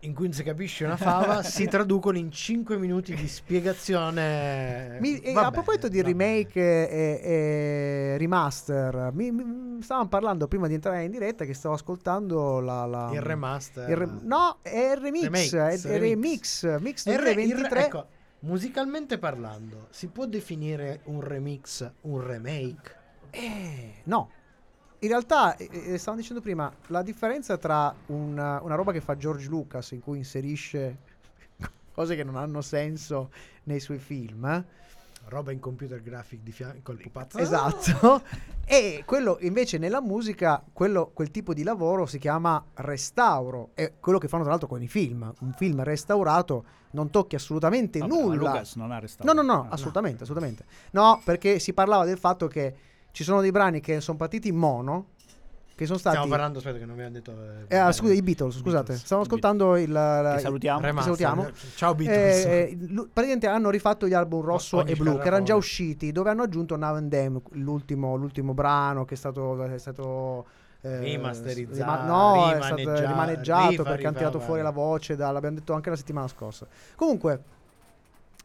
in 0.05 0.15
cui 0.15 0.25
non 0.25 0.33
si 0.35 0.43
capisce 0.43 0.85
una 0.85 0.97
fava 0.97 1.43
si 1.43 1.67
traducono 1.69 2.19
in 2.19 2.31
5 2.31 2.77
minuti 2.77 3.15
di 3.15 3.27
spiegazione. 3.29 4.99
Mi- 5.01 5.19
e 5.21 5.33
Va 5.33 5.47
a 5.47 5.51
proposito 5.51 5.89
di 5.89 6.03
remake 6.03 6.89
e, 6.89 7.21
e 7.23 8.19
remaster, 8.19 9.11
mi, 9.13 9.31
mi- 9.31 9.83
stavamo 9.83 10.09
parlando 10.09 10.47
prima 10.49 10.67
di 10.69 10.75
entrare 10.75 11.05
in 11.05 11.11
diretta 11.11 11.45
che 11.45 11.55
stavo 11.55 11.75
ascoltando 11.75 12.61
la, 12.61 12.85
la-. 12.87 13.11
Il 13.13 13.21
remaster. 13.23 13.89
il 13.89 13.97
re- 13.97 14.09
no, 14.23 14.59
è 14.63 14.93
il 14.93 14.97
remix, 14.97 15.23
Remix, 15.23 15.55
è 15.55 15.73
il 15.73 15.81
remix. 15.99 16.63
remix, 16.65 16.79
mix 16.81 17.07
Il 17.07 17.19
re- 17.19 17.31
il 17.31 17.37
re- 17.37 17.45
2023. 17.45 17.85
ecco, 17.85 18.07
musicalmente 18.41 19.19
parlando, 19.19 19.87
si 19.91 20.09
può 20.09 20.27
definire 20.27 21.01
un 21.05 21.21
remix 21.23 21.91
un 22.03 22.21
remake? 22.25 22.95
Eh, 23.31 23.93
no. 24.05 24.31
In 25.05 25.11
realtà, 25.11 25.55
eh, 25.57 25.99
stavamo 25.99 26.21
dicendo 26.23 26.41
prima, 26.41 26.73
la 26.87 27.03
differenza 27.03 27.59
tra 27.59 27.95
una, 28.07 28.61
una 28.63 28.75
roba 28.75 28.91
che 28.91 29.03
fa 29.03 29.17
George 29.19 29.49
Lucas 29.49 29.91
in 29.91 30.01
cui 30.01 30.17
inserisce 30.17 30.97
cose 31.93 32.17
che 32.17 32.25
non 32.25 32.37
hanno 32.37 32.63
senso 32.63 33.31
nei 33.65 33.81
suoi 33.81 33.99
film, 33.99 34.47
eh, 34.47 34.65
Roba 35.27 35.53
in 35.53 35.59
computer 35.61 36.03
graphic 36.03 36.41
di 36.43 36.53
fianco 36.53 36.79
col 36.83 36.97
pupazzo. 36.97 37.39
Esatto. 37.39 38.23
e 38.65 39.03
quello 39.07 39.39
invece 39.41 39.77
nella 39.79 40.01
musica, 40.03 40.63
quello- 40.73 41.11
quel 41.15 41.31
tipo 41.31 41.53
di 41.55 41.63
lavoro 41.63 42.05
si 42.07 42.19
chiama 42.19 42.63
restauro. 42.75 43.71
È 43.75 43.93
quello 44.01 44.19
che 44.19 44.29
fanno 44.29 44.43
tra 44.43 44.53
l'altro 44.53 44.69
con 44.69 44.83
i 44.83 44.89
film. 44.89 45.31
Un 45.41 45.53
film 45.55 45.83
restaurato 45.83 46.65
non 46.91 47.09
tocchi 47.11 47.35
assolutamente 47.37 47.99
Vabbè, 48.01 48.13
ma 48.13 48.21
nulla. 48.21 48.37
Lucas 48.37 48.75
non 48.77 48.91
ha 48.91 48.95
No, 48.97 49.01
restaurato. 49.01 49.43
no, 49.43 49.53
no, 49.55 49.63
Ah, 49.63 49.69
assolutamente, 49.71 50.23
assolutamente. 50.25 50.65
No, 50.91 51.21
perché 51.25 51.59
si 51.59 51.73
parlava 51.73 52.05
del 52.05 52.19
fatto 52.19 52.47
che 52.47 52.75
ci 53.15 53.23
sono 53.23 53.41
dei 53.41 53.53
brani 53.53 53.79
che 53.79 54.01
sono 54.01 54.17
partiti 54.17 54.49
in 54.49 54.57
mono, 54.57 55.07
che 55.77 55.87
sono 55.87 55.99
stati... 55.99 56.17
Stiamo 56.17 56.33
parlando, 56.35 56.59
aspetta 56.59 56.79
che 56.79 56.85
non 56.85 56.95
abbiamo 56.95 57.13
detto... 57.13 57.33
Eh, 57.69 57.77
ah, 57.77 57.93
scusa, 57.93 58.13
i 58.13 58.23
Beatles, 58.23 58.55
scusate. 58.57 58.71
Beatles. 58.87 59.05
Stavo 59.05 59.23
ascoltando 59.23 59.77
il... 59.77 59.89
la- 59.89 60.33
Che 60.35 60.41
salutiamo. 60.41 60.81
Che 60.81 60.87
Remaster. 60.87 61.17
salutiamo. 61.17 61.51
Ciao 61.77 61.95
Beatles. 61.95 62.45
Eh, 62.45 62.51
eh, 62.51 62.77
lu- 62.89 63.05
praticamente 63.13 63.47
hanno 63.47 63.71
rifatto 63.71 64.09
gli 64.09 64.15
album 64.15 64.41
rosso 64.43 64.79
ogni 64.79 64.91
e 64.91 64.97
blu 64.97 65.17
che 65.21 65.29
erano 65.29 65.45
già 65.45 65.55
usciti, 65.55 66.11
dove 66.11 66.31
hanno 66.31 66.43
aggiunto 66.43 66.75
Now 66.77 66.97
and 66.97 67.09
Then, 67.09 67.41
l'ultimo, 67.53 68.17
l'ultimo 68.17 68.53
brano 68.53 69.05
che 69.05 69.15
è 69.15 69.17
stato, 69.17 69.63
è 69.63 69.79
stato 69.79 70.47
eh, 70.81 70.99
Rimasterizzato, 70.99 72.03
rima- 72.03 72.05
no, 72.05 72.51
è 72.51 72.57
stato 72.63 72.75
rimaneggia- 72.75 73.07
rimaneggiato 73.07 73.71
rifa, 73.71 73.83
perché 73.85 74.07
hanno 74.09 74.17
tirato 74.17 74.41
fuori 74.41 74.61
la 74.61 74.71
voce, 74.71 75.15
da, 75.15 75.31
l'abbiamo 75.31 75.55
detto 75.55 75.73
anche 75.73 75.89
la 75.89 75.97
settimana 75.97 76.27
scorsa. 76.27 76.67
Comunque, 76.97 77.43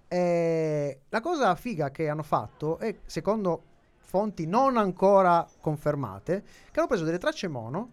eh, 0.08 1.00
la 1.10 1.22
cosa 1.22 1.56
figa 1.56 1.90
che 1.90 2.08
hanno 2.08 2.24
fatto 2.24 2.78
è, 2.78 2.96
secondo 3.06 3.64
fonti 4.10 4.48
non 4.48 4.76
ancora 4.76 5.48
confermate, 5.62 6.44
che 6.72 6.80
hanno 6.80 6.88
preso 6.88 7.04
delle 7.04 7.20
tracce 7.20 7.48
mono, 7.48 7.92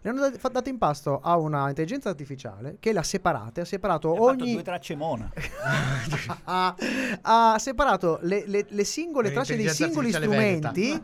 le 0.00 0.08
hanno 0.10 0.20
date- 0.30 0.48
date 0.50 0.70
in 0.70 0.78
pasto 0.78 1.20
a 1.20 1.36
una 1.36 1.68
intelligenza 1.68 2.08
artificiale 2.08 2.76
che 2.80 2.92
le 2.94 3.00
ha 3.00 3.02
separate, 3.02 3.60
ha 3.60 3.64
separato 3.66 4.12
Ha 4.12 4.14
fatto 4.14 4.42
ogni... 4.42 4.52
due 4.54 4.62
tracce 4.62 4.94
mona. 4.96 5.30
ha, 6.44 6.74
ha 7.20 7.58
separato 7.58 8.18
le, 8.22 8.44
le- 8.46 8.64
le 8.66 8.84
singole 8.84 9.30
tracce 9.30 9.56
dei 9.56 9.68
singoli 9.68 10.10
strumenti 10.10 10.98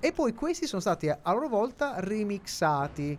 e 0.00 0.12
poi 0.12 0.32
questi 0.32 0.66
sono 0.66 0.80
stati 0.80 1.10
a 1.10 1.18
loro 1.30 1.48
volta 1.48 1.96
remixati, 1.98 3.18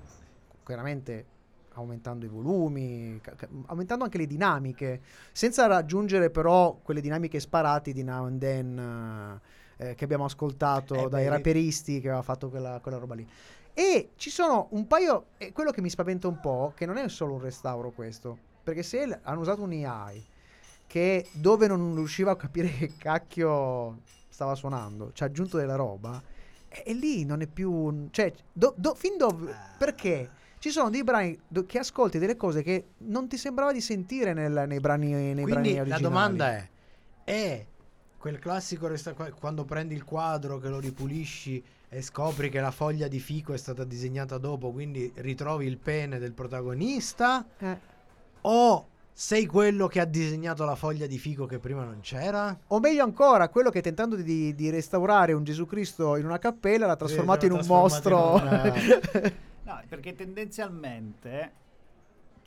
chiaramente 0.66 1.26
aumentando 1.74 2.26
i 2.26 2.30
volumi, 2.30 3.20
ca- 3.22 3.36
ca- 3.36 3.48
aumentando 3.68 4.06
anche 4.06 4.18
le 4.18 4.26
dinamiche, 4.26 5.02
senza 5.32 5.68
raggiungere 5.68 6.32
però 6.32 6.80
quelle 6.82 7.00
dinamiche 7.02 7.40
sparati 7.40 7.94
di 7.94 8.04
Now 8.04 8.26
and 8.26 8.40
Then 8.40 9.40
eh, 9.82 9.96
che 9.96 10.04
abbiamo 10.04 10.26
ascoltato 10.26 11.06
Eh, 11.06 11.10
dai 11.10 11.24
beh, 11.24 11.30
raperisti 11.30 12.02
che 12.02 12.08
aveva 12.10 12.22
fatto 12.22 12.50
quella, 12.50 12.80
quella 12.82 12.98
roba 12.98 13.16
lì. 13.16 13.26
E 13.74 14.10
ci 14.18 14.30
sono 14.30 14.68
un 14.72 14.88
paio, 14.88 15.28
e 15.38 15.52
quello 15.54 15.72
che 15.72 15.82
mi 15.82 15.90
spaventa 15.90 16.28
un 16.28 16.40
po', 16.42 16.74
che 16.76 16.86
non 16.86 16.98
è 16.98 17.08
solo 17.08 17.34
un 17.34 17.40
restauro 17.42 17.92
questo, 17.92 18.38
perché 18.64 18.84
se 18.84 19.08
l- 19.08 19.20
hanno 19.24 19.40
usato 19.40 19.62
un 19.62 19.72
AI 19.72 20.24
che 20.86 21.28
dove 21.32 21.68
non 21.68 21.96
riusciva 21.96 22.32
a 22.32 22.36
capire 22.36 22.68
che 22.70 22.92
cacchio 22.98 24.00
stava 24.28 24.54
suonando, 24.56 25.12
ci 25.14 25.24
ha 25.24 25.28
aggiunto 25.28 25.58
della 25.58 25.76
roba 25.76 26.22
e, 26.68 26.84
e 26.86 26.94
lì 26.94 27.24
non 27.24 27.42
è 27.42 27.48
più... 27.48 28.08
Cioè, 28.12 28.34
do- 28.52 28.74
do- 28.76 28.96
fin 28.96 29.16
dove... 29.18 29.56
Perché? 29.78 30.30
Ci 30.60 30.72
sono 30.72 30.90
dei 30.90 31.04
brani 31.06 31.40
do- 31.48 31.66
che 31.66 31.80
ascolti 31.80 32.18
delle 32.20 32.36
cose 32.36 32.64
che 32.64 32.84
non 32.98 33.30
ti 33.30 33.38
sembrava 33.38 33.72
di 33.72 33.80
sentire 33.80 34.34
nel- 34.34 34.66
nei 34.68 34.80
brani 34.82 35.12
nei 35.12 35.34
brani 35.36 35.44
Quindi 35.44 35.74
la 35.76 35.80
originali. 35.82 36.02
domanda 36.04 36.50
è: 36.52 36.70
è 37.24 37.66
quel 38.20 38.38
classico 38.38 38.88
resta- 38.88 39.14
quando 39.14 39.64
prendi 39.64 39.96
il 39.96 40.04
quadro 40.04 40.60
che 40.60 40.68
lo 40.68 40.78
ripulisci 40.80 41.64
e 41.88 42.02
scopri 42.02 42.50
che 42.50 42.60
la 42.60 42.70
foglia 42.70 43.08
di 43.08 43.20
fico 43.20 43.54
è 43.54 43.58
stata 43.58 43.86
disegnata 43.86 44.38
dopo, 44.38 44.72
quindi 44.72 45.12
ritrovi 45.16 45.66
il 45.66 45.78
pene 45.78 46.20
del 46.20 46.34
protagonista? 46.34 47.46
Eh. 47.58 47.78
O 48.42 48.88
sei 49.14 49.46
quello 49.46 49.88
che 49.88 50.02
ha 50.02 50.06
disegnato 50.06 50.66
la 50.66 50.76
foglia 50.76 51.08
di 51.08 51.18
fico 51.18 51.46
che 51.46 51.60
prima 51.60 51.84
non 51.86 52.02
c'era? 52.02 52.56
O 52.68 52.80
meglio 52.80 53.04
ancora, 53.04 53.48
quello 53.48 53.70
che 53.70 53.82
tentando 53.82 54.18
di, 54.18 54.54
di 54.54 54.70
restaurare 54.70 55.32
un 55.32 55.44
Gesù 55.46 55.66
Cristo 55.66 56.18
in 56.18 56.26
una 56.26 56.40
cappella 56.40 56.88
l'ha 56.88 56.96
trasformato 56.98 57.46
in 57.46 57.54
un 57.54 57.64
mostro. 57.66 58.40
No, 59.70 59.80
perché 59.88 60.16
tendenzialmente 60.16 61.52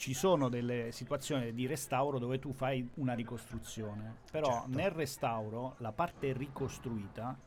ci 0.02 0.14
sono 0.14 0.48
delle 0.48 0.90
situazioni 0.90 1.54
di 1.54 1.64
restauro 1.68 2.18
dove 2.18 2.40
tu 2.40 2.52
fai 2.52 2.84
una 2.94 3.12
ricostruzione, 3.12 4.16
però 4.32 4.50
Certo. 4.50 4.68
nel 4.70 4.90
restauro 4.90 5.76
la 5.78 5.92
parte 5.92 6.32
ricostruita 6.32 7.38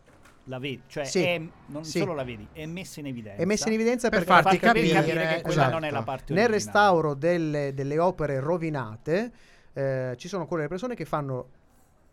la 0.45 0.57
vedi, 0.57 0.81
cioè 0.87 1.03
Sì, 1.03 1.21
è- 1.21 1.41
non 1.65 1.83
sì. 1.83 1.97
solo 1.99 2.13
la 2.13 2.23
vedi, 2.23 2.47
è 2.53 2.65
messa 2.65 3.01
in 3.01 3.07
evidenza. 3.07 3.41
È 3.41 3.45
messa 3.45 3.67
in 3.67 3.73
evidenza 3.73 4.07
Per 4.07 4.23
farti 4.23 4.43
farti 4.43 4.59
capire, 4.59 4.93
capire, 4.93 5.27
che 5.35 5.41
quella 5.41 5.61
esatto. 5.63 5.73
non 5.73 5.83
è 5.83 5.91
la 5.91 6.03
parte 6.03 6.33
nel 6.33 6.43
originale. 6.43 6.51
restauro 6.55 7.13
delle, 7.13 7.73
delle 7.73 7.99
opere 7.99 8.39
rovinate 8.39 9.33
eh, 9.73 10.13
ci 10.15 10.29
sono 10.29 10.47
quelle 10.47 10.69
persone 10.69 10.95
che 10.95 11.03
fanno 11.03 11.49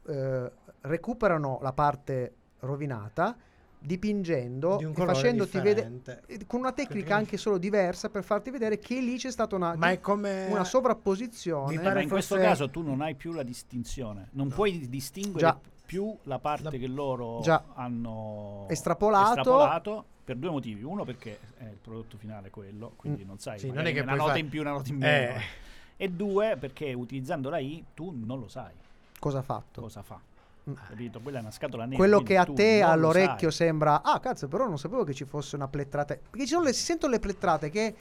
eh, 0.09 0.51
recuperano 0.80 1.61
la 1.62 1.72
parte 1.72 2.34
rovinata 2.59 3.36
dipingendo 3.83 4.76
Di 4.76 4.85
e 4.85 4.93
facendoti 4.95 5.59
vedere 5.61 6.01
eh, 6.26 6.47
con 6.47 6.61
una 6.61 6.72
tecnica 6.72 7.16
anche 7.16 7.37
solo 7.37 7.59
diversa 7.59 8.09
per 8.09 8.22
farti 8.22 8.51
vedere 8.51 8.78
che 8.78 9.01
lì 9.01 9.16
c'è 9.16 9.30
stata 9.30 9.57
una, 9.57 9.74
Ma 9.76 9.91
è 9.91 10.01
come 10.01 10.47
una 10.51 10.64
sovrapposizione 10.64 11.68
Mi 11.68 11.74
Eh, 11.74 11.80
pare 11.80 11.95
ma 11.95 12.01
in 12.03 12.09
questo 12.09 12.37
caso 12.37 12.70
tu 12.70 12.83
non 12.83 13.01
hai 13.01 13.14
più 13.14 13.33
la 13.33 13.43
distinzione, 13.43 14.28
non 14.33 14.49
puoi 14.49 14.89
distinguere 14.89 15.39
Già. 15.47 15.59
più 15.85 16.16
la 16.24 16.39
parte 16.39 16.64
La- 16.64 16.70
che 16.70 16.87
loro 16.87 17.41
Già. 17.43 17.62
hanno 17.74 18.66
Estrapolato. 18.68 19.28
estrapolato 19.41 20.05
per 20.24 20.37
due 20.37 20.51
motivi. 20.51 20.83
Uno 20.85 21.05
perché 21.05 21.39
è 21.59 21.64
il 21.64 21.78
prodotto 21.83 22.16
finale 22.16 22.51
quello, 22.51 22.93
quindi 22.97 23.24
Mm. 23.24 23.26
non 23.26 23.39
sai, 23.39 23.59
Sì, 23.59 23.70
non 23.70 23.87
è 23.87 23.93
che 23.93 24.01
una 24.01 24.14
nota 24.14 24.33
fa- 24.33 24.39
in 24.39 24.49
più, 24.49 24.61
una 24.61 24.70
nota 24.70 24.89
in 24.91 24.97
meno. 24.99 25.35
Eh. 25.35 25.43
E 25.97 26.09
due 26.09 26.57
perché 26.59 26.93
utilizzando 26.93 27.51
la 27.51 27.59
I 27.59 27.85
tu 27.95 28.12
non 28.24 28.39
lo 28.41 28.49
sai 28.49 28.70
cosa 29.18 29.39
ha 29.39 29.43
fatto. 29.43 29.80
cosa 29.83 30.03
fa. 30.03 30.18
Mm. 30.70 30.74
Capito? 30.88 31.20
Quella 31.20 31.38
è 31.38 31.40
una 31.40 31.50
scatola 31.50 31.84
nera. 31.84 31.96
Quello 31.96 32.20
che 32.22 32.36
a 32.36 32.44
te 32.44 32.80
lo 32.80 32.86
all'orecchio 32.88 33.50
sembra 33.50 34.02
ah 34.02 34.20
cazzo 34.20 34.46
però 34.46 34.66
non 34.68 34.78
sapevo 34.78 35.02
che 35.02 35.12
ci 35.12 35.24
fosse 35.24 35.56
una 35.56 35.66
plettrata 35.66 36.14
perché 36.14 36.46
ci 36.46 36.52
sono 36.52 36.62
le, 36.64 36.72
si 36.72 36.84
sentono 36.84 37.12
le 37.12 37.18
plettrate 37.18 37.68
che 37.68 37.94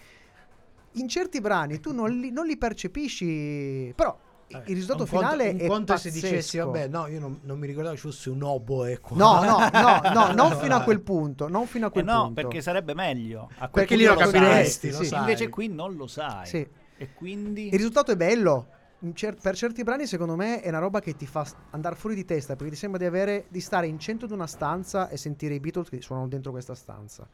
in 0.91 1.07
certi 1.07 1.41
brani 1.41 1.79
tu 1.79 1.91
non 1.91 2.11
li, 2.11 2.29
non 2.31 2.45
li 2.45 2.57
percepisci 2.57 3.93
però 3.95 4.15
Eh, 4.47 4.57
il 4.65 4.75
risultato 4.75 5.03
un 5.03 5.09
conto- 5.09 5.27
finale 5.29 5.49
un 5.51 5.59
è 5.59 5.65
conto 5.67 5.93
è 5.93 5.97
se 5.97 6.09
pazzesco. 6.09 6.27
dicessi 6.27 6.57
vabbè 6.57 6.87
no 6.87 7.07
io 7.07 7.19
non, 7.19 7.39
non 7.43 7.57
mi 7.57 7.65
ricordavo 7.67 7.95
ci 7.95 8.01
fosse 8.01 8.29
un 8.29 8.43
oboe 8.43 8.99
qua 8.99 9.15
no 9.17 9.43
no 9.43 9.69
no 9.71 10.01
no 10.13 10.31
non 10.35 10.57
fino 10.59 10.75
a 10.75 10.81
quel 10.83 11.01
punto 11.01 11.47
non 11.47 11.65
fino 11.65 11.85
a 11.85 11.89
Eh 11.89 11.91
quel 11.93 12.03
no, 12.05 12.25
punto 12.25 12.33
perché 12.41 12.61
sarebbe 12.61 12.93
meglio. 12.93 13.49
A 13.57 13.69
quel 13.69 13.71
Perché 13.71 13.95
lì 13.95 14.03
lo 14.05 14.15
capiresti, 14.15 14.91
lo 14.91 15.03
sai. 15.03 15.19
Invece 15.19 15.49
qui 15.49 15.67
non 15.69 15.95
lo 15.95 16.05
sai. 16.07 16.45
Sì. 16.45 16.67
E 16.97 17.13
quindi 17.15 17.67
il 17.67 17.71
risultato 17.73 18.11
è 18.11 18.15
bello 18.17 18.67
cer- 19.13 19.39
per 19.41 19.55
certi 19.55 19.83
brani 19.83 20.05
secondo 20.05 20.35
me 20.35 20.61
è 20.61 20.69
una 20.69 20.79
roba 20.79 20.99
che 20.99 21.15
ti 21.15 21.25
fa 21.25 21.45
andare 21.71 21.95
fuori 21.95 22.15
di 22.15 22.25
testa 22.25 22.55
perché 22.55 22.71
ti 22.73 22.77
sembra 22.77 22.99
di 22.99 23.05
avere 23.05 23.45
di 23.49 23.59
stare 23.59 23.87
in 23.87 23.99
centro 23.99 24.27
di 24.27 24.33
una 24.33 24.47
stanza 24.47 25.09
e 25.09 25.17
sentire 25.17 25.55
i 25.55 25.59
Beatles 25.59 25.89
che 25.89 26.01
suonano 26.01 26.27
dentro 26.27 26.51
questa 26.51 26.75
stanza. 26.75 27.27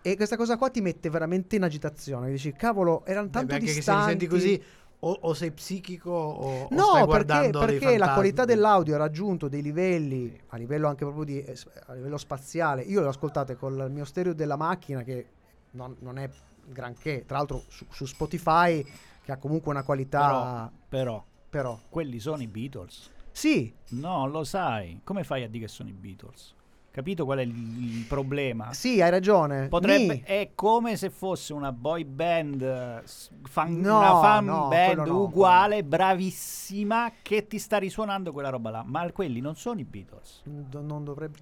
E 0.00 0.16
questa 0.16 0.36
cosa 0.36 0.56
qua 0.56 0.70
ti 0.70 0.80
mette 0.80 1.10
veramente 1.10 1.56
in 1.56 1.64
agitazione 1.64 2.30
dici 2.30 2.52
cavolo 2.52 3.04
erano 3.04 3.26
Beh, 3.26 3.32
tanto 3.32 3.48
perché 3.48 3.66
se 3.66 3.72
li 3.72 3.76
distanti 3.78 4.08
senti 4.08 4.26
così 4.26 4.62
o, 5.00 5.18
o 5.20 5.34
sei 5.34 5.52
psichico 5.52 6.10
o, 6.10 6.62
o 6.62 6.66
stai 6.66 6.76
No, 6.76 6.86
perché, 6.92 7.04
guardando 7.04 7.58
dei 7.64 7.78
perché 7.78 7.98
la 7.98 8.12
qualità 8.14 8.44
dell'audio 8.44 8.94
ha 8.94 8.98
raggiunto 8.98 9.48
dei 9.48 9.62
livelli 9.62 10.38
a 10.48 10.56
livello 10.56 10.88
anche 10.88 11.04
proprio 11.04 11.24
di 11.24 11.44
es- 11.44 11.68
a 11.86 11.94
livello 11.94 12.18
spaziale. 12.18 12.82
Io 12.82 13.00
l'ho 13.00 13.08
ascoltate 13.08 13.56
con 13.56 13.78
il 13.78 13.90
mio 13.90 14.04
stereo 14.04 14.32
della 14.32 14.56
macchina 14.56 15.02
che 15.02 15.26
non, 15.72 15.94
non 16.00 16.18
è 16.18 16.28
granché, 16.64 17.24
tra 17.26 17.36
l'altro 17.36 17.62
su, 17.68 17.86
su 17.90 18.06
Spotify 18.06 18.84
che 19.28 19.34
ha 19.34 19.36
comunque 19.36 19.70
una 19.70 19.82
qualità 19.82 20.72
però 20.88 21.22
però 21.50 21.78
quelli 21.90 22.18
sono 22.18 22.40
i 22.42 22.46
Beatles. 22.46 23.10
sì, 23.30 23.70
No, 23.90 24.26
lo 24.26 24.42
sai. 24.42 25.00
Come 25.04 25.22
fai 25.22 25.42
a 25.42 25.48
dire 25.48 25.66
che 25.66 25.70
sono 25.70 25.90
i 25.90 25.92
Beatles? 25.92 26.54
Capito 26.90 27.24
qual 27.26 27.38
è 27.38 27.42
il, 27.42 27.50
il 27.50 28.04
problema? 28.06 28.72
sì, 28.72 29.00
hai 29.02 29.10
ragione. 29.10 29.68
Potrebbe, 29.68 30.22
è 30.22 30.50
come 30.54 30.96
se 30.96 31.10
fosse 31.10 31.52
una 31.52 31.72
boy 31.72 32.04
band, 32.04 33.02
fan- 33.44 33.78
No, 33.80 33.98
una 33.98 34.14
fan 34.20 34.44
no, 34.46 34.68
band 34.68 35.06
no, 35.06 35.22
uguale, 35.24 35.84
bravissima, 35.84 37.12
che 37.22 37.46
ti 37.46 37.58
sta 37.58 37.76
risuonando 37.78 38.32
quella 38.32 38.48
roba 38.48 38.70
là. 38.70 38.82
Ma 38.84 39.10
quelli 39.12 39.40
non 39.40 39.56
sono 39.56 39.78
i 39.78 39.84
Beatles. 39.84 40.40
Do- 40.44 40.80
non 40.80 41.04
dovrebbe 41.04 41.38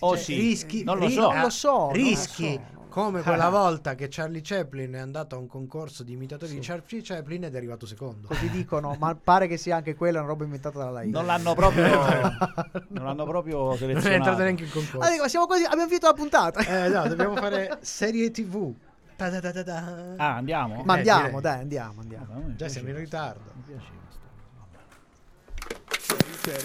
Oh 0.00 0.14
Cioè, 0.14 0.22
sì, 0.22 0.34
rischi, 0.36 0.84
non 0.84 0.98
lo 0.98 1.06
ri- 1.06 1.12
so. 1.12 1.30
Non 1.32 1.40
lo 1.42 1.50
so, 1.50 1.90
rischi 1.92 2.54
lo 2.54 2.60
so. 2.82 2.86
come 2.88 3.22
quella 3.22 3.48
volta 3.48 3.94
che 3.94 4.08
Charlie 4.10 4.40
Chaplin 4.42 4.92
è 4.92 4.98
andato 4.98 5.34
a 5.36 5.38
un 5.38 5.46
concorso 5.46 6.02
di 6.02 6.12
imitatori 6.12 6.50
Sì. 6.52 6.58
di 6.58 6.64
Charlie 6.66 7.02
Chaplin 7.02 7.44
ed 7.44 7.54
è 7.54 7.56
arrivato 7.56 7.86
secondo. 7.86 8.26
Così 8.28 8.48
dicono, 8.50 8.94
ma 8.98 9.14
pare 9.14 9.46
che 9.46 9.56
sia 9.56 9.76
anche 9.76 9.94
quella 9.94 10.18
una 10.18 10.28
roba 10.28 10.44
inventata 10.44 10.78
dalla 10.78 10.98
AI. 11.00 11.10
Non 11.10 11.24
l'hanno 11.26 11.54
proprio, 11.54 11.86
non 12.88 13.04
l'hanno 13.04 13.24
proprio 13.24 13.58
Non 13.64 13.72
è 13.74 13.76
selezionato. 13.78 14.14
entrato 14.14 14.42
neanche 14.42 14.64
in 14.64 14.70
concorso. 14.70 14.98
Ah, 14.98 15.10
dico, 15.10 15.22
ma 15.22 15.28
siamo 15.28 15.46
quasi, 15.46 15.64
abbiamo 15.64 15.86
finito 15.86 16.06
la 16.06 16.14
puntata. 16.14 16.60
Eh, 16.60 16.88
no, 16.88 17.08
dobbiamo 17.08 17.36
fare 17.36 17.78
serie 17.82 18.30
TV. 18.30 18.74
Ta-da-da-da-da. 19.16 20.14
Ah, 20.16 20.34
andiamo? 20.36 20.82
ma 20.84 20.94
eh, 20.94 20.98
andiamo, 20.98 21.26
direi. 21.26 21.40
dai, 21.42 21.60
andiamo, 21.60 22.00
andiamo. 22.00 22.26
Vabbè, 22.28 22.54
Già 22.56 22.68
siamo 22.68 22.88
in 22.88 22.96
ritardo. 22.96 23.52
Mi 23.54 23.62
piaceva. 23.66 24.00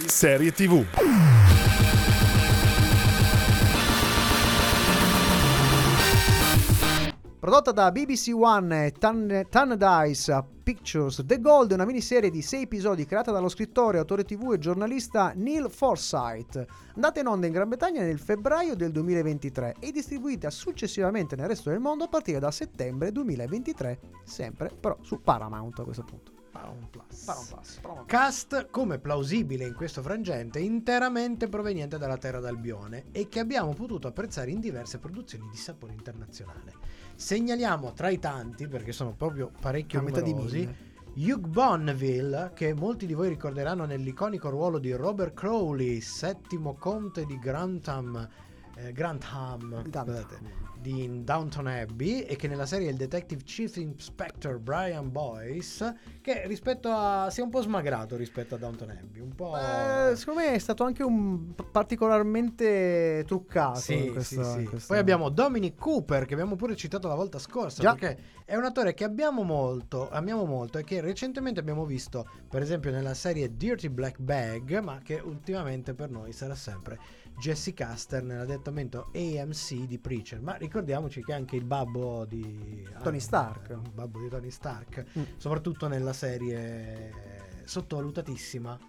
Serie 0.07 0.51
TV. 0.51 0.85
Prodotta 7.47 7.71
da 7.71 7.93
BBC 7.93 8.33
One 8.35 8.87
e 8.87 8.93
Dice 9.77 10.43
Pictures, 10.63 11.23
The 11.25 11.39
Gold 11.39 11.71
è 11.71 11.75
una 11.75 11.85
miniserie 11.85 12.29
di 12.29 12.41
6 12.41 12.63
episodi 12.63 13.05
creata 13.05 13.31
dallo 13.31 13.47
scrittore, 13.47 13.99
autore 13.99 14.25
tv 14.25 14.51
e 14.51 14.59
giornalista 14.59 15.31
Neil 15.33 15.69
Forsyth, 15.69 16.65
andata 16.95 17.21
in 17.21 17.27
onda 17.27 17.47
in 17.47 17.53
Gran 17.53 17.69
Bretagna 17.69 18.01
nel 18.01 18.19
febbraio 18.19 18.75
del 18.75 18.91
2023 18.91 19.77
e 19.79 19.93
distribuita 19.93 20.49
successivamente 20.49 21.37
nel 21.37 21.47
resto 21.47 21.69
del 21.69 21.79
mondo 21.79 22.03
a 22.03 22.07
partire 22.09 22.39
da 22.39 22.51
settembre 22.51 23.13
2023, 23.13 23.99
sempre 24.25 24.69
però 24.77 24.97
su 24.99 25.21
Paramount 25.21 25.79
a 25.79 25.83
questo 25.85 26.03
punto. 26.03 26.33
Paramount 26.51 26.89
Plus. 26.89 27.23
Paramount 27.23 27.53
Plus, 27.53 27.79
Paramount 27.79 28.07
Plus. 28.07 28.19
Cast, 28.19 28.67
come 28.69 28.99
plausibile 28.99 29.65
in 29.65 29.73
questo 29.73 30.01
frangente, 30.01 30.59
interamente 30.59 31.47
proveniente 31.47 31.97
dalla 31.97 32.17
terra 32.17 32.41
d'Albione 32.41 33.05
e 33.13 33.29
che 33.29 33.39
abbiamo 33.39 33.71
potuto 33.71 34.09
apprezzare 34.09 34.51
in 34.51 34.59
diverse 34.59 34.97
produzioni 34.97 35.47
di 35.49 35.55
sapore 35.55 35.93
internazionale. 35.93 36.96
Segnaliamo 37.17 37.93
tra 37.93 38.09
i 38.09 38.19
tanti, 38.19 38.67
perché 38.67 38.91
sono 38.91 39.13
proprio 39.13 39.51
parecchio 39.59 39.99
A 39.99 40.03
metà 40.03 40.21
di 40.21 40.33
numerosi, 40.33 40.57
mille. 40.59 41.33
Hugh 41.33 41.47
Bonneville, 41.47 42.51
che 42.53 42.75
molti 42.75 43.07
di 43.07 43.15
voi 43.15 43.29
ricorderanno 43.29 43.85
nell'iconico 43.85 44.49
ruolo 44.49 44.77
di 44.77 44.91
Robert 44.91 45.33
Crowley, 45.33 45.99
settimo 45.99 46.75
conte 46.75 47.25
di 47.25 47.39
Grantham, 47.39 48.29
eh, 48.75 48.91
Grantham, 48.91 49.81
Grantham. 49.89 50.66
Di 50.79 51.23
Downton 51.23 51.67
Abbey 51.67 52.21
e 52.21 52.35
che 52.35 52.47
nella 52.47 52.65
serie 52.65 52.87
è 52.87 52.91
il 52.91 52.97
Detective 52.97 53.43
Chief 53.43 53.75
Inspector 53.75 54.57
Brian 54.59 55.11
Boyce, 55.11 55.95
che 56.21 56.45
rispetto 56.47 56.89
a... 56.89 57.29
si 57.29 57.39
è 57.41 57.43
un 57.43 57.49
po' 57.49 57.61
smagrato 57.61 58.15
rispetto 58.15 58.55
a 58.55 58.57
Downton 58.57 58.89
Abbey, 58.89 59.21
un 59.21 59.33
po'... 59.35 59.55
Eh, 59.57 60.15
secondo 60.15 60.41
me 60.41 60.53
è 60.53 60.59
stato 60.59 60.83
anche 60.83 61.03
un 61.03 61.53
particolarmente 61.71 63.23
truccato. 63.25 63.79
Sì, 63.79 64.05
in 64.07 64.13
questo- 64.13 64.43
sì, 64.43 64.51
sì. 64.51 64.59
in 64.59 64.69
questo- 64.69 64.87
Poi 64.93 64.97
abbiamo 64.97 65.29
Dominic 65.29 65.75
Cooper 65.75 66.25
che 66.25 66.33
abbiamo 66.33 66.55
pure 66.55 66.75
citato 66.75 67.07
la 67.07 67.15
volta 67.15 67.39
scorsa 67.39 67.81
Già. 67.81 67.93
perché 67.95 68.21
è 68.45 68.55
un 68.55 68.63
attore 68.65 68.93
che 68.93 69.03
abbiamo 69.03 69.43
molto, 69.43 70.09
amiamo 70.09 70.45
molto 70.45 70.77
e 70.77 70.83
che 70.83 71.01
recentemente 71.01 71.59
abbiamo 71.59 71.85
visto 71.85 72.27
per 72.49 72.61
esempio 72.61 72.91
nella 72.91 73.13
serie 73.13 73.55
Dirty 73.55 73.89
Black 73.89 74.19
Bag 74.19 74.79
ma 74.79 74.99
che 75.03 75.19
ultimamente 75.23 75.93
per 75.93 76.09
noi 76.09 76.31
sarà 76.31 76.55
sempre 76.55 76.99
Jesse 77.39 77.73
Caster 77.73 78.23
nell'adattamento 78.23 79.09
AMC 79.13 79.85
di 79.85 79.99
Preacher 79.99 80.41
ma 80.41 80.55
ricordiamoci 80.55 81.23
che 81.23 81.31
è 81.31 81.35
anche 81.35 81.55
il 81.55 81.63
babbo 81.65 82.25
di 82.25 82.87
Tony 83.03 83.19
Stark. 83.19 83.69
il 83.69 83.91
babbo 83.93 84.19
di 84.19 84.29
Tony 84.29 84.49
Stark 84.51 85.05
Mm. 85.17 85.21
soprattutto 85.37 85.87
nella 85.87 86.13
serie 86.13 87.11
sottovalutatissima 87.65 88.79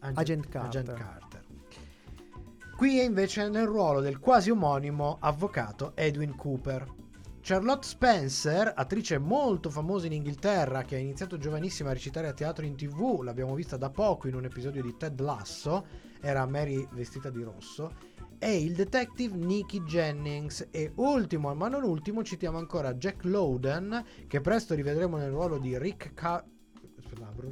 Agent 0.00 0.48
Carter. 0.48 0.80
Agent 0.82 0.98
Carter. 0.98 1.44
Qui 2.76 3.00
è 3.00 3.02
invece 3.04 3.48
nel 3.48 3.66
ruolo 3.66 4.00
del 4.00 4.20
quasi 4.20 4.50
omonimo 4.50 5.16
avvocato 5.20 5.92
Edwin 5.96 6.36
Cooper. 6.36 6.86
Charlotte 7.40 7.86
Spencer, 7.86 8.72
attrice 8.76 9.18
molto 9.18 9.70
famosa 9.70 10.06
in 10.06 10.12
Inghilterra, 10.12 10.82
che 10.82 10.94
ha 10.96 10.98
iniziato 10.98 11.38
giovanissima 11.38 11.90
a 11.90 11.94
recitare 11.94 12.28
a 12.28 12.32
teatro 12.32 12.64
in 12.64 12.76
tv, 12.76 13.20
l'abbiamo 13.22 13.54
vista 13.54 13.76
da 13.76 13.90
poco 13.90 14.28
in 14.28 14.34
un 14.34 14.44
episodio 14.44 14.82
di 14.82 14.96
Ted 14.96 15.18
Lasso, 15.20 15.84
era 16.20 16.46
Mary 16.46 16.86
vestita 16.92 17.30
di 17.30 17.42
rosso, 17.42 17.92
e 18.38 18.62
il 18.62 18.74
detective 18.74 19.36
Nicky 19.36 19.82
Jennings. 19.82 20.68
E 20.70 20.92
ultimo, 20.96 21.52
ma 21.54 21.68
non 21.68 21.82
ultimo, 21.82 22.22
citiamo 22.22 22.58
ancora 22.58 22.94
Jack 22.94 23.24
Lowden, 23.24 24.04
che 24.26 24.40
presto 24.40 24.74
rivedremo 24.74 25.16
nel 25.16 25.30
ruolo 25.30 25.58
di 25.58 25.76
Rick 25.76 26.14
Car- 26.14 26.44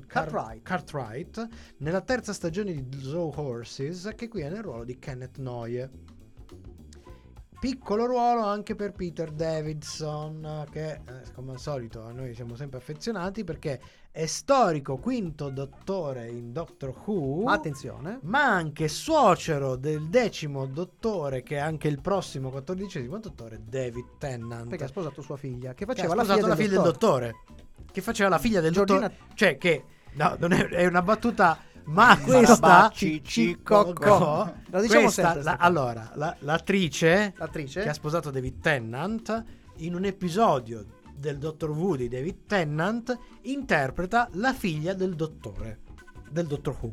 Cartwright. 0.07 0.62
Cartwright, 0.62 1.49
nella 1.79 2.03
terza 2.03 2.33
stagione 2.33 2.75
di 2.75 3.01
Zoe 3.01 3.33
Horses, 3.35 4.12
che 4.14 4.29
qui 4.29 4.43
è 4.43 4.51
nel 4.51 4.62
ruolo 4.62 4.85
di 4.85 4.99
Kenneth 4.99 5.39
Noye. 5.39 5.91
Piccolo 7.59 8.04
ruolo 8.04 8.42
anche 8.44 8.74
per 8.74 8.92
Peter 8.92 9.30
Davidson, 9.30 10.66
che 10.70 10.90
eh, 10.92 11.00
come 11.34 11.52
al 11.52 11.59
solito 11.59 12.04
a 12.04 12.12
noi 12.12 12.34
siamo 12.34 12.54
sempre 12.54 12.78
affezionati 12.78 13.44
perché 13.44 13.80
è 14.11 14.26
storico 14.26 14.98
quinto 14.98 15.48
dottore 15.48 16.28
in 16.28 16.52
Doctor 16.52 16.94
Who. 17.07 17.48
Attenzione, 17.48 18.18
ma 18.22 18.44
anche 18.44 18.88
suocero 18.88 19.76
del 19.76 20.09
decimo 20.09 20.66
dottore, 20.66 21.42
che 21.42 21.57
è 21.57 21.59
anche 21.61 21.88
il 21.88 22.00
prossimo 22.00 22.50
quattordicesimo 22.50 23.18
dottore, 23.18 23.61
David 23.66 24.18
Tennant. 24.18 24.68
perché 24.68 24.84
ha 24.84 24.88
sposato 24.88 25.22
sua 25.22 25.36
figlia, 25.36 25.70
che 25.74 25.86
Che 25.86 25.92
faceva 25.92 26.14
la 26.14 26.22
sposato 26.24 26.34
figlia, 26.40 26.48
la 26.48 26.54
del, 26.54 26.64
figlia 26.66 26.82
del 26.82 26.92
dottore. 26.92 27.26
dottore. 27.46 27.84
Che 27.90 28.00
faceva 28.02 28.28
la 28.28 28.38
figlia 28.38 28.61
del 28.61 28.72
Giorgina- 28.72 29.09
dottore. 29.09 29.34
Cioè, 29.34 29.57
che. 29.59 29.84
No, 30.12 30.36
non 30.38 30.52
è, 30.52 30.66
è 30.68 30.86
una 30.86 31.02
battuta. 31.02 31.59
Ma 31.87 32.18
questa. 32.18 32.57
Barabacci, 32.57 33.22
Cicocco. 33.22 34.53
Lo 34.70 34.80
diciamo 34.80 35.03
questa- 35.03 35.22
sempre, 35.24 35.43
la- 35.43 35.57
allora, 35.59 36.11
la- 36.14 36.37
l'attrice 36.41 37.32
L'attrice? 37.37 37.82
che 37.82 37.89
ha 37.89 37.93
sposato 37.95 38.30
David 38.30 38.61
Tennant 38.61 39.45
in 39.76 39.95
un 39.95 40.05
episodio 40.05 40.84
del 41.14 41.39
Dottor 41.39 41.70
Who 41.70 41.97
di 41.97 42.09
David 42.09 42.47
Tennant 42.47 43.16
interpreta 43.43 44.28
la 44.32 44.53
figlia 44.53 44.95
del 44.95 45.14
dottore. 45.14 45.80
Del 46.28 46.47
Dottor 46.47 46.76
Who. 46.80 46.93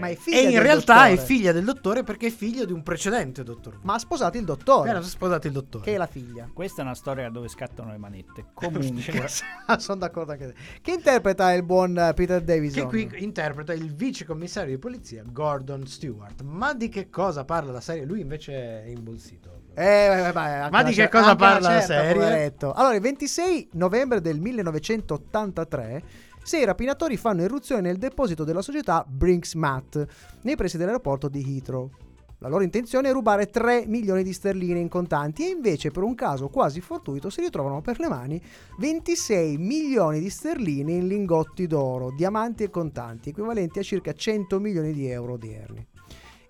Ma 0.00 0.08
è 0.08 0.16
figlia 0.16 0.38
E 0.38 0.50
in 0.50 0.62
realtà 0.62 1.06
è 1.06 1.10
dottore. 1.10 1.26
figlia 1.26 1.52
del 1.52 1.64
dottore 1.64 2.02
perché 2.02 2.26
è 2.26 2.30
figlio 2.30 2.64
di 2.64 2.72
un 2.72 2.82
precedente 2.82 3.42
Dottor 3.42 3.74
Who. 3.74 3.80
Ma 3.82 3.94
ha 3.94 3.98
sposato 3.98 4.36
il 4.38 4.44
dottore, 4.44 4.90
Era 4.90 5.02
sposato 5.02 5.46
il 5.46 5.52
dottore. 5.52 5.84
che 5.84 5.94
è 5.94 5.96
la 5.96 6.06
figlia. 6.06 6.48
Questa 6.52 6.82
è 6.82 6.84
una 6.84 6.94
storia 6.94 7.28
dove 7.30 7.48
scattano 7.48 7.90
le 7.90 7.98
manette. 7.98 8.46
Comunque, 8.54 9.28
Sono 9.78 9.98
d'accordo 9.98 10.32
anche 10.32 10.46
te. 10.46 10.54
Che 10.80 10.90
interpreta 10.92 11.52
il 11.52 11.62
buon 11.62 11.96
eh, 11.98 12.12
Peter 12.14 12.40
Davison? 12.42 12.88
che 12.88 13.06
qui 13.06 13.22
interpreta 13.22 13.72
il 13.72 13.94
vice 13.94 14.24
commissario 14.24 14.74
di 14.74 14.78
polizia 14.78 15.22
Gordon 15.26 15.86
Stewart. 15.86 16.42
Ma 16.42 16.74
di 16.74 16.88
che 16.88 17.08
cosa 17.10 17.44
parla 17.44 17.72
la 17.72 17.80
serie? 17.80 18.04
Lui 18.04 18.20
invece 18.20 18.84
è 18.84 18.86
imbolsito. 18.88 19.54
Eh, 19.78 20.06
vai, 20.08 20.32
vai, 20.32 20.58
vai, 20.60 20.70
Ma 20.70 20.82
di 20.82 20.94
che 20.94 21.08
cosa 21.10 21.36
parla 21.36 21.68
la 21.68 21.78
certa, 21.80 21.86
serie? 22.02 22.12
poveretto. 22.14 22.72
Allora, 22.72 22.94
il 22.94 23.00
26 23.02 23.68
novembre 23.72 24.22
del 24.22 24.40
1983, 24.40 26.02
sei 26.46 26.64
rapinatori 26.64 27.16
fanno 27.16 27.42
irruzione 27.42 27.80
nel 27.80 27.98
deposito 27.98 28.44
della 28.44 28.62
società 28.62 29.04
Brinks 29.04 29.54
Matt, 29.54 30.06
nei 30.42 30.54
pressi 30.54 30.76
dell'aeroporto 30.76 31.28
di 31.28 31.42
Heathrow. 31.44 31.90
La 32.38 32.48
loro 32.48 32.62
intenzione 32.62 33.08
è 33.08 33.12
rubare 33.12 33.50
3 33.50 33.86
milioni 33.86 34.22
di 34.22 34.32
sterline 34.32 34.78
in 34.78 34.88
contanti 34.88 35.44
e 35.44 35.48
invece 35.50 35.90
per 35.90 36.04
un 36.04 36.14
caso 36.14 36.46
quasi 36.46 36.80
fortuito 36.80 37.30
si 37.30 37.40
ritrovano 37.40 37.80
per 37.80 37.98
le 37.98 38.06
mani 38.06 38.40
26 38.78 39.56
milioni 39.56 40.20
di 40.20 40.30
sterline 40.30 40.92
in 40.92 41.08
lingotti 41.08 41.66
d'oro, 41.66 42.12
diamanti 42.14 42.62
e 42.62 42.70
contanti, 42.70 43.30
equivalenti 43.30 43.80
a 43.80 43.82
circa 43.82 44.12
100 44.12 44.60
milioni 44.60 44.92
di 44.92 45.08
euro 45.08 45.32
odierni. 45.32 45.95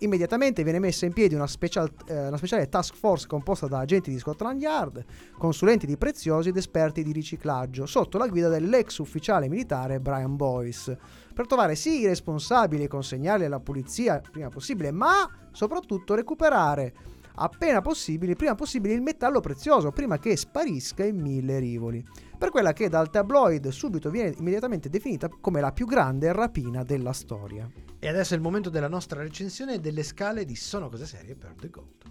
Immediatamente 0.00 0.62
viene 0.62 0.78
messa 0.78 1.06
in 1.06 1.12
piedi 1.12 1.34
una, 1.34 1.46
special- 1.46 1.90
eh, 2.06 2.28
una 2.28 2.36
speciale 2.36 2.68
task 2.68 2.94
force 2.94 3.26
composta 3.26 3.66
da 3.66 3.78
agenti 3.78 4.10
di 4.10 4.18
Scotland 4.18 4.60
Yard, 4.60 5.04
consulenti 5.38 5.86
di 5.86 5.96
preziosi 5.96 6.50
ed 6.50 6.56
esperti 6.56 7.02
di 7.02 7.12
riciclaggio, 7.12 7.86
sotto 7.86 8.18
la 8.18 8.28
guida 8.28 8.48
dell'ex 8.48 8.98
ufficiale 8.98 9.48
militare 9.48 9.98
Brian 9.98 10.36
Boyce, 10.36 10.98
per 11.32 11.46
trovare 11.46 11.74
sì 11.76 12.00
i 12.00 12.06
responsabili 12.06 12.84
e 12.84 12.88
consegnarli 12.88 13.46
alla 13.46 13.60
polizia 13.60 14.16
il 14.16 14.30
prima 14.30 14.48
possibile, 14.48 14.90
ma 14.90 15.28
soprattutto 15.50 16.14
recuperare 16.14 16.92
appena 17.36 17.80
possibile, 17.80 18.32
il 18.32 18.36
prima 18.36 18.54
possibile 18.54 18.94
il 18.94 19.00
metallo 19.00 19.40
prezioso, 19.40 19.92
prima 19.92 20.18
che 20.18 20.36
sparisca 20.36 21.04
in 21.04 21.20
mille 21.20 21.58
rivoli. 21.58 22.04
Per 22.36 22.50
quella 22.50 22.72
che 22.72 22.88
dal 22.88 23.10
tabloid 23.10 23.68
subito 23.68 24.10
viene 24.10 24.34
immediatamente 24.38 24.88
definita 24.88 25.28
come 25.28 25.60
la 25.60 25.72
più 25.72 25.86
grande 25.86 26.32
rapina 26.32 26.82
della 26.82 27.12
storia. 27.12 27.70
E 27.98 28.08
adesso 28.08 28.34
è 28.34 28.36
il 28.36 28.42
momento 28.42 28.68
della 28.68 28.88
nostra 28.88 29.20
recensione 29.20 29.80
delle 29.80 30.02
scale 30.02 30.44
di 30.44 30.56
Sono 30.56 30.88
cose 30.88 31.06
serie 31.06 31.34
per 31.34 31.54
The 31.58 31.70
Gold. 31.70 32.04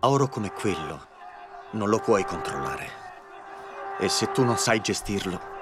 Oro 0.00 0.28
come 0.28 0.52
quello 0.52 1.06
non 1.72 1.88
lo 1.88 1.98
puoi 1.98 2.24
controllare. 2.24 2.86
E 3.98 4.08
se 4.08 4.30
tu 4.32 4.44
non 4.44 4.58
sai 4.58 4.80
gestirlo, 4.80 5.53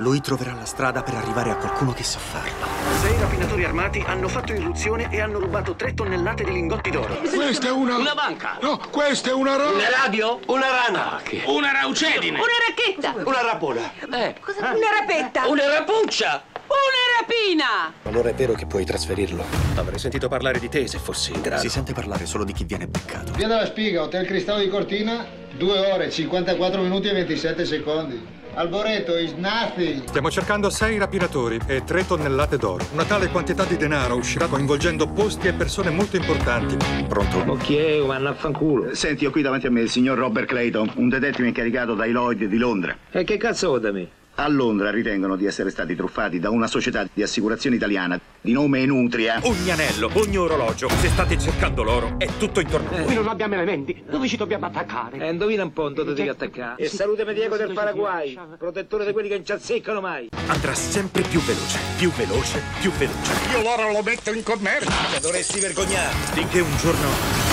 lui 0.00 0.20
troverà 0.20 0.54
la 0.54 0.64
strada 0.64 1.02
per 1.02 1.14
arrivare 1.14 1.50
a 1.50 1.56
qualcuno 1.56 1.92
che 1.92 2.02
sa 2.02 2.18
farlo. 2.18 2.66
Sei 3.02 3.18
rapinatori 3.18 3.64
armati 3.64 4.02
hanno 4.06 4.28
fatto 4.28 4.52
irruzione 4.52 5.08
e 5.10 5.20
hanno 5.20 5.38
rubato 5.38 5.74
3 5.74 5.94
tonnellate 5.94 6.42
di 6.44 6.52
lingotti 6.52 6.90
d'oro. 6.90 7.16
Questa 7.16 7.68
è 7.68 7.70
una... 7.70 7.96
Una 7.96 8.14
banca. 8.14 8.56
No, 8.62 8.80
questa 8.90 9.30
è 9.30 9.32
una 9.32 9.56
roba... 9.56 9.72
Una 9.72 9.90
radio? 9.90 10.40
Una 10.46 10.66
rana. 10.68 11.20
Una 11.46 11.72
raucedine! 11.72 12.38
Una 12.38 12.48
racchetta! 12.66 13.28
Una 13.28 13.42
rapona. 13.42 13.92
Eh. 14.00 14.34
Una 14.58 14.90
rapetta! 14.98 15.46
Una 15.48 15.68
rapuccia. 15.68 16.44
Una 16.66 17.20
rapina! 17.20 17.92
Allora 18.04 18.30
è 18.30 18.34
vero 18.34 18.54
che 18.54 18.64
puoi 18.64 18.84
trasferirlo. 18.86 19.44
Avrei 19.76 19.98
sentito 19.98 20.28
parlare 20.28 20.58
di 20.58 20.68
te 20.68 20.86
se 20.86 20.98
fossi 20.98 21.32
in 21.32 21.42
grado. 21.42 21.60
Si 21.60 21.68
sente 21.68 21.92
parlare 21.92 22.24
solo 22.24 22.44
di 22.44 22.52
chi 22.52 22.64
viene 22.64 22.86
beccato. 22.86 23.32
Via 23.32 23.48
della 23.48 23.66
Spiga, 23.66 24.02
Hotel 24.02 24.24
Cristallo 24.24 24.62
di 24.62 24.68
Cortina, 24.68 25.26
2 25.52 25.92
ore, 25.92 26.10
54 26.10 26.80
minuti 26.80 27.08
e 27.08 27.12
27 27.12 27.64
secondi. 27.66 28.38
Alboreto 28.54 29.16
is 29.16 29.32
nothing. 29.34 30.04
Stiamo 30.06 30.30
cercando 30.30 30.70
sei 30.70 30.98
rapinatori 30.98 31.58
e 31.66 31.84
tre 31.84 32.06
tonnellate 32.06 32.56
d'oro. 32.56 32.84
Una 32.92 33.04
tale 33.04 33.28
quantità 33.28 33.64
di 33.64 33.76
denaro 33.76 34.16
uscirà 34.16 34.46
coinvolgendo 34.46 35.06
posti 35.08 35.48
e 35.48 35.52
persone 35.52 35.90
molto 35.90 36.16
importanti. 36.16 36.76
Pronto? 37.06 37.44
Ma 37.44 37.56
chi 37.56 37.76
è? 37.76 38.00
Vanno 38.00 38.28
a 38.28 38.34
fanculo. 38.34 38.94
Senti, 38.94 39.24
ho 39.24 39.30
qui 39.30 39.42
davanti 39.42 39.66
a 39.66 39.70
me 39.70 39.82
il 39.82 39.90
signor 39.90 40.18
Robert 40.18 40.46
Clayton, 40.46 40.92
un 40.96 41.08
detective 41.08 41.48
incaricato 41.48 41.94
dai 41.94 42.10
Lloyd 42.10 42.44
di 42.44 42.58
Londra. 42.58 42.96
E 43.10 43.24
che 43.24 43.36
cazzo 43.36 43.68
vuoi 43.68 43.80
da 43.80 43.92
me? 43.92 44.08
A 44.40 44.48
Londra 44.48 44.90
ritengono 44.90 45.36
di 45.36 45.44
essere 45.44 45.68
stati 45.68 45.94
truffati 45.94 46.38
da 46.38 46.48
una 46.48 46.66
società 46.66 47.06
di 47.12 47.22
assicurazione 47.22 47.76
italiana 47.76 48.18
di 48.40 48.52
nome 48.52 48.78
Enutria. 48.80 49.38
Ogni 49.42 49.70
anello, 49.70 50.08
ogni 50.14 50.38
orologio, 50.38 50.88
se 50.88 51.10
state 51.10 51.38
cercando 51.38 51.82
l'oro, 51.82 52.14
è 52.16 52.26
tutto 52.38 52.60
intorno 52.60 52.88
a 52.88 52.92
voi. 52.92 53.04
Qui 53.04 53.14
non 53.16 53.28
abbiamo 53.28 53.52
elementi. 53.52 54.02
Dove 54.08 54.28
ci 54.28 54.38
dobbiamo 54.38 54.64
attaccare? 54.64 55.18
Eh, 55.18 55.28
indovina 55.28 55.62
un 55.62 55.74
po' 55.74 55.90
dove 55.90 56.14
devi 56.14 56.30
attaccare. 56.30 56.82
E 56.82 56.88
salutami 56.88 57.34
Diego 57.34 57.58
del 57.58 57.74
Paraguay, 57.74 58.38
protettore 58.56 59.04
di 59.04 59.12
quelli 59.12 59.28
che 59.28 59.34
non 59.34 59.44
ci 59.44 59.52
azzeccano 59.52 60.00
mai. 60.00 60.30
Andrà 60.46 60.72
sempre 60.72 61.20
più 61.20 61.40
veloce, 61.40 61.78
più 61.98 62.10
veloce, 62.12 62.62
più 62.80 62.90
veloce. 62.92 63.32
Io 63.52 63.60
l'oro 63.60 63.92
lo 63.92 64.02
metto 64.02 64.32
in 64.32 64.42
commercio. 64.42 64.90
Dovresti 65.20 65.60
vergognare. 65.60 66.14
Finché 66.32 66.60
un 66.60 66.76
giorno 66.78 67.49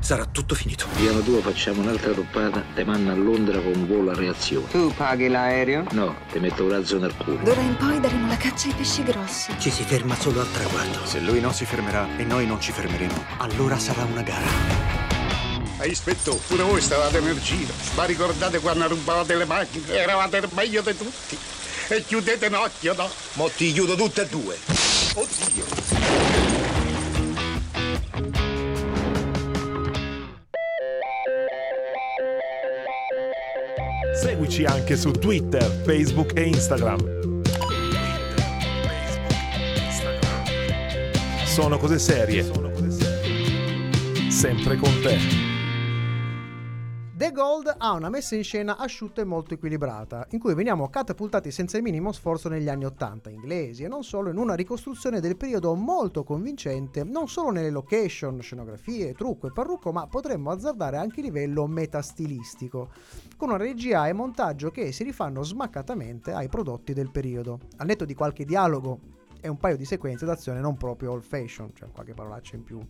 sarà 0.00 0.24
tutto 0.24 0.54
finito. 0.54 0.86
Piano 0.96 1.20
tuo 1.20 1.40
facciamo 1.40 1.80
un'altra 1.82 2.12
toppata, 2.12 2.62
te 2.74 2.84
mando 2.84 3.10
a 3.10 3.14
Londra 3.14 3.58
con 3.60 3.72
un 3.74 3.86
volo 3.86 4.10
a 4.10 4.14
reazione. 4.14 4.68
Tu 4.68 4.92
paghi 4.94 5.28
l'aereo? 5.28 5.84
No, 5.92 6.14
ti 6.30 6.38
metto 6.38 6.64
un 6.64 6.70
razzo 6.70 6.98
nel 6.98 7.14
culo. 7.16 7.38
D'ora 7.42 7.60
in 7.60 7.76
poi 7.76 8.00
daremo 8.00 8.26
la 8.28 8.36
caccia 8.36 8.68
ai 8.68 8.74
pesci 8.74 9.02
grossi. 9.02 9.54
Ci 9.58 9.70
si 9.70 9.82
ferma 9.82 10.14
solo 10.14 10.40
al 10.40 10.50
traguardo. 10.50 11.04
Se 11.04 11.20
lui 11.20 11.40
non 11.40 11.52
si 11.52 11.64
fermerà 11.64 12.06
e 12.16 12.24
noi 12.24 12.46
non 12.46 12.60
ci 12.60 12.72
fermeremo, 12.72 13.24
allora 13.38 13.78
sarà 13.78 14.04
una 14.04 14.22
gara. 14.22 14.94
Hai 15.78 15.90
ispettore, 15.90 16.38
pure 16.46 16.62
voi 16.62 16.80
stavate 16.80 17.20
nel 17.20 17.38
giro. 17.40 17.72
Ma 17.94 18.04
ricordate 18.04 18.60
quando 18.60 18.88
rubavate 18.88 19.34
le 19.34 19.44
macchine? 19.44 19.86
Eravate 19.88 20.38
il 20.38 20.48
meglio 20.54 20.80
di 20.80 20.96
tutti. 20.96 21.36
E 21.88 22.04
chiudete 22.04 22.46
un 22.46 22.54
occhio, 22.54 22.94
no? 22.96 23.08
Mo 23.34 23.48
ti 23.54 23.72
chiudo 23.72 23.94
tutte 23.94 24.22
e 24.22 24.26
due. 24.28 24.58
Oddio. 25.14 26.45
Seguici 34.56 34.64
anche 34.64 34.96
su 34.96 35.10
Twitter, 35.10 35.70
Facebook 35.84 36.32
e 36.34 36.44
Instagram. 36.44 37.42
Sono 41.44 41.76
cose 41.76 41.98
serie. 41.98 42.42
Sempre 44.30 44.76
con 44.76 44.98
te. 45.02 45.45
Gold 47.66 47.74
ha 47.78 47.92
una 47.92 48.08
messa 48.08 48.36
in 48.36 48.44
scena 48.44 48.76
asciutta 48.76 49.20
e 49.20 49.24
molto 49.24 49.54
equilibrata, 49.54 50.28
in 50.30 50.38
cui 50.38 50.54
veniamo 50.54 50.88
catapultati 50.88 51.50
senza 51.50 51.76
il 51.76 51.82
minimo 51.82 52.12
sforzo 52.12 52.48
negli 52.48 52.68
anni 52.68 52.84
Ottanta 52.84 53.28
inglesi 53.28 53.82
e 53.82 53.88
non 53.88 54.04
solo 54.04 54.30
in 54.30 54.36
una 54.36 54.54
ricostruzione 54.54 55.18
del 55.18 55.36
periodo 55.36 55.74
molto 55.74 56.22
convincente, 56.22 57.02
non 57.02 57.28
solo 57.28 57.50
nelle 57.50 57.70
location, 57.70 58.40
scenografie, 58.40 59.14
trucco 59.14 59.48
e 59.48 59.52
parrucco, 59.52 59.90
ma 59.90 60.06
potremmo 60.06 60.50
azzardare 60.50 60.96
anche 60.96 61.20
a 61.20 61.24
livello 61.24 61.66
metastilistico, 61.66 62.90
con 63.36 63.48
una 63.48 63.58
regia 63.58 64.06
e 64.06 64.12
montaggio 64.12 64.70
che 64.70 64.92
si 64.92 65.02
rifanno 65.02 65.42
smaccatamente 65.42 66.32
ai 66.32 66.48
prodotti 66.48 66.92
del 66.92 67.10
periodo. 67.10 67.58
Al 67.78 67.86
netto 67.86 68.04
di 68.04 68.14
qualche 68.14 68.44
dialogo 68.44 69.00
e 69.40 69.48
un 69.48 69.58
paio 69.58 69.76
di 69.76 69.84
sequenze 69.84 70.24
d'azione 70.24 70.60
non 70.60 70.76
proprio 70.76 71.10
old 71.12 71.24
fashion, 71.24 71.72
cioè 71.74 71.90
qualche 71.90 72.14
parolaccia 72.14 72.54
in 72.54 72.62
più. 72.62 72.80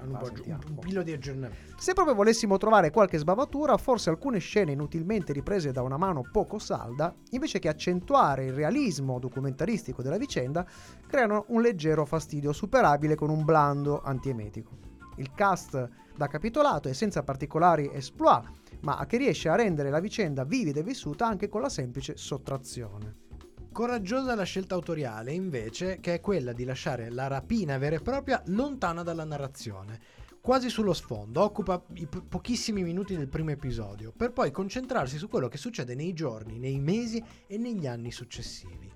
Hanno 0.00 0.18
un, 0.18 0.42
un, 0.46 0.58
un 0.68 0.78
pilo 0.78 1.02
di 1.02 1.12
aggiornamento. 1.12 1.74
Se 1.78 1.92
proprio 1.92 2.14
volessimo 2.14 2.56
trovare 2.56 2.90
qualche 2.90 3.18
sbavatura, 3.18 3.76
forse 3.76 4.10
alcune 4.10 4.38
scene 4.38 4.72
inutilmente 4.72 5.32
riprese 5.32 5.72
da 5.72 5.82
una 5.82 5.96
mano 5.96 6.22
poco 6.30 6.58
salda, 6.58 7.14
invece 7.30 7.58
che 7.58 7.68
accentuare 7.68 8.46
il 8.46 8.52
realismo 8.52 9.18
documentaristico 9.18 10.02
della 10.02 10.18
vicenda, 10.18 10.66
creano 11.06 11.44
un 11.48 11.60
leggero 11.60 12.04
fastidio 12.04 12.52
superabile 12.52 13.14
con 13.14 13.30
un 13.30 13.44
blando 13.44 14.00
antiemetico. 14.02 14.88
Il 15.16 15.32
cast 15.34 15.88
da 16.16 16.26
capitolato 16.28 16.88
è 16.88 16.92
senza 16.92 17.22
particolari 17.22 17.90
exploit, 17.92 18.46
ma 18.80 19.04
che 19.06 19.18
riesce 19.18 19.48
a 19.48 19.56
rendere 19.56 19.90
la 19.90 20.00
vicenda 20.00 20.44
vivida 20.44 20.80
e 20.80 20.82
vissuta 20.82 21.26
anche 21.26 21.48
con 21.48 21.60
la 21.60 21.68
semplice 21.68 22.16
sottrazione. 22.16 23.28
Coraggiosa 23.72 24.34
la 24.34 24.42
scelta 24.42 24.74
autoriale, 24.74 25.32
invece, 25.32 26.00
che 26.00 26.14
è 26.14 26.20
quella 26.20 26.52
di 26.52 26.64
lasciare 26.64 27.08
la 27.08 27.28
rapina 27.28 27.78
vera 27.78 27.94
e 27.96 28.00
propria 28.00 28.42
lontana 28.46 29.04
dalla 29.04 29.24
narrazione. 29.24 30.00
Quasi 30.40 30.68
sullo 30.68 30.92
sfondo, 30.92 31.40
occupa 31.40 31.80
i 31.94 32.06
po- 32.06 32.22
pochissimi 32.28 32.82
minuti 32.82 33.16
del 33.16 33.28
primo 33.28 33.50
episodio, 33.50 34.12
per 34.14 34.32
poi 34.32 34.50
concentrarsi 34.50 35.18
su 35.18 35.28
quello 35.28 35.46
che 35.46 35.56
succede 35.56 35.94
nei 35.94 36.12
giorni, 36.12 36.58
nei 36.58 36.80
mesi 36.80 37.22
e 37.46 37.58
negli 37.58 37.86
anni 37.86 38.10
successivi. 38.10 38.90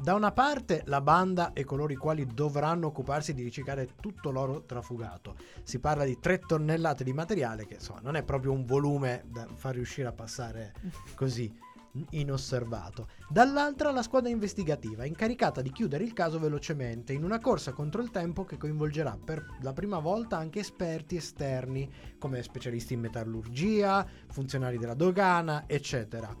Da 0.00 0.14
una 0.14 0.30
parte 0.32 0.82
la 0.86 1.00
banda 1.00 1.52
e 1.52 1.64
coloro 1.64 1.92
i 1.92 1.96
quali 1.96 2.24
dovranno 2.24 2.86
occuparsi 2.86 3.34
di 3.34 3.42
riciclare 3.42 3.88
tutto 4.00 4.30
l'oro 4.30 4.64
trafugato. 4.64 5.36
Si 5.64 5.80
parla 5.80 6.04
di 6.04 6.18
3 6.20 6.40
tonnellate 6.46 7.02
di 7.02 7.12
materiale 7.12 7.66
che 7.66 7.74
insomma 7.74 8.00
non 8.00 8.16
è 8.16 8.22
proprio 8.22 8.52
un 8.52 8.64
volume 8.64 9.24
da 9.26 9.46
far 9.54 9.74
riuscire 9.74 10.08
a 10.08 10.12
passare 10.12 10.74
così 11.14 11.70
inosservato. 12.10 13.08
Dall'altra 13.28 13.90
la 13.90 14.02
squadra 14.02 14.30
investigativa, 14.30 15.04
incaricata 15.04 15.60
di 15.60 15.72
chiudere 15.72 16.04
il 16.04 16.12
caso 16.12 16.38
velocemente, 16.38 17.12
in 17.12 17.24
una 17.24 17.38
corsa 17.38 17.72
contro 17.72 18.02
il 18.02 18.10
tempo 18.10 18.44
che 18.44 18.56
coinvolgerà 18.56 19.18
per 19.22 19.44
la 19.60 19.72
prima 19.72 19.98
volta 19.98 20.36
anche 20.36 20.60
esperti 20.60 21.16
esterni, 21.16 21.90
come 22.18 22.42
specialisti 22.42 22.94
in 22.94 23.00
metallurgia, 23.00 24.06
funzionari 24.28 24.78
della 24.78 24.94
dogana, 24.94 25.64
eccetera. 25.66 26.34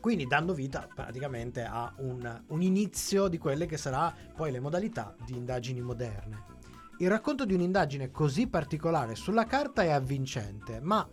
Quindi 0.00 0.26
dando 0.26 0.52
vita 0.52 0.86
praticamente 0.94 1.64
a 1.64 1.90
un, 1.98 2.42
un 2.48 2.60
inizio 2.60 3.28
di 3.28 3.38
quelle 3.38 3.64
che 3.64 3.78
sarà 3.78 4.14
poi 4.36 4.50
le 4.50 4.60
modalità 4.60 5.16
di 5.24 5.34
indagini 5.34 5.80
moderne. 5.80 6.52
Il 6.98 7.08
racconto 7.08 7.44
di 7.44 7.54
un'indagine 7.54 8.10
così 8.10 8.46
particolare 8.46 9.14
sulla 9.14 9.46
carta 9.46 9.82
è 9.82 9.90
avvincente, 9.90 10.78
ma 10.80 11.08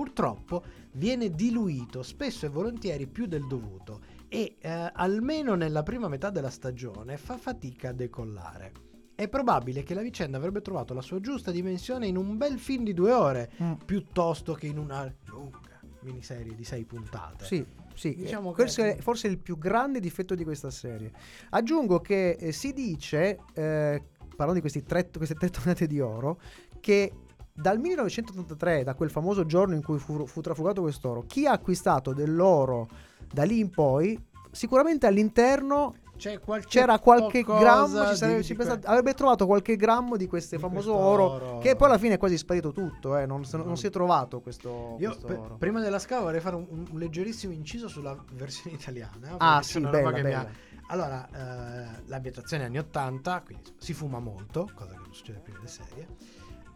purtroppo 0.00 0.62
viene 0.92 1.30
diluito 1.30 2.02
spesso 2.02 2.44
e 2.44 2.50
volentieri 2.50 3.06
più 3.06 3.24
del 3.24 3.46
dovuto 3.46 4.00
e 4.28 4.56
eh, 4.60 4.90
almeno 4.92 5.54
nella 5.54 5.82
prima 5.82 6.06
metà 6.06 6.28
della 6.28 6.50
stagione 6.50 7.16
fa 7.16 7.38
fatica 7.38 7.88
a 7.88 7.92
decollare. 7.92 8.72
È 9.14 9.26
probabile 9.26 9.82
che 9.84 9.94
la 9.94 10.02
vicenda 10.02 10.36
avrebbe 10.36 10.60
trovato 10.60 10.92
la 10.92 11.00
sua 11.00 11.18
giusta 11.20 11.50
dimensione 11.50 12.06
in 12.06 12.18
un 12.18 12.36
bel 12.36 12.58
film 12.58 12.84
di 12.84 12.92
due 12.92 13.10
ore, 13.12 13.50
Mm. 13.62 13.72
piuttosto 13.86 14.52
che 14.52 14.66
in 14.66 14.76
una 14.76 15.10
lunga 15.28 15.80
miniserie 16.00 16.54
di 16.54 16.64
sei 16.64 16.84
puntate. 16.84 17.46
Sì, 17.46 17.64
sì, 17.94 18.14
Diciamo 18.16 18.50
che- 18.50 18.54
questo 18.64 18.82
è 18.82 18.98
forse 19.00 19.28
il 19.28 19.38
più 19.38 19.56
grande 19.56 19.98
difetto 19.98 20.34
di 20.34 20.44
questa 20.44 20.68
serie. 20.68 21.10
Aggiungo 21.50 22.00
che 22.00 22.32
eh, 22.32 22.52
si 22.52 22.74
dice, 22.74 23.38
eh, 23.54 24.02
parlando 24.28 24.52
di 24.52 24.60
questi 24.60 24.82
tre, 24.82 25.08
queste 25.08 25.36
tre 25.36 25.48
tonnellate 25.48 25.86
di 25.86 26.00
oro, 26.00 26.38
che 26.80 27.10
dal 27.56 27.78
1983, 27.78 28.84
da 28.84 28.94
quel 28.94 29.10
famoso 29.10 29.46
giorno 29.46 29.74
in 29.74 29.82
cui 29.82 29.98
fu, 29.98 30.26
fu 30.26 30.40
trafugato 30.40 30.82
quest'oro, 30.82 31.24
chi 31.26 31.46
ha 31.46 31.52
acquistato 31.52 32.12
dell'oro 32.12 32.88
da 33.32 33.44
lì 33.44 33.58
in 33.58 33.70
poi, 33.70 34.22
sicuramente 34.50 35.06
all'interno 35.06 35.94
qualche 36.42 36.68
c'era 36.68 36.98
qualche 36.98 37.42
grammo, 37.42 38.14
sarebbe, 38.14 38.36
di 38.38 38.42
si 38.42 38.54
que- 38.54 38.64
pensa- 38.64 38.88
avrebbe 38.88 39.12
trovato 39.12 39.44
qualche 39.44 39.76
grammo 39.76 40.16
di 40.16 40.26
questo 40.26 40.58
famoso 40.58 40.94
oro, 40.94 41.24
oro. 41.32 41.58
che 41.58 41.76
poi 41.76 41.88
alla 41.88 41.98
fine 41.98 42.14
è 42.14 42.18
quasi 42.18 42.38
sparito 42.38 42.72
tutto, 42.72 43.16
eh, 43.18 43.26
non, 43.26 43.44
se- 43.44 43.58
non 43.58 43.76
si 43.76 43.86
è 43.86 43.90
trovato 43.90 44.40
questo, 44.40 44.96
Io 44.98 45.10
questo 45.10 45.26
pe- 45.26 45.34
oro. 45.34 45.56
prima 45.56 45.80
della 45.80 45.98
scava 45.98 46.22
vorrei 46.24 46.40
fare 46.40 46.56
un, 46.56 46.66
un 46.90 46.98
leggerissimo 46.98 47.52
inciso 47.52 47.88
sulla 47.88 48.16
versione 48.32 48.76
italiana. 48.76 49.34
Ah, 49.36 49.58
perché 49.60 49.66
c'è 49.66 49.72
sì, 49.72 49.80
bella, 49.80 50.08
ha- 50.08 50.12
bella. 50.22 50.48
Allora, 50.88 51.28
eh, 51.28 52.02
l'ambientazione 52.06 52.62
è 52.62 52.66
anni 52.66 52.78
80, 52.78 53.42
quindi 53.44 53.72
si 53.76 53.92
fuma 53.92 54.18
molto, 54.20 54.70
cosa 54.74 54.92
che 54.92 54.98
non 54.98 55.12
succede 55.12 55.40
più 55.40 55.52
nelle 55.52 55.66
serie. 55.66 56.06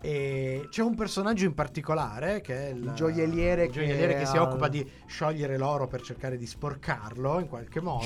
E 0.03 0.67
c'è 0.71 0.83
un 0.83 0.95
personaggio 0.95 1.45
in 1.45 1.53
particolare 1.53 2.41
che 2.41 2.69
è 2.69 2.71
il, 2.71 2.85
Il 2.85 2.93
gioielliere 2.95 3.65
il 3.67 3.71
gioielliere 3.71 4.15
che 4.15 4.21
che, 4.21 4.27
si 4.27 4.37
ha- 4.37 4.43
occupa 4.43 4.69
di 4.69 4.89
sciogliere 5.07 5.59
l'oro 5.59 5.87
per 5.89 6.01
cercare 6.01 6.37
di 6.39 6.47
sporcarlo 6.47 7.39
in 7.39 7.49
qualche 7.49 7.81
modo. 7.81 8.01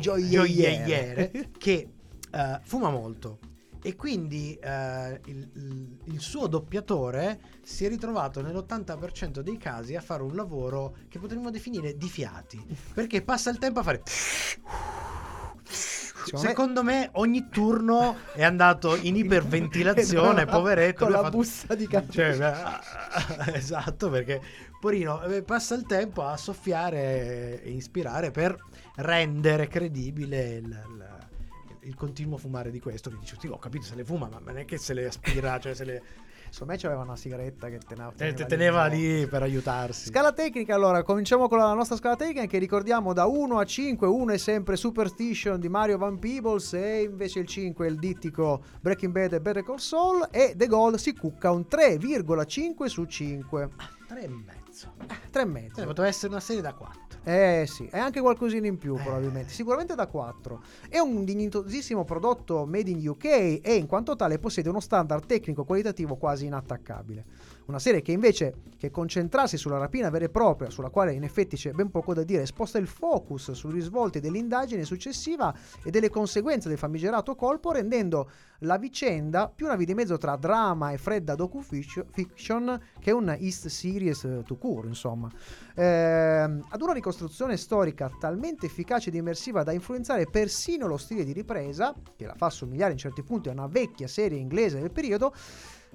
Gioielliere 0.00 1.50
che 1.56 1.88
eh, 2.32 2.60
fuma 2.64 2.90
molto. 2.90 3.38
E 3.80 3.94
quindi 3.94 4.58
il, 4.60 5.20
il- 5.54 5.96
il 6.06 6.20
suo 6.20 6.48
doppiatore 6.48 7.38
si 7.62 7.84
è 7.84 7.88
ritrovato 7.88 8.42
nell'80% 8.42 9.38
dei 9.38 9.56
casi 9.56 9.94
a 9.94 10.00
fare 10.00 10.24
un 10.24 10.34
lavoro 10.34 10.96
che 11.08 11.20
potremmo 11.20 11.50
definire 11.50 11.96
di 11.96 12.08
fiati. 12.08 12.60
Perché 12.92 13.22
passa 13.22 13.50
il 13.50 13.58
tempo 13.58 13.78
a 13.78 13.82
fare. 13.84 14.02
Secondo 15.70 16.42
me- 16.42 16.48
Secondo 16.48 16.82
me 16.82 17.08
ogni 17.12 17.48
turno 17.48 18.16
è 18.34 18.42
andato 18.44 18.96
in 18.96 19.16
iperventilazione, 19.16 20.44
poveretto. 20.46 21.04
Con 21.04 21.12
la 21.12 21.22
fatto- 21.22 21.36
busta 21.36 21.74
di 21.74 21.88
cioè, 22.10 22.52
esatto, 23.54 24.10
perché 24.10 24.40
Porino 24.80 25.22
eh, 25.22 25.42
passa 25.42 25.74
il 25.74 25.86
tempo 25.86 26.24
a 26.24 26.36
soffiare 26.36 27.62
e 27.62 27.70
ispirare 27.70 28.30
per 28.30 28.56
rendere 28.96 29.68
credibile 29.68 30.42
il, 30.54 30.64
il- 30.64 31.16
il 31.82 31.94
continuo 31.94 32.36
fumare 32.36 32.70
di 32.70 32.80
questo. 32.80 33.10
Che 33.10 33.16
dice, 33.18 33.36
sì, 33.38 33.48
ho 33.48 33.58
capito 33.58 33.84
se 33.84 33.94
le 33.94 34.04
fuma, 34.04 34.28
ma 34.28 34.40
non 34.44 34.58
è 34.58 34.64
che 34.64 34.78
se 34.78 34.94
le 34.94 35.06
aspira, 35.06 35.58
cioè 35.58 35.74
se 35.74 35.84
le 35.84 36.02
Secondo 36.50 36.72
me 36.72 36.78
c'aveva 36.78 37.02
una 37.02 37.16
sigaretta 37.16 37.68
che 37.68 37.78
teneva, 37.78 38.12
te- 38.16 38.32
te- 38.32 38.46
teneva 38.46 38.86
lì 38.86 39.26
per 39.26 39.42
aiutarsi. 39.42 40.08
Scala 40.08 40.32
tecnica, 40.32 40.74
allora, 40.74 41.02
cominciamo 41.02 41.48
con 41.48 41.58
la 41.58 41.72
nostra 41.74 41.96
scala 41.96 42.16
tecnica 42.16 42.46
che 42.46 42.58
ricordiamo 42.58 43.12
da 43.12 43.26
1 43.26 43.58
a 43.58 43.64
5, 43.64 44.06
1 44.06 44.32
è 44.32 44.38
sempre 44.38 44.76
Superstition 44.76 45.60
di 45.60 45.68
Mario 45.68 45.98
Van 45.98 46.18
Peebles 46.18 46.72
e 46.72 47.02
invece 47.02 47.40
il 47.40 47.46
5 47.46 47.86
è 47.86 47.90
il 47.90 47.98
dittico 47.98 48.62
Breaking 48.80 49.12
Bad 49.12 49.34
e 49.34 49.40
Better 49.40 49.62
Call 49.62 49.76
Saul 49.76 50.26
e 50.30 50.54
The 50.56 50.66
Gold 50.66 50.96
si 50.96 51.14
cucca 51.14 51.50
un 51.50 51.66
3,5 51.70 52.84
su 52.86 53.04
5. 53.04 53.70
Tre 55.30 55.42
e 55.42 55.44
mezzo. 55.44 55.72
3,5. 55.72 55.74
Cioè, 55.74 55.86
poteva 55.86 56.06
essere 56.06 56.28
una 56.28 56.40
serie 56.40 56.62
da 56.62 56.74
4. 56.74 57.06
Eh 57.24 57.64
sì, 57.66 57.86
è 57.86 57.98
anche 57.98 58.20
qualcosina 58.20 58.66
in 58.66 58.78
più 58.78 58.94
probabilmente, 58.94 59.52
sicuramente 59.52 59.94
da 59.94 60.06
4. 60.06 60.62
È 60.88 60.98
un 60.98 61.24
dignitosissimo 61.24 62.04
prodotto 62.04 62.64
made 62.64 62.90
in 62.90 63.06
UK 63.06 63.24
e 63.62 63.74
in 63.74 63.86
quanto 63.86 64.16
tale 64.16 64.38
possiede 64.38 64.68
uno 64.68 64.80
standard 64.80 65.26
tecnico 65.26 65.64
qualitativo 65.64 66.16
quasi 66.16 66.46
inattaccabile. 66.46 67.24
Una 67.68 67.78
serie 67.78 68.00
che 68.00 68.12
invece 68.12 68.54
che 68.78 68.90
concentrarsi 68.90 69.58
sulla 69.58 69.76
rapina 69.76 70.08
vera 70.08 70.24
e 70.24 70.30
propria, 70.30 70.70
sulla 70.70 70.88
quale 70.88 71.12
in 71.12 71.22
effetti 71.22 71.54
c'è 71.54 71.72
ben 71.72 71.90
poco 71.90 72.14
da 72.14 72.22
dire, 72.22 72.46
sposta 72.46 72.78
il 72.78 72.86
focus 72.86 73.52
sui 73.52 73.72
risvolti 73.72 74.20
dell'indagine 74.20 74.84
successiva 74.84 75.54
e 75.84 75.90
delle 75.90 76.08
conseguenze 76.08 76.70
del 76.70 76.78
famigerato 76.78 77.34
colpo, 77.34 77.70
rendendo 77.70 78.30
la 78.60 78.78
vicenda 78.78 79.52
più 79.54 79.66
una 79.66 79.76
via 79.76 79.84
di 79.84 79.92
mezzo 79.92 80.16
tra 80.16 80.36
drama 80.36 80.92
e 80.92 80.96
fredda 80.96 81.34
docu-fiction 81.34 82.80
che 82.98 83.10
una 83.10 83.36
East 83.36 83.66
Series 83.66 84.24
eh, 84.24 84.42
to 84.46 84.56
cure, 84.56 84.88
insomma. 84.88 85.30
Ehm, 85.74 86.64
ad 86.70 86.80
una 86.80 86.94
ricostruzione 86.94 87.58
storica 87.58 88.10
talmente 88.18 88.64
efficace 88.64 89.10
ed 89.10 89.14
immersiva 89.14 89.62
da 89.62 89.72
influenzare 89.72 90.24
persino 90.24 90.86
lo 90.86 90.96
stile 90.96 91.22
di 91.22 91.32
ripresa, 91.32 91.94
che 92.16 92.24
la 92.24 92.34
fa 92.34 92.48
somigliare 92.48 92.92
in 92.92 92.98
certi 92.98 93.22
punti 93.22 93.50
a 93.50 93.52
una 93.52 93.66
vecchia 93.66 94.08
serie 94.08 94.38
inglese 94.38 94.80
del 94.80 94.90
periodo, 94.90 95.34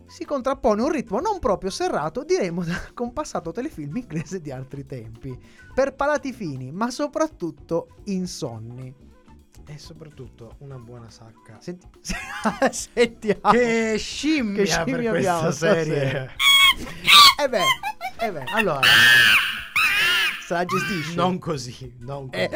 si 0.07 0.25
contrappone 0.25 0.81
un 0.81 0.89
ritmo 0.91 1.19
non 1.19 1.39
proprio 1.39 1.69
serrato, 1.69 2.23
diremmo 2.23 2.63
da 2.63 2.79
compassato 2.93 3.51
telefilm 3.51 3.97
inglese 3.97 4.41
di 4.41 4.51
altri 4.51 4.85
tempi, 4.85 5.37
per 5.73 5.93
palati 5.95 6.33
fini, 6.33 6.71
ma 6.71 6.89
soprattutto 6.91 7.87
insonni. 8.05 8.93
E 9.65 9.77
soprattutto 9.77 10.55
una 10.59 10.77
buona 10.77 11.09
sacca. 11.09 11.57
Senti- 11.61 11.87
Sentiamo. 12.71 13.51
Che 13.51 13.95
scimmia, 13.97 14.63
Che 14.63 14.65
scimmia 14.65 15.11
per 15.11 15.15
abbiamo 15.15 15.41
questa 15.41 15.51
serie. 15.51 16.31
E 17.41 17.49
beh, 17.49 18.25
e 18.25 18.31
beh, 18.31 18.43
Allora, 18.55 18.81
se 20.45 20.53
la 20.53 20.65
gestisci. 20.65 21.15
non 21.15 21.39
così, 21.39 21.95
non 21.99 22.29
così. 22.29 22.43
Eh. 22.43 22.49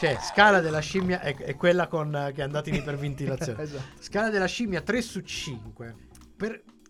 Cioè, 0.00 0.18
scala 0.20 0.60
della 0.60 0.80
scimmia 0.80 1.20
è, 1.20 1.36
è 1.36 1.54
quella 1.54 1.86
con, 1.86 2.10
che 2.34 2.40
è 2.40 2.44
andata 2.44 2.68
in 2.70 2.76
iperventilazione. 2.76 3.62
Esatto. 3.62 3.82
Scala 4.00 4.28
della 4.30 4.46
scimmia 4.46 4.80
3 4.80 5.00
su 5.02 5.20
5. 5.20 5.94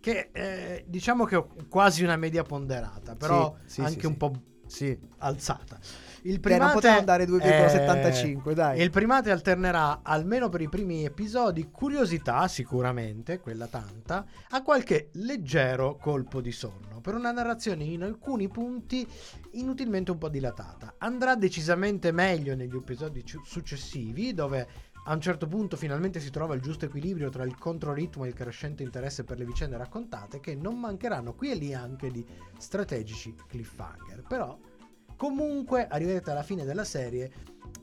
Perché 0.08 0.30
eh, 0.32 0.84
diciamo 0.86 1.24
che 1.24 1.36
ho 1.36 1.48
quasi 1.68 2.02
una 2.02 2.16
media 2.16 2.42
ponderata, 2.42 3.14
però 3.14 3.54
Sì, 3.64 3.74
sì, 3.74 3.80
anche 3.82 4.00
sì, 4.00 4.06
un 4.06 4.16
po' 4.16 4.32
alzata. 5.18 5.78
Il 6.22 6.32
non 6.32 6.40
primate 6.40 6.72
poteva 6.74 6.96
andare 6.96 7.24
2,75, 7.24 8.50
eh, 8.50 8.54
dai. 8.54 8.80
Il 8.80 8.90
primate 8.90 9.30
alternerà, 9.30 10.00
almeno 10.02 10.48
per 10.48 10.60
i 10.62 10.68
primi 10.68 11.04
episodi, 11.04 11.70
curiosità, 11.70 12.48
sicuramente, 12.48 13.38
quella 13.38 13.66
tanta, 13.66 14.24
a 14.50 14.62
qualche 14.62 15.10
leggero 15.12 15.96
colpo 15.96 16.40
di 16.40 16.52
sonno, 16.52 17.00
per 17.00 17.14
una 17.14 17.30
narrazione 17.30 17.84
in 17.84 18.02
alcuni 18.02 18.48
punti 18.48 19.06
inutilmente 19.52 20.10
un 20.10 20.18
po' 20.18 20.28
dilatata. 20.28 20.94
Andrà 20.98 21.34
decisamente 21.34 22.12
meglio 22.12 22.54
negli 22.54 22.76
episodi 22.76 23.22
successivi, 23.44 24.34
dove 24.34 24.66
A 25.04 25.14
un 25.14 25.20
certo 25.20 25.46
punto 25.46 25.76
finalmente 25.76 26.20
si 26.20 26.30
trova 26.30 26.54
il 26.54 26.60
giusto 26.60 26.84
equilibrio 26.84 27.30
tra 27.30 27.44
il 27.44 27.56
controritmo 27.56 28.24
e 28.24 28.28
il 28.28 28.34
crescente 28.34 28.82
interesse 28.82 29.24
per 29.24 29.38
le 29.38 29.46
vicende 29.46 29.76
raccontate 29.76 30.38
che 30.38 30.54
non 30.54 30.78
mancheranno 30.78 31.34
qui 31.34 31.50
e 31.50 31.54
lì 31.54 31.72
anche 31.72 32.10
di 32.10 32.24
strategici 32.58 33.34
cliffhanger. 33.46 34.24
Però 34.28 34.58
comunque 35.16 35.86
arrivate 35.88 36.30
alla 36.30 36.42
fine 36.42 36.64
della 36.64 36.84
serie 36.84 37.32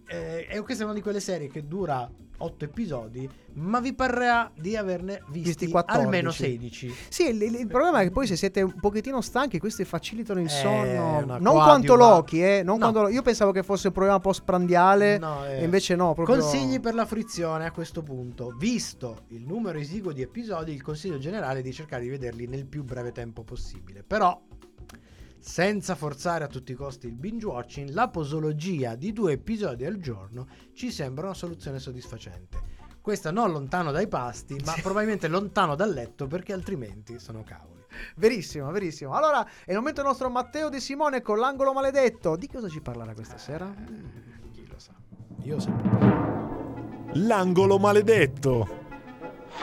eh, 0.08 0.47
e 0.49 0.62
questa 0.62 0.84
è 0.84 0.86
una 0.86 0.95
di 0.95 1.01
quelle 1.01 1.20
serie 1.20 1.47
che 1.47 1.66
dura 1.68 2.10
8 2.38 2.66
episodi, 2.66 3.30
ma 3.53 3.80
vi 3.80 3.93
parrà 3.93 4.51
di 4.53 4.76
averne 4.76 5.22
visti, 5.30 5.47
Visti 5.47 5.68
14. 5.70 6.03
almeno 6.06 6.32
16. 6.32 6.93
Sì, 7.08 7.30
il, 7.30 7.41
il- 7.41 7.68
problema 7.68 8.01
è 8.01 8.03
che 8.03 8.12
poi 8.12 8.28
se 8.28 8.36
siete 8.36 8.62
un 8.62 8.76
pochettino 8.78 9.22
stanchi, 9.22 9.58
questi 9.58 9.86
facilitano 9.86 10.41
il 10.41 10.47
Eh, 10.47 10.49
sonno. 10.49 11.38
Non 11.39 11.53
quanto 11.53 11.95
Loki, 11.95 12.43
eh. 12.43 12.62
non 12.62 12.78
No. 12.80 12.91
quanto- 12.91 13.10
io 13.12 13.22
pensavo 13.22 13.51
che 13.53 13.64
fosse 13.64 13.88
un 13.88 13.93
problema 13.93 14.20
postprandiale. 14.20 15.18
No, 15.18 15.45
eh. 15.45 15.60
E 15.60 15.64
invece 15.64 15.95
no, 15.95 16.14
proprio. 16.14 16.38
Consigli 16.39 16.82
per 16.82 16.93
la 16.93 17.06
frizione 17.06 17.66
a 17.66 17.72
questo 17.72 18.03
punto. 18.03 18.53
Visto 18.58 19.24
il 19.30 19.45
numero 19.45 19.80
esiguo 19.80 20.12
di 20.12 20.22
episodi, 20.22 20.74
il 20.74 20.82
consiglio 20.82 21.18
generale 21.18 21.60
è 21.60 21.62
di 21.64 21.72
cercare 21.72 22.03
di 22.03 22.10
vederli 22.10 22.47
nel 22.47 22.66
più 22.66 22.84
breve 22.84 23.14
tempo 23.14 23.43
possibile. 23.43 24.03
Però, 24.06 24.41
senza 25.46 25.93
forzare 25.93 26.43
a 26.43 26.48
tutti 26.48 26.72
i 26.72 26.76
costi 26.76 27.06
il 27.06 27.14
binge 27.14 27.46
watching, 27.46 27.91
la 27.91 28.10
posologia 28.10 28.96
di 28.96 29.14
due 29.14 29.34
episodi 29.34 29.86
al 29.86 29.98
giorno 29.98 30.48
ci 30.74 30.89
sembra 30.89 31.28
una 31.28 31.36
soluzione 31.36 31.78
soddisfacente. 31.78 32.74
Questa 33.00 33.30
non 33.30 33.52
lontano 33.52 33.91
dai 33.91 34.08
pasti, 34.08 34.60
ma 34.66 34.74
probabilmente 34.82 35.28
lontano 35.28 35.76
dal 35.76 35.91
letto 35.91 36.26
perché 36.26 36.52
altrimenti 36.52 37.20
sono 37.20 37.43
cavoli. 37.43 37.84
Verissimo, 38.16 38.72
verissimo. 38.72 39.14
Allora, 39.14 39.46
è 39.64 39.70
il 39.70 39.78
momento 39.78 40.02
del 40.02 40.10
nostro 40.10 40.32
Matteo 40.32 40.70
De 40.70 40.80
Simone 40.80 41.22
con 41.22 41.38
l'angolo 41.38 41.74
maledetto. 41.74 42.36
Di 42.36 42.48
cosa 42.48 42.68
ci 42.68 42.82
parlerà 42.82 43.14
questa 43.14 43.38
sera? 43.38 43.72
Chi 44.52 44.68
lo 44.68 44.80
sa? 44.80 44.93
Io 45.43 45.60
sempre. 45.60 47.14
L'angolo 47.14 47.78
maledetto. 47.78 48.68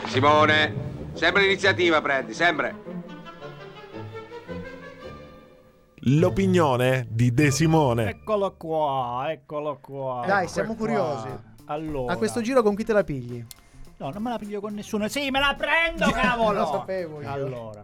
Simone, 0.07 1.11
sempre 1.15 1.43
l'iniziativa 1.43 2.01
prendi, 2.01 2.33
sempre. 2.33 2.92
L'opinione 6.07 7.07
di 7.11 7.33
De 7.33 7.53
Simone. 7.53 8.09
Eccolo 8.09 8.57
qua, 8.57 9.27
eccolo 9.29 9.79
qua. 9.81 10.25
Dai, 10.27 10.49
siamo 10.49 10.75
qua. 10.75 10.87
curiosi. 10.87 11.29
Allora. 11.67 12.13
A 12.13 12.17
questo 12.17 12.41
giro 12.41 12.63
con 12.63 12.75
chi 12.75 12.83
te 12.83 12.93
la 12.93 13.05
pigli? 13.05 13.45
No, 13.99 14.11
non 14.11 14.21
me 14.21 14.31
la 14.31 14.39
piglio 14.39 14.61
con 14.61 14.75
nessuno. 14.75 15.07
Sì, 15.07 15.31
me 15.31 15.39
la 15.39 15.55
prendo, 15.57 16.11
cavolo! 16.11 16.59
Lo 16.59 16.67
sapevo 16.67 17.21
io. 17.21 17.31
Allora. 17.31 17.83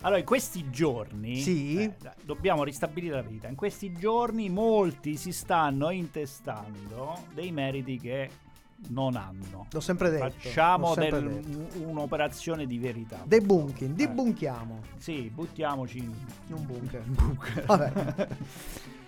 Allora, 0.00 0.18
in 0.18 0.24
questi 0.24 0.70
giorni 0.70 1.36
Sì. 1.36 1.76
eh, 1.78 1.94
dobbiamo 2.22 2.64
ristabilire 2.64 3.14
la 3.14 3.22
verità. 3.22 3.46
In 3.46 3.54
questi 3.54 3.92
giorni 3.92 4.48
molti 4.48 5.16
si 5.16 5.30
stanno 5.30 5.90
intestando 5.90 7.16
dei 7.32 7.52
meriti 7.52 7.96
che 7.98 8.28
non 8.88 9.16
hanno. 9.16 9.66
L'ho 9.70 9.80
sempre 9.80 10.10
detto. 10.10 10.30
Facciamo 10.30 10.94
sempre 10.94 11.20
del- 11.22 11.40
detto. 11.40 11.78
un'operazione 11.88 12.66
di 12.66 12.78
verità. 12.78 13.18
Debunking, 13.24 13.94
debunchiamo. 13.94 14.80
Sì, 14.96 15.30
buttiamoci 15.32 15.98
in 15.98 16.12
In 16.48 16.54
un 16.54 16.66
bunker. 16.66 17.02
bunker. 17.06 17.64
Vabbè. 17.66 18.28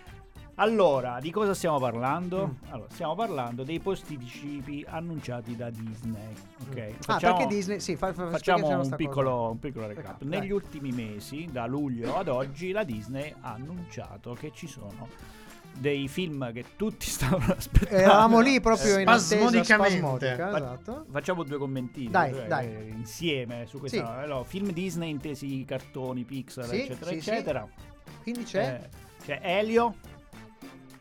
Allora, 0.57 1.19
di 1.19 1.31
cosa 1.31 1.55
stiamo 1.55 1.79
parlando? 1.81 2.47
Mm. 2.49 2.73
Allora, 2.73 2.89
stiamo 2.91 3.15
parlando 3.15 3.65
dei 3.65 3.81
posticipi 3.81 4.85
annunciati 4.87 5.57
da 5.57 5.71
Disney. 5.71 6.35
Ok. 6.69 6.95
Ah, 7.07 7.17
perché 7.19 7.47
Disney? 7.47 7.81
Sì, 7.81 7.97
fa, 7.97 8.13
fa, 8.13 8.29
Facciamo 8.29 8.69
un 8.69 8.95
piccolo, 8.95 9.51
un 9.51 9.59
piccolo 9.59 9.87
recap. 9.87 10.05
Recap, 10.05 10.23
Negli 10.25 10.41
dai. 10.41 10.51
ultimi 10.53 10.93
mesi, 10.93 11.49
da 11.51 11.65
luglio 11.67 12.17
ad 12.17 12.29
oggi, 12.29 12.71
la 12.71 12.85
Disney 12.85 13.35
ha 13.41 13.53
annunciato 13.55 14.35
che 14.35 14.53
ci 14.55 14.67
sono 14.67 15.09
dei 15.79 16.07
film 16.09 16.53
che 16.53 16.65
tutti 16.77 17.07
stavano 17.11 17.55
aspettando. 17.57 17.97
Eravamo 18.03 18.41
lì 18.41 18.61
proprio 18.61 18.99
in 18.99 19.09
attesa 19.09 19.63
spasmodica, 19.65 20.51
Fa- 20.51 20.57
esatto. 20.57 21.07
Facciamo 21.11 21.43
due 21.43 21.59
commentini 21.59 22.11
Dai, 22.11 22.33
eh, 22.37 22.47
dai. 22.47 22.89
insieme 22.91 23.67
su 23.67 23.79
questa. 23.79 23.97
Sì. 23.99 24.23
Allora, 24.25 24.45
film 24.45 24.71
Disney 24.73 25.11
intesi 25.11 25.65
cartoni, 25.67 26.25
Pixar, 26.25 26.67
Sì, 26.67 26.81
eccetera, 26.83 27.11
sì, 27.11 27.21
sì. 27.21 27.31
eccetera. 27.31 27.69
Quindi 28.23 28.43
c'è 28.45 28.81
Eh, 28.83 28.89
c'è 29.25 29.41
Elio, 29.43 29.95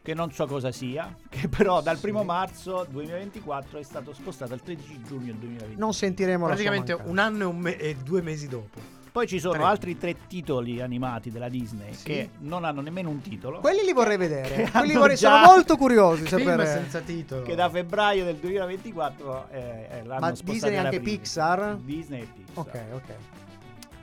che 0.04 0.14
non 0.16 0.32
so 0.32 0.46
cosa 0.48 0.72
sia, 0.72 1.16
che 1.30 1.48
però 1.48 1.82
dal 1.82 1.96
Sì. 1.98 2.02
primo 2.04 2.24
marzo 2.24 2.86
2024 2.90 3.78
è 3.78 3.84
stato 3.84 4.14
spostato 4.14 4.54
al 4.54 4.62
13 4.62 5.02
giugno 5.04 5.34
2020. 5.34 5.78
non 5.80 5.94
sentiremo 5.94 6.48
la 6.48 6.56
sua 6.56 6.64
Praticamente 6.64 6.92
mancanza. 6.94 7.12
un 7.12 7.18
anno 7.20 7.44
e, 7.44 7.46
un 7.46 7.58
me- 7.60 7.78
e 7.78 7.96
due 7.96 8.22
mesi 8.22 8.48
dopo. 8.48 9.00
Poi 9.12 9.28
ci 9.28 9.40
sono 9.40 9.56
Tre. 9.56 9.64
altri 9.64 9.98
tre 9.98 10.16
titoli 10.28 10.80
animati 10.82 11.32
della 11.32 11.50
Disney 11.50 11.94
Sì. 11.94 12.04
che 12.06 12.30
non 12.40 12.64
hanno 12.64 12.80
nemmeno 12.80 13.10
un 13.10 13.20
titolo. 13.22 13.60
Quelli 13.60 13.84
li 13.84 13.92
vorrei 13.92 14.16
vedere. 14.16 14.70
Quelli 14.72 14.94
vorrei, 14.94 15.18
già- 15.18 15.42
sono 15.42 15.54
molto 15.54 15.76
curioso 15.76 16.22
di 16.24 16.30
Film 16.30 16.42
sapere. 16.50 16.66
senza 16.66 17.00
titolo. 17.02 17.42
Che 17.42 17.56
da 17.56 17.70
febbraio 17.70 18.24
del 18.24 18.38
2024 18.38 19.48
eh, 19.52 19.60
eh, 19.92 20.04
l'hanno 20.06 20.20
Ma 20.22 20.32
Disney 20.32 20.76
anche 20.78 20.96
aprile. 20.98 21.18
Pixar? 21.18 21.76
Disney 21.76 22.22
e 22.22 22.28
Pixar. 22.34 22.58
Ok, 22.66 22.82
ok. 22.94 23.14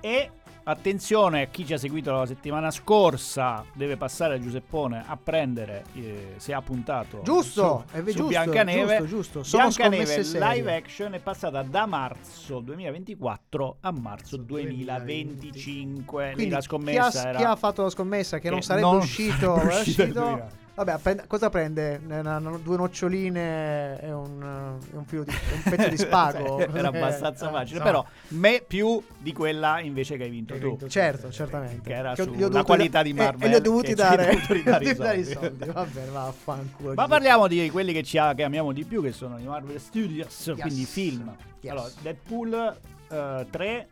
E 0.01 0.31
attenzione 0.71 1.43
a 1.43 1.47
chi 1.47 1.65
ci 1.65 1.73
ha 1.73 1.79
seguito 1.79 2.13
la 2.13 2.27
settimana 2.27 2.71
scorsa, 2.71 3.65
deve 3.73 3.97
passare 3.97 4.35
a 4.35 4.39
Giuseppone 4.41 5.03
a 5.07 5.17
prendere 5.17 5.85
eh, 5.95 6.35
se 6.37 6.53
ha 6.53 6.61
puntato 6.61 7.21
Giusto, 7.23 7.85
su, 7.89 7.97
è 7.97 8.03
ve- 8.03 8.11
su 8.11 8.17
giusto, 8.19 8.29
Biancaneve. 8.31 8.99
giusto, 8.99 9.07
giusto. 9.07 9.43
Sono 9.45 9.63
Biancaneve 9.69 10.23
live 10.23 10.77
action 10.77 11.15
è 11.15 11.19
passata 11.21 11.63
da 11.63 11.87
marzo 11.87 12.61
2024 12.61 13.77
a 13.81 13.93
marzo 13.93 14.37
2025. 14.37 16.27
Lì 16.29 16.33
Quindi 16.35 16.51
la 16.53 16.59
chi, 16.59 16.65
scommessa 16.65 17.23
ha, 17.23 17.29
era 17.29 17.39
chi 17.39 17.45
ha 17.45 17.57
fatto 17.57 17.83
la 17.83 17.91
scommessa 17.91 18.39
che, 18.39 18.51
non 18.51 18.59
che 18.59 18.65
sarebbe 18.65 18.87
non 18.87 18.97
uscito, 18.97 19.55
sarebbe 19.57 19.75
uscito 19.75 20.03
uscito- 20.03 20.21
2000. 20.21 20.67
Vabbè, 20.79 20.99
prende- 20.99 21.25
cosa 21.27 21.51
prende? 21.51 22.01
Una- 22.07 22.37
una- 22.37 22.57
due 22.63 22.77
noccioline 22.77 24.01
e 24.01 24.13
un, 24.13 24.79
e 24.93 24.97
un 24.97 25.05
filo 25.07 25.25
di 25.25 25.35
un 25.55 25.63
pezzo 25.71 25.89
di 25.89 25.97
spago. 25.99 26.59
Cioè, 26.61 26.69
era 26.73 26.91
Eh, 26.93 26.97
abbastanza 26.99 27.49
eh, 27.49 27.53
facile, 27.53 27.79
insomma. 27.79 27.85
però 27.85 28.07
me 28.29 28.63
più 28.65 29.03
di 29.19 29.33
quella 29.33 29.81
invece 29.81 30.17
che 30.17 30.23
hai 30.23 30.31
vinto 30.31 30.53
Che 30.55 30.59
hai 30.61 30.65
tu. 30.65 30.69
vinto 30.71 30.85
tu. 30.85 30.91
Certo, 30.91 31.33
certamente. 31.33 31.81
Che 31.91 31.97
era 31.97 32.15
Che 32.15 32.23
sulla 32.23 32.37
dovuti 32.37 32.63
qualità 32.63 33.03
di 33.03 33.11
eh, 33.11 33.15
Marvel 33.15 33.47
E 33.47 33.49
li 33.49 33.55
ho 33.57 33.61
dovuti 33.61 33.95
dare, 33.95 34.25
dovuto 34.47 34.63
dare 34.63 34.85
i 34.85 35.25
soldi. 35.25 35.33
soldi. 35.33 35.65
Vabbè, 35.73 36.05
vaffanculo. 36.13 36.95
Ma 36.95 37.07
parliamo 37.09 37.49
di 37.49 37.69
quelli 37.71 37.93
che, 37.93 38.05
ci 38.05 38.17
ha- 38.17 38.35
che 38.35 38.45
amiamo 38.45 38.71
di 38.73 38.85
più, 38.85 39.03
che 39.03 39.11
sono 39.11 39.37
i 39.39 39.45
Marvel 39.45 39.81
Studios, 39.81 40.53
quindi 40.61 40.85
film. 40.85 41.35
Yes. 41.61 41.73
Allora, 41.73 41.91
Deadpool 42.03 42.77
eh, 43.11 43.47
3 43.51 43.89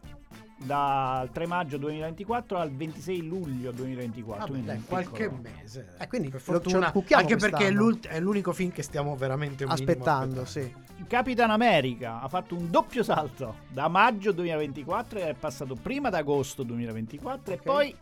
dal 0.57 1.30
3 1.30 1.46
maggio 1.46 1.76
2024 1.76 2.59
al 2.59 2.72
26 2.72 3.26
luglio 3.26 3.70
2024. 3.72 4.38
Vabbè, 4.38 4.50
quindi 4.50 4.66
dai, 4.66 4.82
qualche 4.86 5.28
piccolo- 5.28 5.42
mese. 5.42 5.88
Eh, 5.98 6.09
quindi 6.09 6.28
per 6.30 6.40
fortuna, 6.40 6.92
anche 7.11 7.36
perché 7.36 7.68
è, 7.68 8.09
è 8.09 8.20
l'unico 8.20 8.52
film 8.52 8.70
che 8.70 8.82
stiamo 8.82 9.14
veramente 9.16 9.64
un 9.64 9.72
minimo 9.72 9.90
Aspettando, 9.90 10.44
sì. 10.44 10.84
Capitan 11.07 11.50
America 11.50 12.20
ha 12.22 12.28
fatto 12.28 12.57
un 12.57 12.70
doppio 12.70 13.02
salto 13.02 13.57
da 13.68 13.86
maggio 13.88 14.32
2024 14.32 15.18
e 15.18 15.28
è 15.28 15.34
passato 15.34 15.74
prima 15.74 16.09
ad 16.09 16.14
agosto 16.14 16.62
2024 16.62 17.52
e 17.52 17.57
poi 17.59 17.94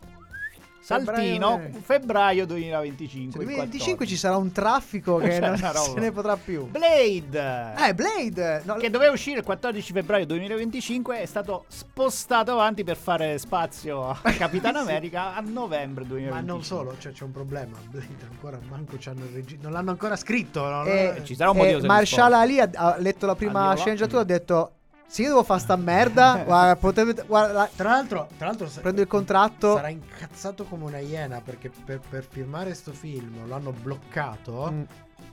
saltino 0.85 1.57
Febbraio- 1.57 1.81
febbraio 1.81 2.45
2025. 2.45 3.39
Nel 3.39 3.47
il 3.49 3.55
2025 3.55 4.05
ci 4.05 4.15
14. 4.15 4.17
sarà 4.17 4.37
un 4.37 4.51
traffico 4.51 5.17
che 5.17 5.39
non 5.41 5.57
se 5.57 5.99
ne 5.99 6.11
potrà 6.11 6.37
più. 6.37 6.67
Blade 6.67 7.73
Eh, 7.87 7.93
Blade! 7.95 8.61
No, 8.65 8.75
che 8.75 8.89
doveva 8.91 9.11
uscire 9.11 9.39
il 9.39 9.43
14 9.43 9.93
febbraio 9.93 10.25
2025 10.27 11.19
è 11.21 11.25
stato 11.25 11.65
spostato 11.67 12.51
avanti 12.51 12.83
per 12.83 12.97
fare 12.97 13.37
spazio 13.39 14.09
a 14.09 14.19
Capitan 14.37 14.75
America 14.75 15.33
a 15.35 15.41
novembre 15.41 16.05
2025. 16.05 16.29
Ma 16.29 16.41
non 16.41 16.63
solo, 16.63 16.95
cioè, 16.99 17.11
c'è 17.11 17.23
un 17.23 17.31
problema. 17.31 17.77
Blade 17.89 18.07
ancora 18.29 18.59
manco 18.69 18.97
regi- 19.33 19.57
non 19.61 19.71
l'hanno 19.71 19.89
ancora 19.89 20.15
scritto. 20.15 20.63
no? 20.69 20.85
Eh, 20.85 21.21
ci 21.23 21.35
sarà 21.35 21.49
un 21.49 21.57
eh, 21.57 21.59
motivo 21.61 21.79
se 21.81 21.87
Marshall. 21.87 22.33
Ali 22.33 22.59
ha, 22.59 22.69
ha 22.73 22.95
letto 22.99 23.25
la 23.25 23.35
prima 23.35 23.69
Addio, 23.69 23.81
sceneggiatura 23.81 24.19
e 24.19 24.21
ha 24.21 24.25
detto: 24.25 24.71
Se 25.07 25.21
io 25.21 25.29
devo 25.29 25.43
fare 25.43 25.59
sta 25.59 25.75
merda, 25.75 26.41
guarda, 26.45 26.75
potete, 26.75 27.23
guarda, 27.25 27.69
Tra 27.75 27.89
l'altro, 27.91 28.27
tra 28.37 28.47
l'altro 28.47 28.67
prendo 28.81 29.01
il 29.01 29.07
contratto. 29.07 29.75
sarà 29.75 29.89
incazzato 29.89 30.65
come 30.65 30.83
una 30.85 30.99
iena 30.99 31.41
perché 31.41 31.69
per, 31.85 31.99
per 32.09 32.25
filmare 32.27 32.73
sto 32.73 32.91
film 32.91 33.45
lo 33.47 33.55
hanno 33.55 33.71
bloccato. 33.71 34.69
Mm. 34.71 34.81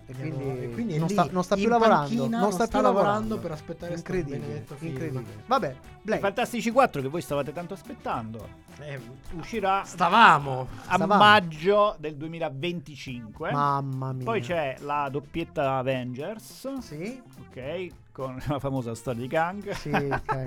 E 0.07 0.15
hanno- 0.15 0.35
quindi, 0.37 0.63
e 0.65 0.71
quindi 0.71 0.99
non, 0.99 1.07
lì, 1.07 1.13
sta, 1.15 1.27
non 1.31 1.43
sta 1.45 1.55
più 1.57 1.69
lavorando. 1.69 2.09
panchina, 2.09 2.39
non 2.41 2.53
sta, 2.53 2.67
più 2.67 2.81
lavorando 2.81 3.39
per 3.39 3.51
aspettare 3.53 3.97
sto 3.97 4.11
Incredibile. 4.13 4.39
benedetto 4.47 4.75
film. 4.77 4.91
Incredibile. 4.93 5.43
Vabbè, 5.47 5.69
I 5.71 5.77
Blade. 6.03 6.21
Fantastici 6.21 6.71
4 6.71 7.01
che 7.03 7.09
voi 7.09 7.21
stavate 7.21 7.53
tanto 7.53 7.75
aspettando 7.75 8.49
Eh, 8.81 9.01
uscirà 9.37 9.85
stavamo. 9.85 10.69
a 10.87 10.95
Stavamo. 10.95 11.17
maggio 11.23 11.97
del 11.99 12.17
2025. 12.17 13.53
Mamma 13.53 14.13
mia. 14.13 14.25
Poi 14.25 14.41
c'è 14.41 14.77
la 14.81 15.09
doppietta 15.11 15.77
Avengers, 15.77 16.69
Sì, 16.79 17.21
ok, 17.49 17.87
con 18.13 18.39
la 18.47 18.59
famosa 18.59 18.95
storia 18.95 19.23
di 19.23 19.29
Kang. 19.29 19.71
sì. 19.73 19.91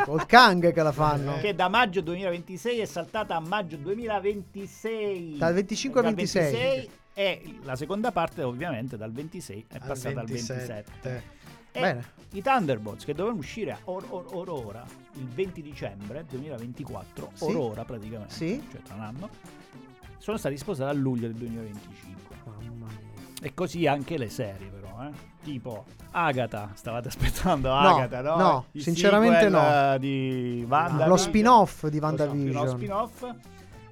Col 0.05 0.25
Kang 0.25 0.71
che 0.71 0.83
la 0.83 0.91
fanno. 0.91 1.37
Che 1.39 1.53
da 1.55 1.67
maggio 1.67 2.01
2026 2.01 2.79
è 2.79 2.85
saltata 2.85 3.35
a 3.35 3.39
maggio 3.39 3.75
2026. 3.77 5.37
Dal 5.37 5.53
25 5.53 5.99
al 5.99 6.05
Dal 6.05 6.15
26. 6.15 6.51
26 6.51 6.89
e 7.17 7.55
la 7.63 7.75
seconda 7.75 8.11
parte 8.11 8.43
ovviamente 8.43 8.97
dal 8.97 9.11
26 9.11 9.65
è 9.69 9.75
Al 9.75 9.87
passata 9.87 10.19
al 10.19 10.25
27. 10.25 10.73
27. 11.01 11.33
E 11.71 11.79
Bene. 11.81 12.05
i 12.31 12.41
Thunderbolts 12.41 13.03
che 13.03 13.13
dovevano 13.13 13.39
uscire 13.41 13.77
or, 13.85 14.05
or, 14.09 14.25
or 14.31 14.49
ora, 14.49 14.85
il 15.13 15.25
20 15.27 15.61
dicembre 15.61 16.23
2024, 16.29 17.31
Sì. 17.33 17.43
or 17.43 17.55
ora 17.57 17.83
praticamente, 17.83 18.33
Sì. 18.33 18.63
cioè 18.71 18.81
tra 18.81 18.95
un 18.95 19.01
anno, 19.01 19.29
sono 20.17 20.37
stati 20.37 20.55
spostati 20.57 20.89
a 20.89 20.93
luglio 20.97 21.27
del 21.27 21.35
2025. 21.35 22.35
Mamma 22.45 22.85
mia. 22.85 23.23
E 23.41 23.53
così 23.53 23.87
anche 23.87 24.17
le 24.17 24.29
serie 24.29 24.67
però, 24.69 25.03
eh. 25.03 25.33
Tipo 25.45 25.85
Agatha, 26.11 26.71
stavate 26.73 27.07
aspettando 27.09 27.69
No, 27.69 27.75
Agatha, 27.77 28.21
no? 28.21 28.35
no, 28.37 28.65
Il 28.71 28.81
sinceramente 28.81 29.41
sequel, 29.43 29.51
no. 29.61 29.93
eh, 29.93 29.99
di 29.99 30.65
WandaVision. 30.67 31.07
Lo 31.09 31.17
spin-off 31.17 31.87
di 31.87 31.97
WandaVision. 31.99 32.65
Lo 32.65 32.71
spin-off 32.71 33.33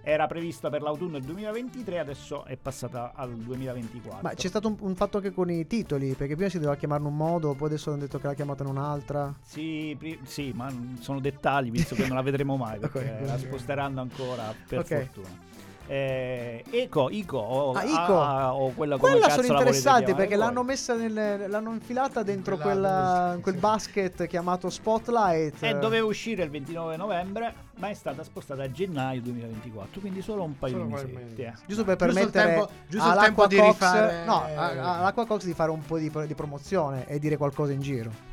era 0.05 0.27
prevista 0.27 0.69
per 0.69 0.81
l'autunno 0.81 1.11
del 1.13 1.23
2023, 1.23 1.99
adesso 1.99 2.43
è 2.43 2.57
passata 2.57 3.13
al 3.15 3.33
2024. 3.35 4.19
Ma 4.21 4.33
c'è 4.33 4.47
stato 4.47 4.67
un, 4.67 4.75
un 4.79 4.95
fatto 4.95 5.17
anche 5.17 5.31
con 5.31 5.49
i 5.49 5.65
titoli, 5.67 6.13
perché 6.15 6.35
prima 6.35 6.49
si 6.49 6.57
doveva 6.57 6.75
chiamare 6.75 7.01
in 7.01 7.07
un 7.07 7.15
modo, 7.15 7.53
poi 7.53 7.67
adesso 7.67 7.89
hanno 7.91 7.99
detto 7.99 8.19
che 8.19 8.27
l'ha 8.27 8.33
chiamata 8.33 8.63
in 8.63 8.69
un'altra. 8.69 9.33
Sì, 9.43 9.95
pri- 9.97 10.19
sì, 10.23 10.51
ma 10.55 10.69
sono 10.99 11.19
dettagli, 11.21 11.71
visto 11.71 11.95
che 11.95 12.05
non 12.07 12.15
la 12.17 12.21
vedremo 12.23 12.57
mai, 12.57 12.79
perché 12.83 13.17
Ok. 13.21 13.27
la 13.27 13.37
sposteranno 13.37 14.01
ancora, 14.01 14.53
per 14.67 14.79
Ok. 14.79 14.87
fortuna. 15.05 15.51
Eh, 15.86 16.63
Eco, 16.69 17.09
Ico, 17.09 17.38
o, 17.38 17.73
Ah, 17.73 17.84
Ico. 17.84 18.21
ah, 18.21 18.53
o 18.55 18.71
quella 18.71 18.97
come 18.97 19.11
Quella 19.11 19.27
cazzo 19.27 19.43
sono 19.43 19.57
chiamare 19.59 20.13
perché 20.13 20.36
l'hanno 20.38 20.63
messa 20.63 20.95
nel, 20.95 21.45
l'hanno 21.49 21.71
infilata 21.73 22.23
dentro 22.23 22.57
Quella 22.57 23.38
quel 23.41 23.55
basket 23.55 24.25
chiamato 24.27 24.69
Spotlight. 24.69 25.61
E 25.61 25.73
doveva 25.79 26.05
uscire 26.05 26.43
il 26.43 26.49
29 26.49 26.95
novembre, 26.95 27.53
ma 27.79 27.89
è 27.89 27.93
stata 27.93 28.23
spostata 28.23 28.63
a 28.63 28.71
gennaio 28.71 29.21
2024, 29.21 29.99
quindi 29.99 30.21
solo 30.21 30.43
un 30.43 30.57
paio 30.57 30.73
Solo 30.73 30.86
di 30.86 31.11
mese. 31.11 31.45
eh. 31.45 31.53
Giusto 31.67 31.84
per 31.84 31.97
Giusto 31.97 32.13
permettere 32.13 32.53
tempo- 32.53 32.69
giusto 32.88 33.13
tempo 33.19 33.47
di 33.47 33.55
Cox- 33.57 33.67
rifare- 33.71 34.25
no, 34.25 34.36
a- 34.41 34.55
a- 34.55 34.97
all'Aqua 34.99 35.25
Cox 35.25 35.43
di 35.43 35.53
fare 35.53 35.71
un 35.71 35.81
po' 35.86 35.97
di, 35.97 36.09
di 36.27 36.34
promozione 36.34 37.05
e 37.07 37.19
dire 37.19 37.36
qualcosa 37.36 37.73
in 37.73 37.81
giro. 37.81 38.31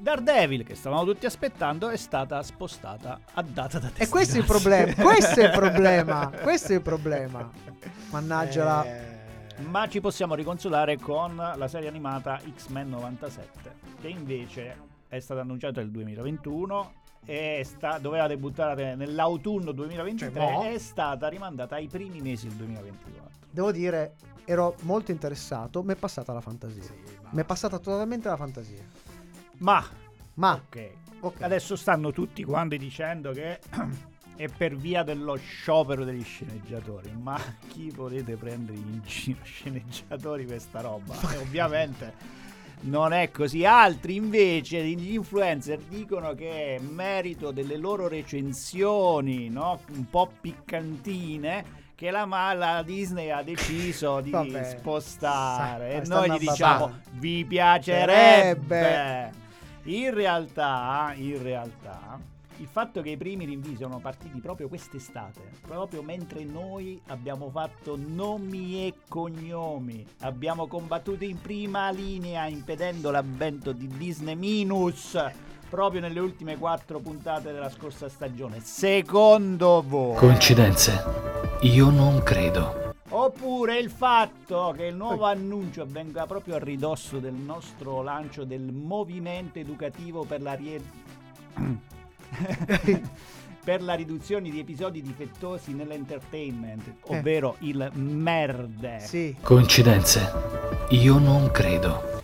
Daredevil, 0.00 0.64
che 0.64 0.74
stavamo 0.74 1.04
tutti 1.04 1.26
aspettando, 1.26 1.90
è 1.90 1.96
stata 1.96 2.42
spostata 2.42 3.20
a 3.34 3.42
data 3.42 3.78
da 3.78 3.90
E 3.96 4.08
questo 4.08 4.36
è 4.36 4.40
il 4.40 4.46
problema. 4.46 4.94
questo 4.94 5.40
è 5.40 5.44
il 5.44 5.50
problema. 5.50 6.30
Questo 6.42 6.72
è 6.72 6.76
il 6.76 6.82
problema. 6.82 7.50
Mannaggia 8.10 8.64
la. 8.64 8.84
Eh, 8.84 9.62
Ma 9.68 9.86
ci 9.88 10.00
possiamo 10.00 10.34
riconsolare 10.34 10.98
con 10.98 11.36
la 11.36 11.68
serie 11.68 11.88
animata 11.88 12.40
X-Men 12.56 12.88
97, 12.88 13.74
che 14.00 14.08
invece 14.08 14.76
è 15.08 15.18
stata 15.20 15.42
annunciata 15.42 15.80
nel 15.80 15.90
2021 15.90 16.92
e 17.26 17.62
sta- 17.66 17.98
doveva 17.98 18.26
debuttare 18.26 18.94
nell'autunno 18.94 19.72
2023 19.72 20.32
Cioè, 20.32 20.52
mo? 20.52 20.62
è 20.62 20.78
stata 20.78 21.28
rimandata 21.28 21.74
ai 21.74 21.88
primi 21.88 22.20
mesi 22.22 22.46
del 22.48 22.56
2024. 22.56 23.28
Devo 23.50 23.70
dire, 23.70 24.14
ero 24.46 24.74
molto 24.82 25.10
interessato. 25.10 25.82
Mi 25.82 25.92
è 25.92 25.96
passata 25.96 26.32
la 26.32 26.40
fantasia. 26.40 26.84
Mi 27.32 27.42
è 27.42 27.44
passata 27.44 27.78
totalmente 27.78 28.28
la 28.28 28.36
fantasia. 28.36 28.82
Ma, 29.60 29.84
Ma 30.34 30.54
ok, 30.54 30.90
ok. 31.20 31.42
adesso 31.42 31.76
stanno 31.76 32.12
tutti 32.12 32.44
quanti 32.44 32.78
dicendo 32.78 33.32
che 33.32 33.58
è 34.36 34.48
per 34.48 34.74
via 34.74 35.02
dello 35.02 35.36
sciopero 35.36 36.04
degli 36.04 36.24
sceneggiatori. 36.24 37.12
Ma 37.20 37.38
chi 37.68 37.92
potete 37.94 38.36
prendere 38.36 38.78
in 38.78 39.00
giro 39.04 39.40
sceneggiatori 39.42 40.46
questa 40.46 40.80
roba? 40.80 41.14
E 41.32 41.36
ovviamente 41.36 42.38
non 42.82 43.12
è 43.12 43.30
così. 43.30 43.66
Altri 43.66 44.16
invece, 44.16 44.82
gli 44.82 45.12
influencer, 45.12 45.78
dicono 45.80 46.32
che 46.34 46.76
è 46.76 46.78
merito 46.80 47.50
delle 47.50 47.76
loro 47.76 48.08
recensioni, 48.08 49.50
no? 49.50 49.80
Un 49.94 50.08
po' 50.08 50.32
piccantine. 50.40 51.88
Che 51.94 52.10
la, 52.10 52.24
la 52.54 52.82
Disney 52.82 53.28
ha 53.28 53.42
deciso 53.42 54.22
di 54.24 54.30
Vabbè. 54.30 54.76
spostare. 54.78 56.02
Sa- 56.02 56.02
e 56.02 56.06
noi 56.06 56.30
gli 56.30 56.38
diciamo. 56.38 57.00
Vi 57.12 57.44
piacerebbe. 57.44 59.32
In 59.84 60.12
realtà, 60.12 61.14
in 61.16 61.42
realtà, 61.42 62.20
il 62.58 62.68
fatto 62.70 63.00
che 63.00 63.10
i 63.10 63.16
primi 63.16 63.46
rinvii 63.46 63.76
siano 63.76 63.98
partiti 63.98 64.38
proprio 64.40 64.68
quest'estate, 64.68 65.40
proprio 65.66 66.02
mentre 66.02 66.44
noi 66.44 67.00
abbiamo 67.06 67.48
fatto 67.48 67.96
nomi 67.98 68.86
e 68.86 68.94
cognomi, 69.08 70.06
abbiamo 70.20 70.66
combattuto 70.66 71.24
in 71.24 71.40
prima 71.40 71.90
linea 71.90 72.46
impedendo 72.46 73.10
l'avvento 73.10 73.72
di 73.72 73.88
Disney 73.88 74.34
Minus. 74.34 75.18
Proprio 75.70 76.00
nelle 76.00 76.18
ultime 76.18 76.58
quattro 76.58 76.98
puntate 76.98 77.52
della 77.52 77.70
scorsa 77.70 78.08
stagione. 78.08 78.60
Secondo 78.60 79.82
voi? 79.86 80.16
Coincidenze? 80.16 81.02
Io 81.60 81.90
non 81.90 82.22
credo. 82.24 82.89
Oppure 83.12 83.76
il 83.78 83.90
fatto 83.90 84.72
che 84.76 84.84
il 84.84 84.94
nuovo 84.94 85.24
annuncio 85.24 85.82
avvenga 85.82 86.26
proprio 86.26 86.54
a 86.54 86.58
ridosso 86.58 87.18
del 87.18 87.34
nostro 87.34 88.02
lancio 88.02 88.44
del 88.44 88.72
movimento 88.72 89.58
educativo 89.58 90.22
per 90.24 90.40
la 90.42 90.54
rie- 90.54 90.80
per 93.64 93.82
la 93.82 93.94
riduzione 93.94 94.48
di 94.48 94.60
episodi 94.60 95.02
difettosi 95.02 95.72
nell'entertainment, 95.74 96.94
ovvero 97.06 97.56
il 97.60 97.90
merde. 97.94 99.00
Sì. 99.00 99.34
Coincidenze? 99.42 100.30
Io 100.90 101.18
non 101.18 101.50
credo. 101.50 102.19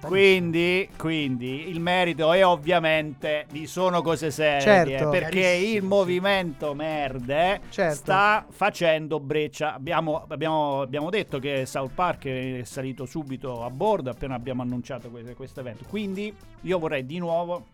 Quindi, 0.00 0.88
quindi 0.96 1.68
il 1.68 1.80
merito 1.80 2.32
è 2.32 2.44
ovviamente 2.44 3.46
di 3.50 3.66
sono 3.66 4.02
cose 4.02 4.30
serie 4.30 4.60
Certo. 4.60 5.08
perché 5.10 5.46
il 5.48 5.82
movimento 5.82 6.74
merde 6.74 7.60
Certo. 7.70 7.94
sta 7.96 8.44
facendo 8.48 9.20
breccia. 9.20 9.74
Abbiamo, 9.74 10.24
abbiamo- 10.28 10.80
abbiamo 10.80 11.10
detto 11.10 11.38
che 11.38 11.66
South 11.66 11.92
Park 11.94 12.26
è 12.26 12.60
salito 12.64 13.06
subito 13.06 13.64
a 13.64 13.70
bordo 13.70 14.10
appena 14.10 14.34
abbiamo 14.34 14.62
annunciato 14.62 15.10
que- 15.10 15.34
questo 15.34 15.60
evento. 15.60 15.84
Quindi 15.88 16.34
io 16.62 16.78
vorrei 16.78 17.04
di 17.06 17.18
nuovo, 17.18 17.66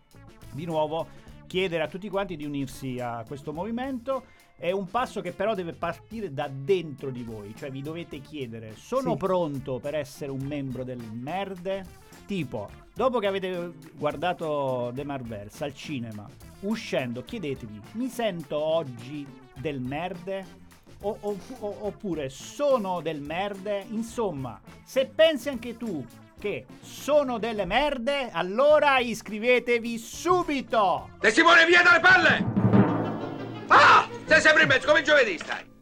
di 0.51 0.65
nuovo 0.65 1.07
chiedere 1.47 1.83
a 1.83 1.87
tutti 1.87 2.09
quanti 2.09 2.35
di 2.35 2.45
unirsi 2.45 2.99
a 2.99 3.23
questo 3.27 3.53
movimento. 3.53 4.23
È 4.57 4.71
un 4.71 4.89
passo 4.89 5.19
che 5.19 5.33
però 5.33 5.53
deve 5.53 5.73
partire 5.73 6.33
da 6.33 6.49
dentro 6.49 7.09
di 7.09 7.23
voi, 7.23 7.53
cioè 7.57 7.69
vi 7.69 7.81
dovete 7.81 8.21
chiedere: 8.21 8.71
sono 8.77 9.11
Sì. 9.11 9.17
pronto 9.17 9.79
per 9.79 9.95
essere 9.95 10.31
un 10.31 10.39
membro 10.45 10.85
del 10.85 11.01
merde? 11.11 11.83
Tipo, 12.25 12.69
dopo 12.93 13.19
che 13.19 13.27
avete 13.27 13.73
guardato 13.93 14.91
The 14.95 15.03
Marvels 15.03 15.61
al 15.61 15.75
cinema, 15.75 16.27
uscendo, 16.61 17.23
chiedetevi: 17.23 17.81
mi 17.93 18.07
sento 18.09 18.57
oggi 18.57 19.25
del 19.55 19.79
merde? 19.79 20.63
O- 21.01 21.17
o- 21.21 21.37
oppure 21.81 22.29
sono 22.29 23.01
del 23.01 23.21
merde? 23.21 23.85
Insomma, 23.89 24.59
se 24.83 25.05
pensi 25.05 25.49
anche 25.49 25.77
tu 25.77 26.03
che 26.39 26.65
sono 26.81 27.37
delle 27.37 27.65
merde, 27.65 28.29
allora 28.31 28.97
iscrivetevi 28.99 29.97
subito! 29.97 31.09
Te 31.19 31.31
Simone 31.31 31.65
via 31.65 31.83
dalle 31.83 31.99
palle! 31.99 32.45
Ah! 33.67 34.07
Sei 34.25 34.41
sempre 34.41 34.63
in 34.63 34.67
mezzo 34.67 34.87
come 34.87 35.03
giovedì 35.03 35.37
stai! 35.37 35.73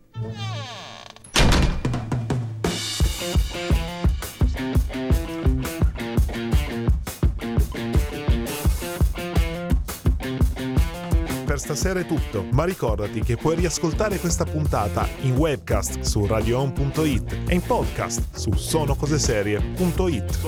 Per 11.53 11.61
stasera 11.61 11.99
è 11.99 12.05
tutto, 12.07 12.47
ma 12.51 12.63
ricordati 12.63 13.21
che 13.21 13.37
puoi 13.37 13.55
riascoltare 13.55 14.17
questa 14.17 14.43
puntata 14.43 15.07
in 15.21 15.35
webcast 15.35 15.99
su 15.99 16.25
radioon.it 16.25 17.43
e 17.47 17.53
in 17.53 17.61
podcast 17.61 18.35
su 18.35 18.51
sonocoseserie.it. 18.53 20.39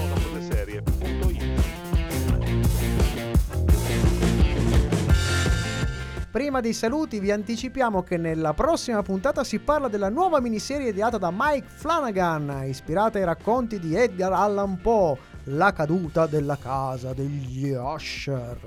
Prima 6.31 6.59
dei 6.59 6.73
saluti 6.73 7.19
vi 7.19 7.29
anticipiamo 7.29 8.01
che 8.01 8.17
nella 8.17 8.55
prossima 8.55 9.03
puntata 9.03 9.43
si 9.43 9.59
parla 9.59 9.87
della 9.87 10.09
nuova 10.09 10.39
miniserie 10.39 10.89
ideata 10.89 11.19
da 11.19 11.31
Mike 11.31 11.67
Flanagan, 11.67 12.63
ispirata 12.65 13.19
ai 13.19 13.25
racconti 13.25 13.77
di 13.77 13.93
Edgar 13.93 14.33
Allan 14.33 14.81
Poe, 14.81 15.19
La 15.49 15.71
caduta 15.71 16.25
della 16.25 16.57
casa 16.57 17.13
degli 17.13 17.69
Usher. 17.69 18.57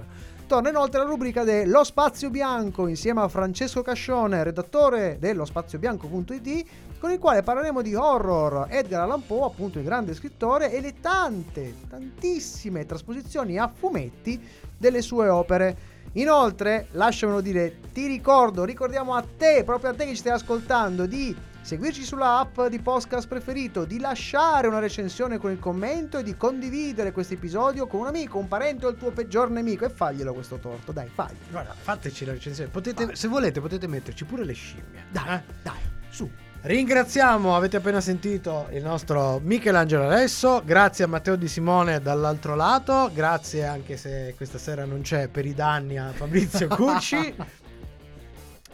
Torna 0.49 0.70
inoltre 0.70 1.01
la 1.01 1.05
rubrica 1.05 1.44
dello 1.44 1.84
Spazio 1.84 2.30
Bianco 2.30 2.86
insieme 2.86 3.20
a 3.20 3.28
Francesco 3.28 3.82
Cascione, 3.82 4.42
redattore 4.42 5.18
dello 5.20 5.44
spaziobianco.it, 5.44 6.64
con 6.99 7.11
il 7.11 7.18
quale 7.18 7.42
parleremo 7.42 7.82
di 7.82 7.94
horror, 7.94 8.66
Edgar 8.70 9.03
Allan 9.03 9.26
Poe, 9.26 9.44
appunto 9.44 9.78
il 9.78 9.84
grande 9.84 10.14
scrittore, 10.14 10.72
e 10.72 10.80
le 10.80 10.94
tante, 11.01 11.74
tantissime 11.90 12.86
trasposizioni 12.86 13.59
a 13.59 13.68
fumetti 13.68 14.42
delle 14.74 15.03
sue 15.03 15.28
opere. 15.28 15.76
Inoltre, 16.12 16.88
lasciamelo 16.92 17.42
dire, 17.42 17.80
ti 17.92 18.07
ricordo, 18.07 18.64
ricordiamo 18.64 19.14
a 19.14 19.22
te, 19.36 19.64
proprio 19.66 19.90
a 19.90 19.94
te 19.94 20.05
che 20.05 20.12
ci 20.12 20.16
stai 20.16 20.32
ascoltando, 20.32 21.05
di 21.05 21.36
seguirci 21.68 22.02
sulla 22.02 22.38
app 22.38 22.62
di 22.62 22.78
podcast 22.78 23.28
preferito, 23.28 23.84
di 23.84 23.98
lasciare 23.98 24.68
una 24.68 24.78
recensione 24.78 25.36
con 25.36 25.50
il 25.50 25.58
commento 25.58 26.16
e 26.16 26.22
di 26.22 26.34
condividere 26.34 27.12
questo 27.12 27.34
episodio 27.34 27.86
con 27.86 28.00
un 28.00 28.06
amico, 28.06 28.38
un 28.38 28.48
parente 28.48 28.86
o 28.86 28.88
il 28.88 28.96
tuo 28.96 29.10
peggior 29.10 29.50
nemico 29.50 29.84
e 29.84 29.90
faglielo 29.90 30.32
questo 30.32 30.56
torto, 30.56 30.92
dai, 30.92 31.10
fagli. 31.12 31.36
Guarda, 31.50 31.74
fateci 31.78 32.24
la 32.24 32.32
recensione. 32.32 32.70
Potete, 32.70 33.14
se 33.14 33.28
volete, 33.28 33.60
potete 33.60 33.86
metterci 33.86 34.24
pure 34.24 34.46
le 34.46 34.54
scimmie. 34.54 35.04
Dai, 35.10 35.42
dai, 35.62 35.76
su. 36.08 36.30
Ringraziamo, 36.62 37.54
avete 37.54 37.76
appena 37.76 38.00
sentito 38.00 38.68
il 38.70 38.82
nostro 38.82 39.38
Michelangelo 39.44 40.04
Alesso, 40.04 40.62
grazie 40.64 41.04
a 41.04 41.06
Matteo 41.06 41.36
Di 41.36 41.48
Simone 41.48 42.00
dall'altro 42.00 42.54
lato, 42.54 43.10
grazie 43.12 43.66
anche 43.66 43.98
se 43.98 44.32
questa 44.38 44.56
sera 44.56 44.86
non 44.86 45.02
c'è 45.02 45.28
per 45.28 45.44
i 45.44 45.52
danni 45.52 45.98
a 45.98 46.12
Fabrizio 46.12 46.66
Cucci. 46.74 47.36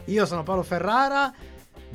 Io 0.05 0.25
sono 0.25 0.43
Paolo 0.43 0.61
Ferrara, 0.63 1.33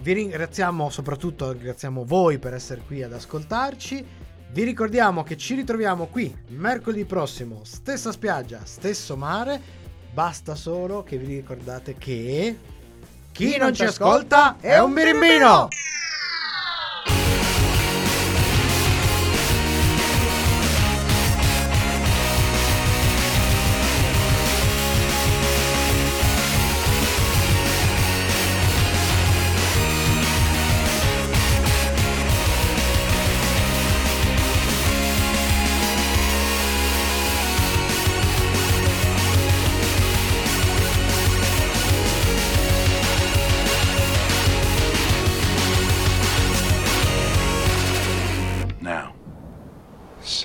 vi 0.01 0.13
ringraziamo 0.15 0.89
soprattutto 0.89 1.53
ringraziamo 1.53 2.05
voi 2.05 2.39
per 2.39 2.55
essere 2.55 2.83
qui 2.87 3.03
ad 3.03 3.13
ascoltarci. 3.13 4.05
Vi 4.53 4.65
ricordiamo 4.65 5.23
che 5.23 5.37
ci 5.37 5.55
ritroviamo 5.55 6.07
qui 6.07 6.35
mercoledì 6.49 7.05
prossimo, 7.05 7.61
stessa 7.65 8.11
spiaggia, 8.11 8.65
stesso 8.65 9.17
mare. 9.17 9.61
Basta 10.13 10.55
solo 10.55 11.05
che 11.05 11.19
vi 11.19 11.37
ricordate 11.37 11.95
che 11.97 12.59
chi 13.31 13.57
non 13.59 13.73
ci 13.75 13.85
ascolta 13.85 14.57
è 14.59 14.79
un 14.79 14.93
birimbino! 14.93 15.47
Now, 15.47 15.69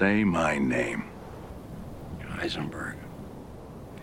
say 0.06 0.24
my 0.24 0.60
name. 0.60 1.04
Heisenberg. 2.40 2.96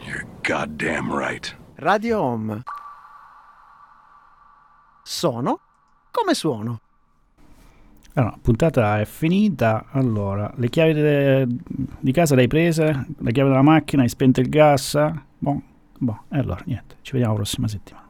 You're 0.05 0.27
goddamn 0.43 1.13
right. 1.13 1.55
Radio 1.77 2.21
Home. 2.21 2.63
Sono 5.05 5.61
come 6.11 6.35
suono. 6.35 6.81
Allora, 8.15 8.37
puntata 8.41 9.01
è 9.01 9.05
finita. 9.05 9.87
Allora, 9.93 10.53
le 10.57 10.69
chiavi 10.69 10.93
de- 10.93 11.47
di 12.01 12.13
casa 12.13 12.35
le 12.35 12.43
hai 12.43 12.49
prese? 12.49 13.07
La 13.19 13.31
chiave 13.31 13.51
della 13.51 13.63
macchina? 13.63 14.03
Hai 14.03 14.09
spento 14.09 14.41
il 14.41 14.49
gas? 14.49 14.99
Boh, 15.39 15.63
boh. 15.99 16.23
E 16.31 16.39
allora, 16.39 16.63
niente. 16.67 16.97
Ci 17.03 17.13
vediamo 17.13 17.35
la 17.35 17.41
prossima 17.41 17.69
settimana. 17.69 18.02